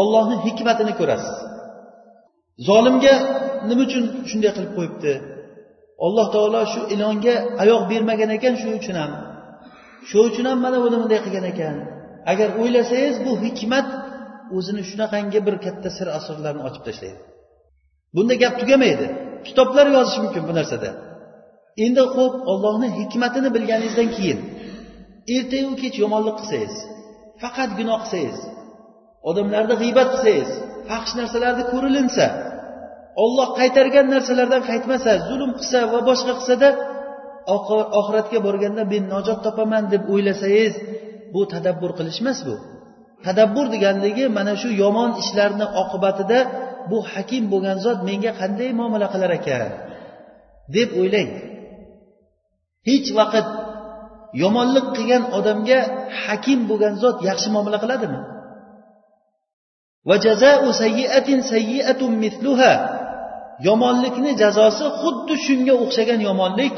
ollohni 0.00 0.36
hikmatini 0.46 0.92
ko'rasiz. 1.00 1.36
Zolimga 2.68 3.14
nima 3.68 3.82
uchun 3.86 4.04
shunday 4.30 4.50
qilib 4.56 4.72
qo'yibdi? 4.78 5.12
Alloh 6.06 6.26
taolo 6.34 6.62
shu 6.72 6.80
ilonga 6.94 7.34
oyoq 7.62 7.82
bermagan 7.92 8.30
ekan 8.36 8.54
shu 8.60 8.68
uchun 8.78 8.96
ham. 9.02 9.12
Shu 10.08 10.18
uchun 10.28 10.46
ham 10.50 10.58
mana 10.64 10.78
buni 10.84 10.96
bunday 11.02 11.20
qilgan 11.26 11.46
ekan. 11.52 11.76
Agar 12.32 12.48
o'ylasangiz 12.60 13.16
bu 13.26 13.32
hikmat 13.44 13.88
o'zini 14.56 14.82
shunaqangi 14.90 15.40
bir 15.46 15.56
katta 15.64 15.88
sir 15.96 16.06
asrlarni 16.18 16.62
ochib 16.68 16.82
tashlaydi. 16.88 17.20
Bunda 18.14 18.34
gap 18.42 18.54
tugamaydi. 18.60 19.06
Kitoblar 19.46 19.86
yozish 19.96 20.18
mumkin 20.24 20.42
bu 20.48 20.52
narsada. 20.58 20.90
Endi 21.84 22.02
ho'p 22.14 22.34
ollohni 22.52 22.88
hikmatini 22.98 23.48
bilganingizdan 23.56 24.08
keyin 24.16 24.40
ertayu 25.36 25.70
kech 25.82 25.96
yomonlik 26.02 26.36
qilsangiz 26.40 26.74
faqat 27.42 27.70
gunoh 27.78 27.98
qilsangiz 28.04 28.38
odamlarni 29.30 29.74
g'iybat 29.82 30.08
qilsangiz 30.14 30.50
faxsh 30.88 31.14
narsalarni 31.20 31.64
ko'rilinsa 31.72 32.26
olloh 33.24 33.48
qaytargan 33.58 34.06
narsalardan 34.14 34.62
qaytmasa 34.70 35.10
zulm 35.28 35.50
qilsa 35.58 35.78
va 35.92 36.00
boshqa 36.08 36.32
qilsada 36.38 36.68
oxiratga 38.00 38.38
borganda 38.46 38.82
men 38.92 39.04
najot 39.14 39.40
topaman 39.46 39.84
deb 39.92 40.02
o'ylasangiz 40.12 40.74
bu 41.34 41.40
tadabbur 41.52 41.90
qilish 41.98 42.20
emas 42.22 42.38
bu. 42.46 42.54
Tadabbur 43.26 43.66
deganligi 43.74 44.24
mana 44.36 44.54
shu 44.60 44.68
yomon 44.82 45.10
ishlarni 45.22 45.66
oqibatida 45.82 46.38
bu 46.90 46.98
hakim 47.12 47.44
bo'lgan 47.52 47.78
zot 47.84 47.98
menga 48.08 48.32
qanday 48.40 48.70
muomala 48.78 49.06
qilar 49.14 49.30
ekan 49.38 49.70
deb 50.76 50.88
o'ylang. 51.00 51.30
Hech 52.88 53.08
vaqt 53.18 53.46
yomonlik 54.42 54.86
qilgan 54.96 55.24
odamga 55.38 55.78
hakim 56.24 56.60
bo'lgan 56.70 56.94
zot 57.02 57.16
yaxshi 57.28 57.48
muomala 57.54 57.78
qiladimi? 57.84 58.20
Yomonlikni 63.68 64.32
jazosi 64.42 64.86
xuddi 65.00 65.34
shunga 65.46 65.74
o'xshagan 65.84 66.20
yomonlik. 66.28 66.76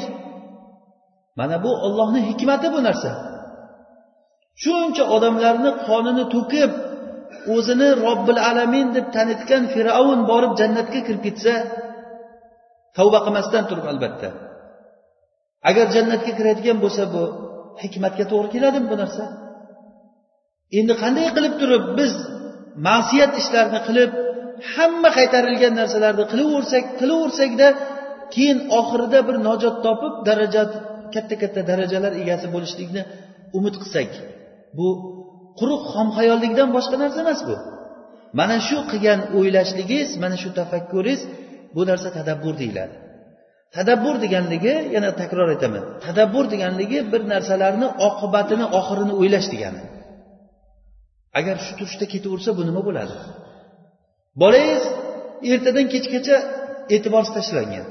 Mana 1.39 1.57
bu 1.65 1.71
ollohni 1.87 2.21
hikmati 2.31 2.69
bu 2.75 2.81
narsa. 2.89 3.11
Shuncha 4.63 5.05
odamlarni 5.17 5.71
qonini 5.87 6.25
to'kib 6.35 6.71
o'zini 7.55 7.89
robbil 8.07 8.41
alamin 8.51 8.87
deb 8.97 9.07
tanitgan 9.17 9.63
fir'avn 9.75 10.21
borib 10.31 10.53
jannatga 10.61 11.01
kirib 11.07 11.23
ketsa 11.27 11.55
tavba 12.97 13.19
qilmasdan 13.27 13.65
turib 13.71 13.87
albatta. 13.93 14.29
Agar 15.71 15.87
jannatga 15.97 16.33
kiradigan 16.39 16.79
bo'lsa 16.85 17.03
bu 17.15 17.23
hikmatga 17.83 18.25
to'g'ri 18.33 18.49
keladimi 18.55 18.89
bu 18.93 18.97
narsa. 19.03 19.25
Endi 20.79 20.95
qanday 21.03 21.29
qilib 21.37 21.55
turib 21.61 21.85
biz 21.99 22.13
ma'siyat 22.87 23.33
ishlarni 23.43 23.81
qilib 23.89 24.11
hamma 24.75 25.11
qaytarilgan 25.19 25.75
narsalarni 25.81 26.25
qilaversak 26.33 26.85
qilaversakda 27.01 27.69
keyin 28.35 28.59
oxirida 28.79 29.19
bir 29.29 29.37
najot 29.49 29.77
topib 29.87 30.15
daraja 30.29 30.63
katta 31.17 31.35
katta 31.43 31.61
darajalar 31.71 32.13
egasi 32.23 32.47
bo'lishlikni 32.55 33.03
umid 33.59 33.75
qilsak 33.83 34.11
bu 34.79 34.89
quruq 35.59 35.83
xomxayollikdan 35.95 36.69
boshqa 36.77 36.97
narsa 37.03 37.19
emas 37.25 37.41
bu. 37.49 37.57
Mana 38.39 38.57
shu 38.69 38.79
qilgan 38.91 39.21
o'ylashligingiz 39.39 40.11
mana 40.23 40.37
shu 40.43 40.51
tafakkuringiz 40.59 41.21
bu 41.75 41.83
narsa 41.91 42.09
tadabbur 42.19 42.55
deyiladi. 42.63 42.95
Tadabbur 43.77 44.15
deganligi 44.25 44.75
yana 44.95 45.11
takror 45.21 45.49
aytaman 45.55 45.85
tadabbur 46.05 46.45
deganligi 46.55 46.99
bir 47.13 47.23
narsalarni 47.33 47.89
oqibatini 48.09 48.67
oxirini 48.79 49.15
o'ylash 49.21 49.49
degani. 49.53 49.83
Agar 51.39 51.57
shu 51.67 51.73
turishda 51.79 52.07
ketaversa 52.15 52.51
bu 52.59 52.63
nima 52.69 52.83
bo'ladi? 52.89 53.15
Bolangiz 54.43 54.85
ertadan 55.53 55.87
kechgacha 55.95 56.37
e'tiborsiz 56.95 57.33
tashlangan. 57.39 57.87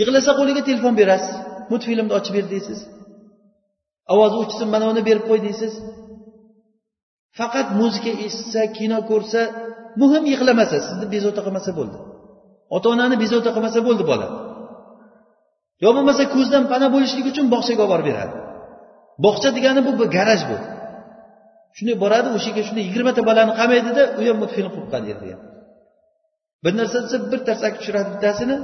Yig'lasa 0.00 0.30
qo'liga 0.38 0.62
telefon 0.68 0.94
berasiz. 1.00 1.34
Multfilmni 1.70 2.12
ochib 2.18 2.34
ber 2.36 2.46
deysiz. 2.54 2.78
Ovozi 4.12 4.36
o'chsin 4.42 4.68
mana 4.74 4.84
uni 4.92 5.02
berib 5.08 5.24
qo'y 5.30 5.40
deysiz. 5.46 5.72
Faqat 7.38 7.68
muzika 7.80 8.12
eshitsa 8.26 8.60
kino 8.78 8.98
ko'rsa 9.10 9.40
muhim 10.00 10.24
yig'lamasa 10.32 10.76
sizni 10.86 11.06
bezovta 11.14 11.40
qilmasa 11.46 11.70
bo'ldi. 11.78 11.98
Ota 12.76 12.86
onani 12.94 13.16
bezovta 13.22 13.50
qilmasa 13.56 13.78
bo'ldi 13.88 14.04
bola. 14.10 14.26
Yo 15.84 15.88
bo'lmasa 15.96 16.24
ko'zdan 16.34 16.64
pana 16.72 16.86
bo'lishlik 16.94 17.26
uchun 17.32 17.46
bog'chaga 17.54 17.82
olib 17.84 17.92
borib 17.92 18.06
beradi. 18.10 18.34
Bog'cha 19.24 19.48
degani 19.56 19.80
bu 19.86 19.92
garaj 20.16 20.40
bu. 20.50 20.56
Shunday 21.76 21.96
boradi 22.04 22.28
o'sha 22.36 22.48
yerga 22.50 22.62
shunday 22.68 22.84
yigirmata 22.88 23.20
bolani 23.28 23.52
qamaydida 23.60 24.02
u 24.18 24.20
ham 24.28 24.36
multfilm 24.42 24.70
qilib 24.74 24.88
qo'ygan 24.92 25.18
degan 25.22 25.40
bir 26.64 26.72
narsa 26.78 26.98
desa 27.04 27.16
bir 27.32 27.40
tarsak 27.48 27.72
tushiradi 27.78 28.08
bittasini 28.14 28.56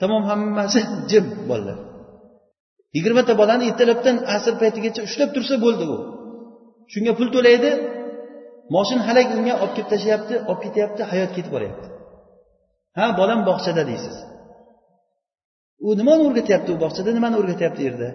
tamom 0.00 0.22
hammasi 0.30 0.80
jim 1.10 1.26
bolalar. 1.50 1.78
Yigirmata 2.94 3.32
bolani 3.40 3.64
ertalabdan 3.70 4.16
asr 4.34 4.54
paytigacha 4.62 5.00
ushlab 5.08 5.30
tursa 5.36 5.54
bo'ldi 5.64 5.84
u. 5.94 5.96
Shunga 6.92 7.12
pul 7.18 7.28
to'laydi 7.36 7.70
moshin 8.74 9.00
halak 9.06 9.28
unga 9.38 9.54
olib 9.62 9.74
kelib 9.76 9.88
tashlayapti 9.92 10.34
olib 10.50 10.60
ketyapti 10.64 11.02
hayot 11.10 11.30
ketib 11.36 11.52
boryapti. 11.56 11.86
Ha 12.96 13.04
bolam 13.20 13.40
bog'chada 13.48 13.82
deysiz. 13.90 14.16
U 15.86 15.88
nimani 16.00 16.22
o'rgatyapti 16.28 16.70
u 16.74 16.76
bog'chada 16.84 17.10
nimani 17.16 17.36
o'rgatyapti 17.40 17.80
u 17.82 17.86
yerda? 17.88 18.08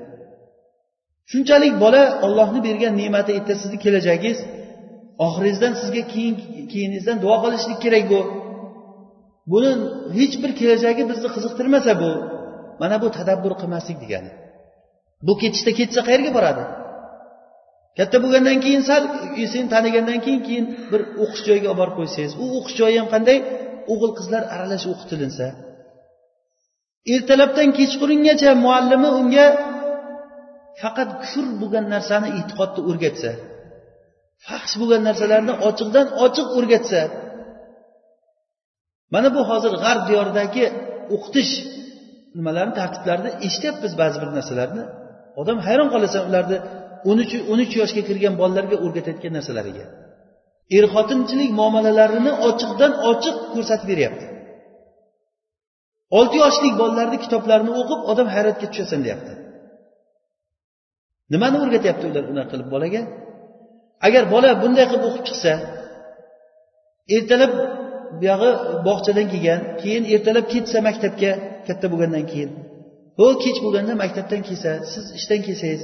Shunchalik 1.32 1.74
bola 1.84 2.04
ollohni 2.26 2.60
bergan 2.68 2.94
ne'mati 3.02 3.32
erta 3.38 3.54
sizni 3.62 3.78
kelajagingiz 3.86 4.40
oxiringizdan 5.26 5.74
sizga 5.82 6.04
keyin 6.14 6.36
keyiningizdan 6.72 7.18
duo 7.24 7.36
qilishlik 7.44 7.80
kerak 7.86 8.06
bu. 8.12 8.20
Buni 9.52 9.72
hech 10.18 10.36
bir 10.44 10.52
kelajagi 10.60 11.04
bizni 11.12 11.30
qiziqtirmasa 11.36 11.92
bu 12.02 12.12
mana 12.82 12.96
bu 13.04 13.08
tadabbur 13.18 13.54
qilmaslik 13.62 13.98
degani. 14.04 14.32
Bu 15.28 15.34
ketishda 15.42 15.72
ketsa 15.80 16.00
qayerga 16.08 16.32
boradi? 16.38 16.64
Katta 17.98 18.18
bo'lgandan 18.24 18.58
keyin 18.66 18.84
sal 18.90 19.04
seni 19.54 19.68
tanigandan 19.74 20.20
keyin 20.26 20.42
keyin 20.48 20.66
bir 20.92 21.02
o'qish 21.24 21.44
joyiga 21.48 21.68
olib 21.72 21.80
borib 21.82 21.96
qo'ysangiz 22.00 22.34
u 22.44 22.46
o'qish 22.58 22.76
joyi 22.82 22.98
ham 23.02 23.08
qanday? 23.14 23.38
O'g'il 23.94 24.12
qizlar 24.20 24.44
aralash 24.54 24.86
o'qitilinsa 24.94 25.48
ertalabdan 27.14 27.70
kechqurungacha 27.80 28.52
muallimi 28.66 29.10
unga 29.20 29.48
faqat 30.82 31.10
kufr 31.22 31.46
bo'lgan 31.62 31.86
narsani 31.94 32.30
e'tiqodni 32.40 32.82
o'rgatsa 32.90 33.32
fahsh 34.48 34.74
bo'lgan 34.82 35.02
narsalarni 35.10 35.54
ochiqdan 35.68 36.08
ochiq 36.26 36.48
o'rgatsa 36.58 37.02
mana 39.14 39.30
bu 39.36 39.42
hozir 39.50 39.74
g'arb 39.84 40.04
diyoridagi 40.10 40.66
o'qitish 41.16 41.52
nimalarni 42.38 42.74
tartiblarini 42.80 43.32
eshityapmiz 43.48 43.94
ba'zi 44.02 44.18
bir 44.22 44.30
narsalarni. 44.38 44.84
Odam 45.42 45.58
hayron 45.68 45.90
qolasan 45.94 46.24
ularni 46.30 46.58
o'n 47.10 47.18
uch 47.24 47.34
o'n 47.52 47.60
uch 47.66 47.74
yoshga 47.82 48.02
kirgan 48.10 48.34
bolalarga 48.42 48.78
o'rgatayotgan 48.86 49.34
narsalariga. 49.38 49.86
Er 50.78 50.86
xotinchilik 50.94 51.52
muomalalarini 51.60 52.32
ochiqdan 52.48 52.92
ochiq 53.12 53.36
ko'rsatib 53.54 53.88
beryapti. 53.92 54.26
Olti 56.18 56.36
yoshlik 56.44 56.74
bolalarni 56.82 57.18
kitoblarini 57.26 57.72
o'qib 57.82 58.00
odam 58.12 58.28
hayratga 58.36 58.66
tushasan 58.72 59.02
deyapti. 59.06 59.34
Nimani 61.34 61.58
o'rgatyapti 61.64 62.04
ular 62.12 62.24
unaqa 62.32 62.50
qilib 62.52 62.70
bolaga? 62.76 63.02
Agar 64.08 64.24
bola 64.34 64.50
bunday 64.62 64.86
qilib 64.90 65.04
o'qib 65.10 65.24
chiqsa 65.30 65.52
ertalab 67.16 67.52
buyog'i 68.20 68.50
bog'chadan 68.88 69.28
kelgan 69.34 69.60
keyin 69.82 70.04
ertalab 70.14 70.46
ketsa 70.54 70.78
maktabga 70.88 71.32
katta 71.68 71.86
bo'lgandan 71.92 72.26
keyin 72.32 72.52
ho 73.22 73.28
kech 73.44 73.58
bo'lganda 73.66 73.94
maktabdan 74.04 74.42
kelsa 74.48 74.72
siz 74.92 75.06
ishdan 75.20 75.42
kelsangiz 75.48 75.84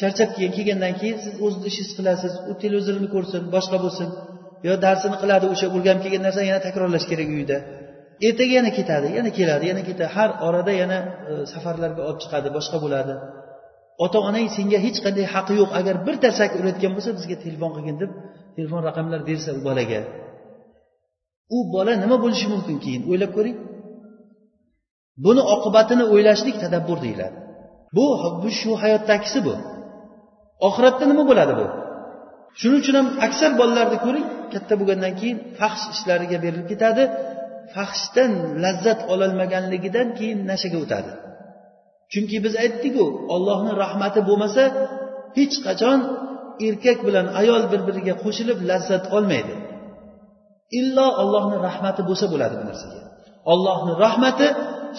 charchab 0.00 0.30
keyin 0.36 0.52
kelgandan 0.56 0.94
keyin 1.00 1.18
siz 1.24 1.34
o'zizni 1.44 1.66
ishingizni 1.70 1.96
qilasiz 1.98 2.32
u 2.50 2.52
televizorni 2.62 3.08
ko'rsin 3.14 3.42
boshqa 3.54 3.76
bo'lsin 3.84 4.08
yo 4.66 4.74
darsini 4.84 5.16
qiladi 5.22 5.46
o'sha 5.54 5.66
o'rganib 5.76 6.02
kelgan 6.04 6.22
narsani 6.26 6.46
yana 6.50 6.60
takrorlash 6.66 7.06
kerak 7.10 7.28
uyda. 7.38 7.58
Ertaga 8.26 8.52
yana 8.58 8.70
ketadi 8.78 9.08
yana 9.18 9.30
keladi 9.38 9.64
yana 9.70 9.82
ketadi. 9.88 10.10
Har 10.16 10.30
orada 10.46 10.72
yana 10.82 10.98
e, 11.30 11.32
safarlarga 11.52 12.02
olib 12.08 12.20
chiqadi 12.24 12.48
boshqa 12.56 12.76
bo'ladi. 12.84 13.14
Ota 14.04 14.18
onang 14.28 14.46
senga 14.56 14.78
hech 14.86 14.98
qanday 15.04 15.26
haqqi 15.34 15.54
yo'q. 15.60 15.70
Agar 15.80 15.94
bir 16.06 16.16
tarsak 16.24 16.50
urayotgan 16.60 16.92
bo'lsa 16.96 17.10
bizga 17.18 17.36
telefon 17.44 17.70
qilgin 17.76 17.96
deb 18.02 18.10
telefon 18.56 18.80
raqamlar 18.88 19.20
bersa 19.30 19.50
u 19.58 19.60
bolaga. 19.68 20.00
U 21.56 21.58
bola 21.74 21.92
nima 22.02 22.16
bo'lishi 22.24 22.46
mumkin 22.54 22.76
keyin? 22.84 23.02
O'ylab 23.10 23.30
ko'ring. 23.36 23.56
Buni 25.24 25.42
oqibatini 25.54 26.04
o'ylashlik 26.12 26.56
tadabbur 26.64 26.98
deyiladi. 27.04 27.36
Bu 27.96 28.04
bu 28.42 28.48
shu 28.60 28.70
hayotdagisi 28.82 29.38
bu. 29.46 29.54
Oxiratda 30.68 31.04
nima 31.10 31.24
bo'ladi 31.30 31.54
bu? 31.60 31.66
Shuning 32.60 32.80
uchun 32.82 32.94
ham 33.00 33.08
aksar 33.26 33.50
bolalarni 33.60 33.98
ko'ring 34.04 34.26
katta 34.52 34.74
bo'lgandan 34.80 35.12
keyin 35.20 35.38
fahsh 35.58 35.84
ishlariga 35.94 36.38
berilib 36.44 36.68
ketadi. 36.72 37.02
Fahshdan 37.74 38.32
lazzat 38.64 39.00
ololmaganligidan 39.12 40.08
keyin 40.18 40.38
nashaga 40.50 40.78
o'tadi. 40.84 41.10
Chunki 42.12 42.36
biz 42.44 42.54
aytdikku 42.64 43.04
ollohni 43.34 43.72
rahmati 43.82 44.20
bo'lmasa 44.28 44.62
hech 45.38 45.56
qachon 45.66 45.98
erkak 46.66 46.98
bilan 47.06 47.26
ayol 47.40 47.62
bir 47.72 47.80
biriga 47.88 48.14
qo'shilib 48.24 48.58
lazzat 48.70 49.04
olmaydi. 49.16 49.54
Illo 50.80 51.06
ollohni 51.22 51.56
rahmati 51.68 52.02
bo'lsa 52.08 52.26
bo'ladi 52.32 52.54
bu 52.60 52.64
narsaga. 52.70 53.00
Ollohni 53.52 53.92
rahmati 54.04 54.46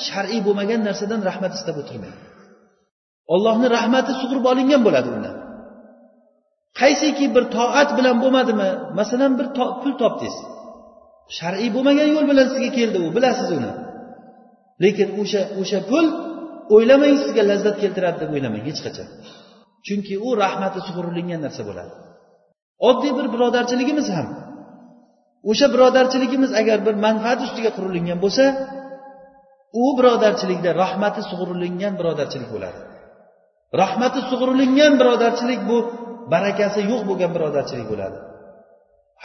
shar'iy 0.08 0.42
bo'lmagan 0.48 0.82
narsadan 0.88 1.22
rahmat 1.30 1.52
istab 1.58 1.76
o'tirmaydi 1.82 2.20
ollohni 3.34 3.68
rahmati 3.78 4.12
sug'urib 4.22 4.46
olingan 4.52 4.82
bo'ladi 4.88 5.10
undan. 5.16 5.36
Qaysiki 6.82 7.26
bir 7.36 7.44
toat 7.58 7.90
bilan 7.98 8.16
bo'lmadimi? 8.24 8.70
Masalan 9.00 9.32
bir 9.40 9.48
pul 9.82 9.94
topdingiz. 10.02 10.36
Shar'iy 11.38 11.70
bo'lmagan 11.76 12.08
yo'l 12.16 12.26
bilan 12.32 12.48
sizga 12.52 12.70
keldi 12.78 12.98
u 13.06 13.08
bilasiz 13.16 13.50
uni. 13.58 13.72
Lekin 14.84 15.08
o'sha 15.22 15.42
o'sha 15.62 15.80
pul 15.90 16.06
o'ylamang 16.76 17.16
sizga 17.24 17.44
lazzat 17.52 17.76
keltiradi 17.84 18.18
deb 18.24 18.30
o'ylamang 18.36 18.64
hech 18.70 18.80
qachon. 18.86 19.08
Chunki 19.86 20.16
u 20.28 20.30
rahmati 20.44 20.80
sug'urilingan 20.88 21.40
narsa 21.46 21.62
bo'ladi. 21.70 21.94
Oddiy 22.90 23.12
bir 23.18 23.28
birodarchiligimiz 23.34 24.08
ham. 24.18 24.28
O'sha 25.52 25.68
birodarchiligimiz 25.74 26.52
agar 26.62 26.78
bir 26.88 26.96
manfaat 27.06 27.40
ustiga 27.48 27.72
qurilgan 27.78 28.20
bo'lsa 28.26 28.46
u 29.84 29.86
birodarchilikda 29.98 30.70
rahmati 30.84 31.22
sug'urilingan 31.30 31.94
birodarchilik 32.00 32.50
bo'ladi. 32.56 32.80
Rahmati 33.82 34.20
sug'urilingan 34.30 34.94
birodarchilik 35.02 35.62
bu 35.70 35.78
barakasi 36.34 36.80
yo'q 36.92 37.02
bo'lgan 37.10 37.32
birodarchilik 37.36 37.88
bo'ladi. 37.92 38.18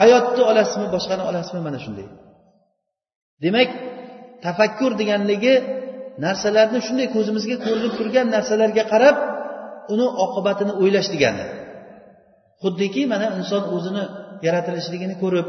Hayotni 0.00 0.42
olasizmi 0.50 0.86
boshqani 0.94 1.22
olasizmi 1.30 1.60
mana 1.66 1.78
shunday. 1.84 2.06
Demak 3.44 3.70
tafakkur 4.44 4.92
deganligi 5.00 5.54
narsalarni 6.24 6.80
shunday 6.86 7.06
ko'zimizga 7.16 7.56
ko'rinib 7.66 7.92
turgan 7.98 8.26
narsalarga 8.36 8.84
qarab 8.92 9.16
uni 9.92 10.06
oqibatini 10.24 10.72
o'ylash 10.82 11.08
degani. 11.14 11.44
Xuddiki 12.62 13.02
mana 13.12 13.26
inson 13.38 13.62
o'zini 13.76 14.04
yaratilishligini 14.46 15.14
ko'rib 15.22 15.46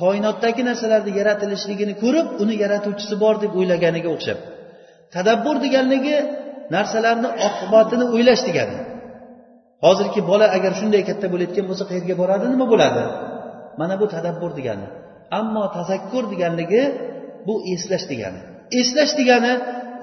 koinotdagi 0.00 0.62
narsalarni 0.70 1.12
yaratilishligini 1.20 1.94
ko'rib 2.02 2.26
uni 2.42 2.54
yaratuvchisi 2.64 3.14
bor 3.22 3.34
deb 3.42 3.52
o'ylaganiga 3.60 4.08
o'xshab 4.16 4.38
tadabbur 5.14 5.56
deganligi 5.64 6.16
narsalarni 6.74 7.28
oqibatini 7.46 8.04
o'ylash 8.14 8.42
degani. 8.48 8.78
Hozirgi 9.84 10.20
bola 10.30 10.46
agar 10.56 10.72
shunday 10.80 11.02
katta 11.08 11.26
bo'layotgan 11.32 11.66
bo'lsa 11.70 11.84
qayerga 11.90 12.14
boradi 12.22 12.46
nima 12.54 12.66
bo'ladi? 12.72 13.02
Mana 13.80 13.94
bu 14.00 14.06
tadabbur 14.14 14.50
degani. 14.58 14.86
Ammo 15.38 15.64
tazakkur 15.76 16.24
deganligi 16.32 16.82
bu 17.46 17.54
eslash 17.74 18.06
degani. 18.12 18.40
Eslash 18.80 19.12
degani 19.20 19.52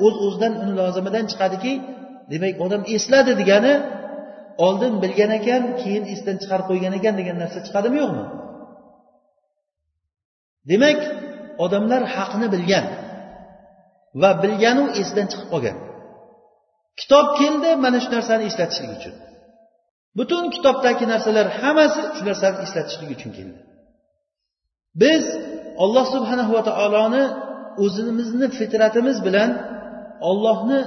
o'z 0.06 0.16
uz 0.16 0.24
o'zidan 0.26 0.54
uni 0.64 0.74
lozimidan 0.80 1.26
chiqadiki 1.32 1.74
demak 2.32 2.56
odam 2.66 2.82
esladi 2.96 3.34
degani 3.41 3.74
oldin 4.66 4.94
bilgan 5.04 5.32
ekan 5.39 5.64
keyin 5.82 6.04
esdan 6.14 6.36
chiqarib 6.41 6.66
qo'ygan 6.72 6.94
ekan 7.00 7.14
degan 7.20 7.38
narsa 7.44 7.60
chiqadimi 7.68 7.98
yo'qmi? 8.04 8.24
Demak 10.72 10.99
odamlar 11.66 12.01
haqni 12.16 12.47
bilgan 12.53 12.86
va 14.22 14.32
bilganu 14.43 14.86
esidan 15.01 15.28
chiqib 15.32 15.47
qolgan. 15.53 15.78
Kitob 16.99 17.28
keldi 17.39 17.70
mana 17.84 17.97
shu 18.03 18.09
narsani 18.16 18.43
eslatishlik 18.49 18.91
uchun. 18.97 19.16
Butun 20.18 20.43
kitobdagi 20.55 21.05
narsalar 21.14 21.47
hammasi 21.59 22.01
shu 22.16 22.24
narsani 22.30 22.57
eslatishlik 22.66 23.09
uchun 23.16 23.32
keldi. 23.38 23.59
Biz 25.01 25.24
olloh 25.84 26.05
subhanahu 26.16 26.51
va 26.57 26.64
taoloni 26.70 27.24
o'zimizni 27.84 28.47
fitratimiz 28.59 29.18
bilan 29.28 29.49
ollohni 30.30 30.80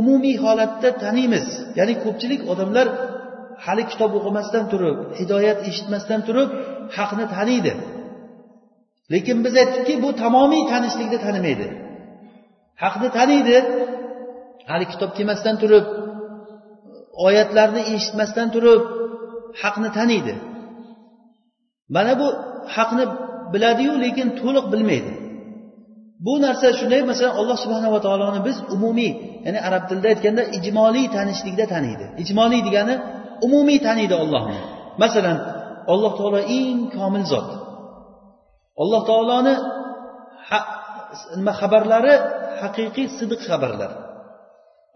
umumiy 0.00 0.36
holatda 0.44 0.88
taniymiz. 1.02 1.46
Ya'ni 1.78 1.94
ko'pchilik 2.04 2.40
odamlar 2.52 2.86
hali 3.64 3.84
kitob 3.90 4.12
o'qimasdan 4.18 4.64
turib 4.72 4.96
hidoyat 5.18 5.58
eshitmasdan 5.70 6.20
turib 6.28 6.48
haqni 6.96 7.24
taniydi. 7.36 7.72
Lekin 9.12 9.38
biz 9.44 9.54
aytdikki 9.62 9.94
bu 10.04 10.08
tamomiy 10.22 10.62
tanishlikni 10.72 11.18
tanimaydi. 11.26 11.66
Haqni 12.82 13.08
taniydi. 13.18 13.56
Hali 14.70 14.84
kitob 14.92 15.10
kelmasdan 15.16 15.56
turib 15.62 15.86
oyatlarni 17.26 17.82
eshitmasdan 17.94 18.48
turib 18.54 18.82
haqni 19.62 19.88
taniydi. 19.98 20.34
Mana 21.94 22.12
bu 22.20 22.28
haqni 22.76 23.04
biladiyu 23.52 23.94
lekin 24.04 24.28
to'liq 24.40 24.66
bilmaydi. 24.72 25.12
Bu 26.26 26.32
narsa 26.44 26.66
shunday 26.78 27.02
masalan 27.10 27.34
alloh 27.40 27.56
subhanava 27.64 27.98
taoloni 28.06 28.40
biz 28.48 28.56
umumiy 28.74 29.12
ya'ni 29.46 29.60
arab 29.68 29.82
tilida 29.88 30.08
aytganda 30.12 30.42
ijmoliy 30.58 31.06
tanishlikda 31.16 31.64
taniydi. 31.74 32.04
Ijmoliy 32.22 32.60
degani 32.68 32.94
umumiy 33.46 33.78
taniydi 33.86 34.14
ollohni 34.22 34.58
masalan 35.02 35.36
alloh 35.92 36.12
taolo 36.18 36.40
eng 36.58 36.78
komil 36.96 37.24
zot. 37.32 37.48
Alloh 38.82 39.02
taoloni 39.10 39.54
nima 41.38 41.52
xabarlari? 41.60 42.14
Haqiqiy 42.60 43.06
sidiq 43.18 43.40
xabarlar. 43.48 43.92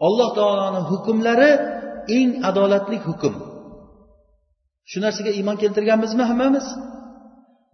Alloh 0.07 0.29
taoloni 0.39 0.81
hukmlari 0.91 1.51
eng 2.17 2.29
adolatli 2.49 2.97
hukm. 3.07 3.33
Shu 4.89 4.97
narsaga 5.03 5.31
iymon 5.37 5.57
keltirganmizmi 5.61 6.23
hammamiz? 6.31 6.65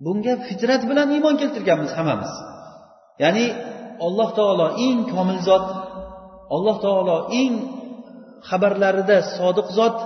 Bunga 0.06 0.34
fitrat 0.48 0.82
bilan 0.90 1.08
iymon 1.16 1.36
keltirganmiz 1.42 1.92
hammamiz. 1.98 2.34
Ya'ni 3.24 3.46
alloh 4.06 4.30
taolo 4.40 4.68
eng 4.88 5.00
komil 5.14 5.40
zot 5.48 5.66
alloh 6.56 6.78
taolo 6.86 7.18
eng 7.42 7.54
xabarlarida 8.50 9.18
sodiq 9.38 9.68
zot 9.78 9.98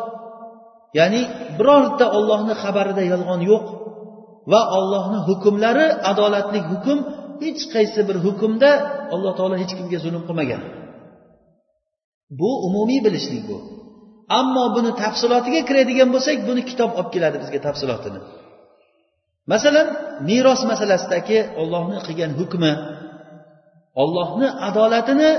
ya'ni 0.97 1.21
birorta 1.57 2.05
ollohni 2.17 2.53
xabarida 2.63 3.03
yolg'on 3.11 3.41
yo'q. 3.51 3.65
Va 4.51 4.61
ollohni 4.77 5.19
hukmlari 5.27 5.87
adolatli 6.11 6.59
hukm 6.71 6.97
hech 7.43 7.61
qaysi 7.73 8.01
bir 8.09 8.17
hukmda 8.25 8.69
alloh 9.13 9.33
taolo 9.37 9.55
hech 9.61 9.73
kimga 9.77 9.99
zulm 10.05 10.23
qilmagan. 10.27 10.61
Bu 12.39 12.49
umumiy 12.67 12.99
bilishlik 13.05 13.43
bu. 13.49 13.57
Ammo 14.39 14.65
buni 14.75 14.91
tafsilotiga 15.03 15.61
kiradigan 15.69 16.09
bo'lsak 16.15 16.37
buni 16.49 16.61
kitob 16.69 16.91
olib 16.99 17.09
keladi 17.15 17.37
bizga 17.43 17.59
tafsilotini. 17.67 18.19
Masalan 19.51 19.87
meros 20.29 20.61
masalasidagi 20.71 21.37
ollohni 21.61 21.97
qilgan 22.07 22.31
hukmi 22.39 22.71
ollohni 24.03 24.47
adolatini 24.69 25.31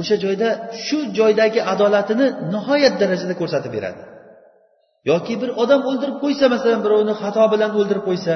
o'sha 0.00 0.16
joyda 0.24 0.48
shu 0.86 0.98
joydagi 1.18 1.60
adolatini 1.72 2.26
nihoyat 2.54 2.94
darajada 3.02 3.34
ko'rsatib 3.40 3.72
beradi. 3.76 4.00
Yoki 5.10 5.34
bir 5.42 5.50
odam 5.62 5.80
o'ldirib 5.90 6.16
qo'ysa 6.24 6.44
masalan 6.54 6.80
birovni 6.86 7.14
xato 7.22 7.44
bilan 7.52 7.70
o'ldirib 7.78 8.04
qo'ysa 8.08 8.34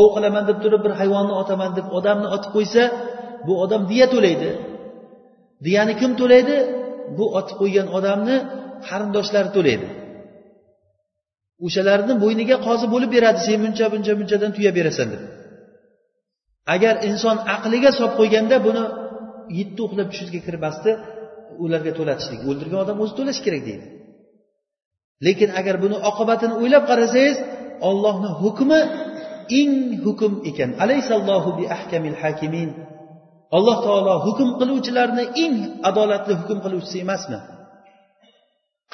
ov 0.00 0.06
qilaman 0.14 0.44
deb 0.50 0.58
turib 0.64 0.80
bir 0.84 0.92
hayvonni 1.00 1.34
otaman 1.42 1.70
deb 1.78 1.86
odamni 1.98 2.28
otib 2.36 2.50
qo'ysa 2.56 2.82
bu 3.46 3.52
odam 3.64 3.82
diya 3.90 4.06
to'laydi. 4.14 4.50
Diyani 5.66 5.94
kim 6.00 6.12
to'laydi? 6.20 6.56
Bu 7.18 7.24
otib 7.38 7.56
qo'ygan 7.62 7.88
odamni 7.98 8.36
qarindoshlari 8.88 9.50
to'laydi. 9.56 9.86
O'shalarni 11.66 12.14
bo'yniga 12.24 12.56
qozi 12.66 12.86
bo'lib 12.94 13.10
beradi 13.16 13.40
sen 13.46 13.58
buncha 13.64 13.86
buncha 13.92 14.12
bunchadan 14.20 14.50
tuya 14.56 14.70
berasan 14.78 15.08
deb. 15.14 15.22
Agar 16.74 16.94
inson 17.08 17.36
aqliga 17.56 17.90
solib 17.98 18.14
qo'yganda 18.20 18.56
buni 18.66 18.84
yetti 19.58 19.80
uxlab 19.86 20.08
tushizga 20.12 20.40
kirmasdi 20.46 20.90
ularga 21.64 21.92
to'latishlik 21.98 22.40
o'ldirgan 22.50 22.80
odam 22.84 22.96
o'zi 23.04 23.14
to'lashi 23.18 23.42
kerak 23.46 23.62
deydi. 23.68 23.86
Lekin 25.26 25.50
agar 25.60 25.76
buni 25.84 25.96
oqibatini 26.10 26.54
o'ylab 26.62 26.84
qarasangiz 26.90 27.36
ollohni 27.88 28.30
hukmi 28.42 28.80
eng 29.60 29.72
hukm 30.04 30.32
ekan. 30.50 30.70
Alaysallohu 30.84 31.50
bi 31.58 31.64
ahkamil 31.76 32.16
hakimin. 32.22 32.70
Alloh 33.56 33.76
taolo 33.86 34.14
hukm 34.26 34.48
qiluvchilarni 34.60 35.24
eng 35.44 35.54
adolatli 35.88 36.34
hukm 36.40 36.58
qiluvchisi 36.64 36.96
emasmi? 37.04 37.38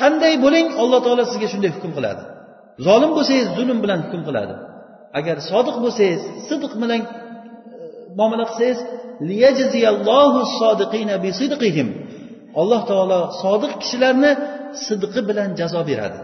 Qanday 0.00 0.34
bo'ling 0.44 0.66
alloh 0.82 1.00
taolo 1.06 1.22
sizga 1.30 1.48
shunday 1.52 1.70
hukm 1.76 1.92
qiladi. 1.98 2.22
Zolim 2.86 3.10
bo'lsangiz 3.16 3.48
zulm 3.56 3.78
bilan 3.84 3.98
hukm 4.04 4.22
qiladi. 4.28 4.54
Agar 5.18 5.36
sodiq 5.50 5.76
bo'lsangiz 5.84 6.20
sidq 6.48 6.72
bilan 6.82 7.00
e, 7.02 7.06
muomala 8.18 8.44
qilsangiz 8.50 8.78
alloh 12.60 12.80
taolo 12.90 13.20
sodiq 13.42 13.72
kishilarni 13.82 14.32
sidqi 14.86 15.20
bilan 15.28 15.50
jazo 15.60 15.80
beradi. 15.90 16.20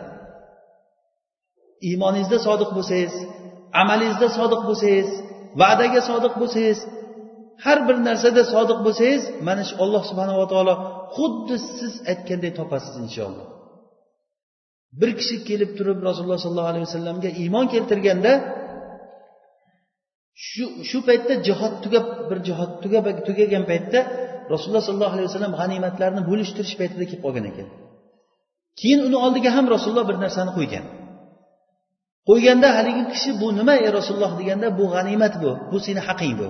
Iymoningizda 1.89 2.39
sodiq 2.47 2.71
bo'lsangiz 2.77 3.15
amalingizda 3.83 4.29
sodiq 4.39 4.63
bo'lsangiz 4.69 5.09
va'daga 5.61 6.01
sodiq 6.11 6.35
bo'lsangiz 6.41 6.79
har 7.65 7.79
bir 7.89 7.97
narsada 8.09 8.43
sodiq 8.55 8.79
bo'lsangiz 8.87 9.23
mana 9.49 9.63
shu 9.69 9.75
olloh 9.85 10.03
subhanava 10.11 10.47
taolo 10.53 10.75
xuddi 11.17 11.57
siz 11.79 11.95
aytganday 12.13 12.53
topasiz 12.61 12.95
inshaalloh. 13.05 13.47
Bir 15.01 15.11
kishi 15.19 15.37
kelib 15.49 15.71
turib 15.79 15.99
rasululloh 16.09 16.41
sollallohu 16.45 16.71
alayhi 16.73 16.87
vasallamga 16.89 17.31
iymon 17.43 17.67
keltirganda 17.75 18.33
shu 20.49 20.65
shu 20.89 20.99
paytda 21.09 21.33
jihod 21.47 21.75
tugab 21.85 22.07
bir 22.31 22.39
jihod 22.49 22.73
tugab 22.83 23.05
tugagan 23.29 23.65
paytda 23.71 24.01
rasululloh 24.53 24.85
sollallohu 24.89 25.15
alayhi 25.17 25.29
vasallam 25.31 25.53
g'animatlarni 25.61 26.23
bo'lishtirish 26.31 26.75
paytida 26.81 27.05
kelib 27.11 27.23
qolgan 27.27 27.47
ekan. 27.53 27.69
Keyin 28.79 29.01
uni 29.07 29.17
oldiga 29.27 29.51
ham 29.57 29.67
rasululloh 29.75 30.07
bir 30.11 30.17
narsani 30.25 30.53
qo'ygan. 30.59 30.85
Qo'yganda 32.29 32.69
haligi 32.77 33.05
kishi 33.13 33.31
bu 33.41 33.47
nima 33.59 33.75
ey 33.85 33.89
rasululloh? 33.99 34.33
deganda 34.41 34.69
bu 34.79 34.85
g'animat 34.95 35.35
bu 35.43 35.51
bu 35.71 35.77
seni 35.87 36.01
haqing 36.09 36.35
bu 36.41 36.49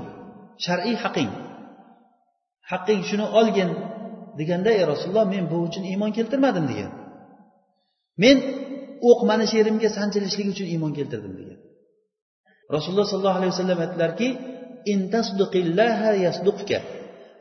shar'iy 0.65 0.97
haqing. 1.05 1.31
Haqqing 2.71 3.01
shuni 3.09 3.27
olgin 3.39 3.71
deganda 4.39 4.71
ey 4.79 4.85
rasululloh 4.93 5.27
men 5.35 5.45
bu 5.53 5.57
uchun 5.67 5.85
iymon 5.91 6.11
keltirmadim 6.17 6.65
degan. 6.71 6.91
Men 8.23 8.37
o'q 9.09 9.21
mana 9.31 9.45
shu 9.51 9.55
yerimga 9.61 9.89
sanchilishligi 9.99 10.51
uchun 10.55 10.69
iymon 10.75 10.93
keltirdim 10.99 11.33
degan. 11.41 11.59
Rasululloh 12.75 13.07
sollallohu 13.13 13.39
alayhi 13.41 13.53
vasallam 13.55 13.79
aytdilarki 13.85 14.29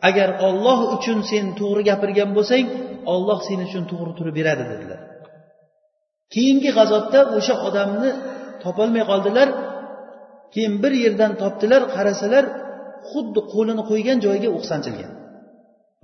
agar 0.07 0.29
olloh 0.47 0.79
uchun 0.95 1.19
sen 1.31 1.45
to'g'ri 1.59 1.81
gapirgan 1.89 2.29
bo'lsang 2.37 2.65
olloh 3.13 3.39
sen 3.47 3.59
uchun 3.67 3.83
to'g'ri 3.91 4.11
turib 4.17 4.35
beradi 4.39 4.63
dedilar. 4.71 4.99
Keyingi 6.33 6.69
g'azotda 6.77 7.19
o'sha 7.37 7.55
odamni 7.67 8.09
topolmay 8.63 9.03
qoldilar. 9.11 9.47
Keyin 10.53 10.73
bir 10.83 10.93
yerdan 11.03 11.31
topdilar 11.41 11.81
qarasalar 11.95 12.45
xuddi 13.09 13.39
qo'lini 13.53 13.83
qo'ygan 13.89 14.17
joyiga 14.25 14.49
o'q 14.57 14.65
sanchilgan 14.71 15.11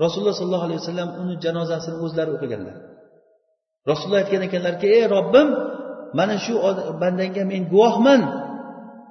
rasululloh 0.04 0.36
sollallohu 0.39 0.66
alayhi 0.68 0.82
vasallam 0.84 1.10
uni 1.22 1.36
janozasini 1.46 1.98
o'zlari 2.06 2.32
o'qiganlar. 2.36 2.76
Rasululloh 3.89 4.22
aytgan 4.24 4.43
ekanlarki 4.48 4.88
ey 4.98 5.04
robbim 5.16 5.48
mana 6.20 6.36
shu 6.46 6.54
bandangga 7.02 7.43
men 7.52 7.62
guvohman. 7.74 8.22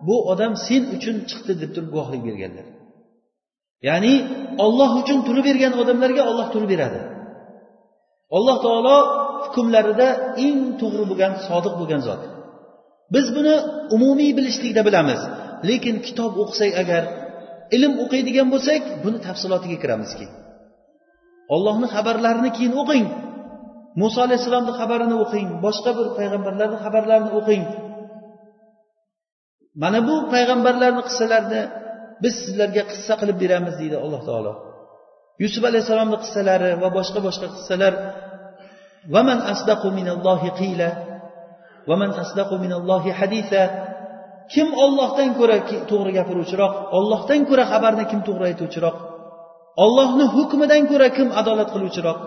Bu 0.07 0.17
odam 0.33 0.53
sen 0.67 0.83
uchun 0.97 1.17
chiqdi 1.31 1.53
deb 1.63 1.71
turib 1.75 1.91
guvohlik 1.95 2.23
berganlar. 2.29 2.67
Ya'ni 3.89 4.15
olloh 4.65 4.91
uchun 5.01 5.19
turib 5.27 5.45
bergan 5.49 5.73
odamlarga 5.83 6.23
olloh 6.31 6.47
turib 6.55 6.69
beradi. 6.75 7.01
Alloh 8.37 8.57
taolo 8.67 8.97
hukmlarida 9.45 10.09
eng 10.47 10.59
to'g'ri 10.81 11.05
bo'lgan 11.11 11.33
sodiq 11.49 11.75
bo'lgan 11.81 12.01
zot. 12.09 12.23
Biz 13.15 13.27
buni 13.37 13.55
umumiy 13.97 14.31
bilishlikda 14.39 14.83
bilamiz. 14.89 15.21
Lekin 15.69 15.97
kitob 16.07 16.33
o'qisak 16.43 16.73
agar 16.83 17.03
ilm 17.77 17.93
o'qiydigan 18.05 18.49
bo'lsak 18.55 18.83
buni 19.05 19.19
tafsilotiga 19.27 19.77
kiramizki 19.83 20.27
ollohni 21.55 21.87
xabarlarini 21.95 22.51
keyin 22.57 22.75
o'qing. 22.83 23.07
Muso 24.01 24.19
alayhissalomni 24.27 24.73
xabarini 24.81 25.17
o'qing. 25.25 25.49
Boshqa 25.65 25.91
bir 25.99 26.07
payg'ambarlarni 26.19 26.79
xabarlarini 26.85 27.33
o'qing. 27.39 27.65
Mana 29.83 29.99
bu 30.09 30.15
payg'ambarlarni 30.33 31.03
qissalarini 31.09 31.63
biz 32.23 32.35
sizlarga 32.45 32.83
qissa 32.91 33.15
qilib 33.21 33.37
beramiz 33.43 33.75
deydi 33.81 33.97
alloh 34.05 34.23
taolo. 34.29 34.53
Yusuf 35.43 35.63
alayhissalomni 35.71 36.19
qissalari 36.25 36.71
va 36.83 36.89
boshqa 36.99 37.19
boshqa 37.27 37.47
qissalar 37.57 37.93
vaman 39.15 39.39
asdaqu 39.53 39.89
minallohi 39.99 40.51
qiyla 40.61 40.89
vaman 41.91 42.11
asdaqu 42.23 42.55
minallohi 42.65 43.11
hadisa 43.21 43.63
kim 44.53 44.69
ollohdan 44.85 45.31
ko'ra 45.39 45.57
to'g'ri 45.91 46.13
gapiruvchiroq 46.19 46.73
ollohdan 46.99 47.41
ko'ra 47.49 47.65
xabarni 47.73 48.05
kim 48.11 48.21
to'g'ri 48.27 48.45
aytuvchiroq 48.51 48.97
ollohni 49.85 50.25
hukmidan 50.37 50.83
ko'ra 50.91 51.09
kim 51.17 51.29
adolat 51.41 51.69
qiluvchiroq 51.75 52.19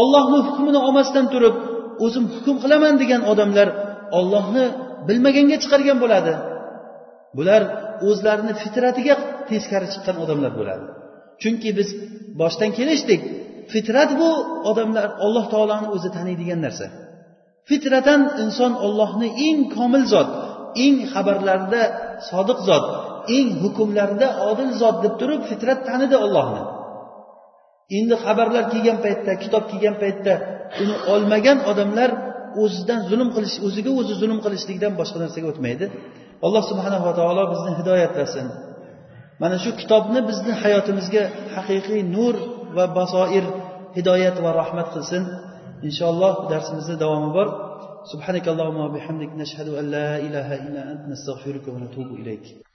ollohni 0.00 0.38
hukmini 0.46 0.78
olmasdan 0.86 1.26
turib 1.32 1.54
o'zim 2.04 2.24
hukm 2.34 2.56
qilaman 2.62 2.94
degan 3.02 3.22
odamlar 3.32 3.68
ollohni 4.18 4.64
bilmaganga 5.08 5.56
chiqargan 5.62 5.98
bo'ladi. 6.02 6.32
Bular 7.38 7.62
o'zlarini 8.08 8.54
fitratiga 8.62 9.14
teskari 9.50 9.88
chiqqan 9.92 10.16
odamlar 10.24 10.52
bo'ladi. 10.58 10.84
Chunki 11.42 11.70
biz 11.78 11.88
boshdan 12.40 12.70
kelishdik. 12.78 13.20
Fitrat 13.72 14.10
bu 14.20 14.30
odamlar 14.70 15.06
alloh 15.24 15.44
taoloni 15.52 15.88
o'zi 15.96 16.08
taniydigan 16.16 16.60
narsa. 16.66 16.86
Fitratan 17.70 18.20
inson 18.44 18.72
ollohni 18.86 19.28
eng 19.46 19.58
komil 19.76 20.04
zot 20.14 20.30
eng 20.84 20.96
xabarlarida 21.12 21.82
sodiq 22.30 22.58
zot 22.68 22.84
eng 23.36 23.48
hukmlarida 23.62 24.28
odil 24.50 24.70
zot 24.80 24.96
deb 25.04 25.14
turib 25.20 25.42
fitrat 25.50 25.80
tanidi 25.88 26.16
ollohni 26.26 26.62
endi 27.98 28.14
xabarlar 28.24 28.64
kelgan 28.72 28.98
paytda 29.04 29.32
kitob 29.42 29.64
kelgan 29.70 29.96
paytda 30.02 30.34
uni 30.82 30.94
olmagan 31.14 31.58
odamlar 31.70 32.10
o'zidan 32.62 33.00
zulm 33.10 33.28
qilish 33.36 33.56
o'ziga 33.66 33.90
o'zi 34.00 34.14
zulm 34.22 34.38
qilishlikdan 34.44 34.92
boshqa 35.00 35.18
narsaga 35.24 35.46
o'tmaydi. 35.52 35.86
alloh 36.45 36.63
subhanava 36.71 37.11
taolo 37.19 37.43
bizni 37.53 37.71
hidoyatlasin 37.79 38.47
mana 39.41 39.55
shu 39.63 39.71
kitobni 39.81 40.19
bizni 40.29 40.51
hayotimizga 40.61 41.23
haqiqiy 41.55 42.01
nur 42.15 42.35
va 42.77 42.85
basoir 42.97 43.45
hidoyat 43.97 44.37
va 44.45 44.51
rahmat 44.61 44.87
qilsin 44.95 45.23
inshaalloh 45.87 46.33
darsimizni 46.51 46.95
davomi 47.03 47.31
bor 47.37 47.49
سبحانك 48.13 48.47
اللهم 48.47 48.79
وبحمدك 48.85 49.31
نشهد 49.41 49.67
أن 49.79 49.85
لا 49.95 50.17
إله 50.27 50.47
إلا 50.65 50.81
أنت 50.91 51.03
نستغفرك 51.11 51.67
ونتوب 51.67 52.07
إليك 52.19 52.67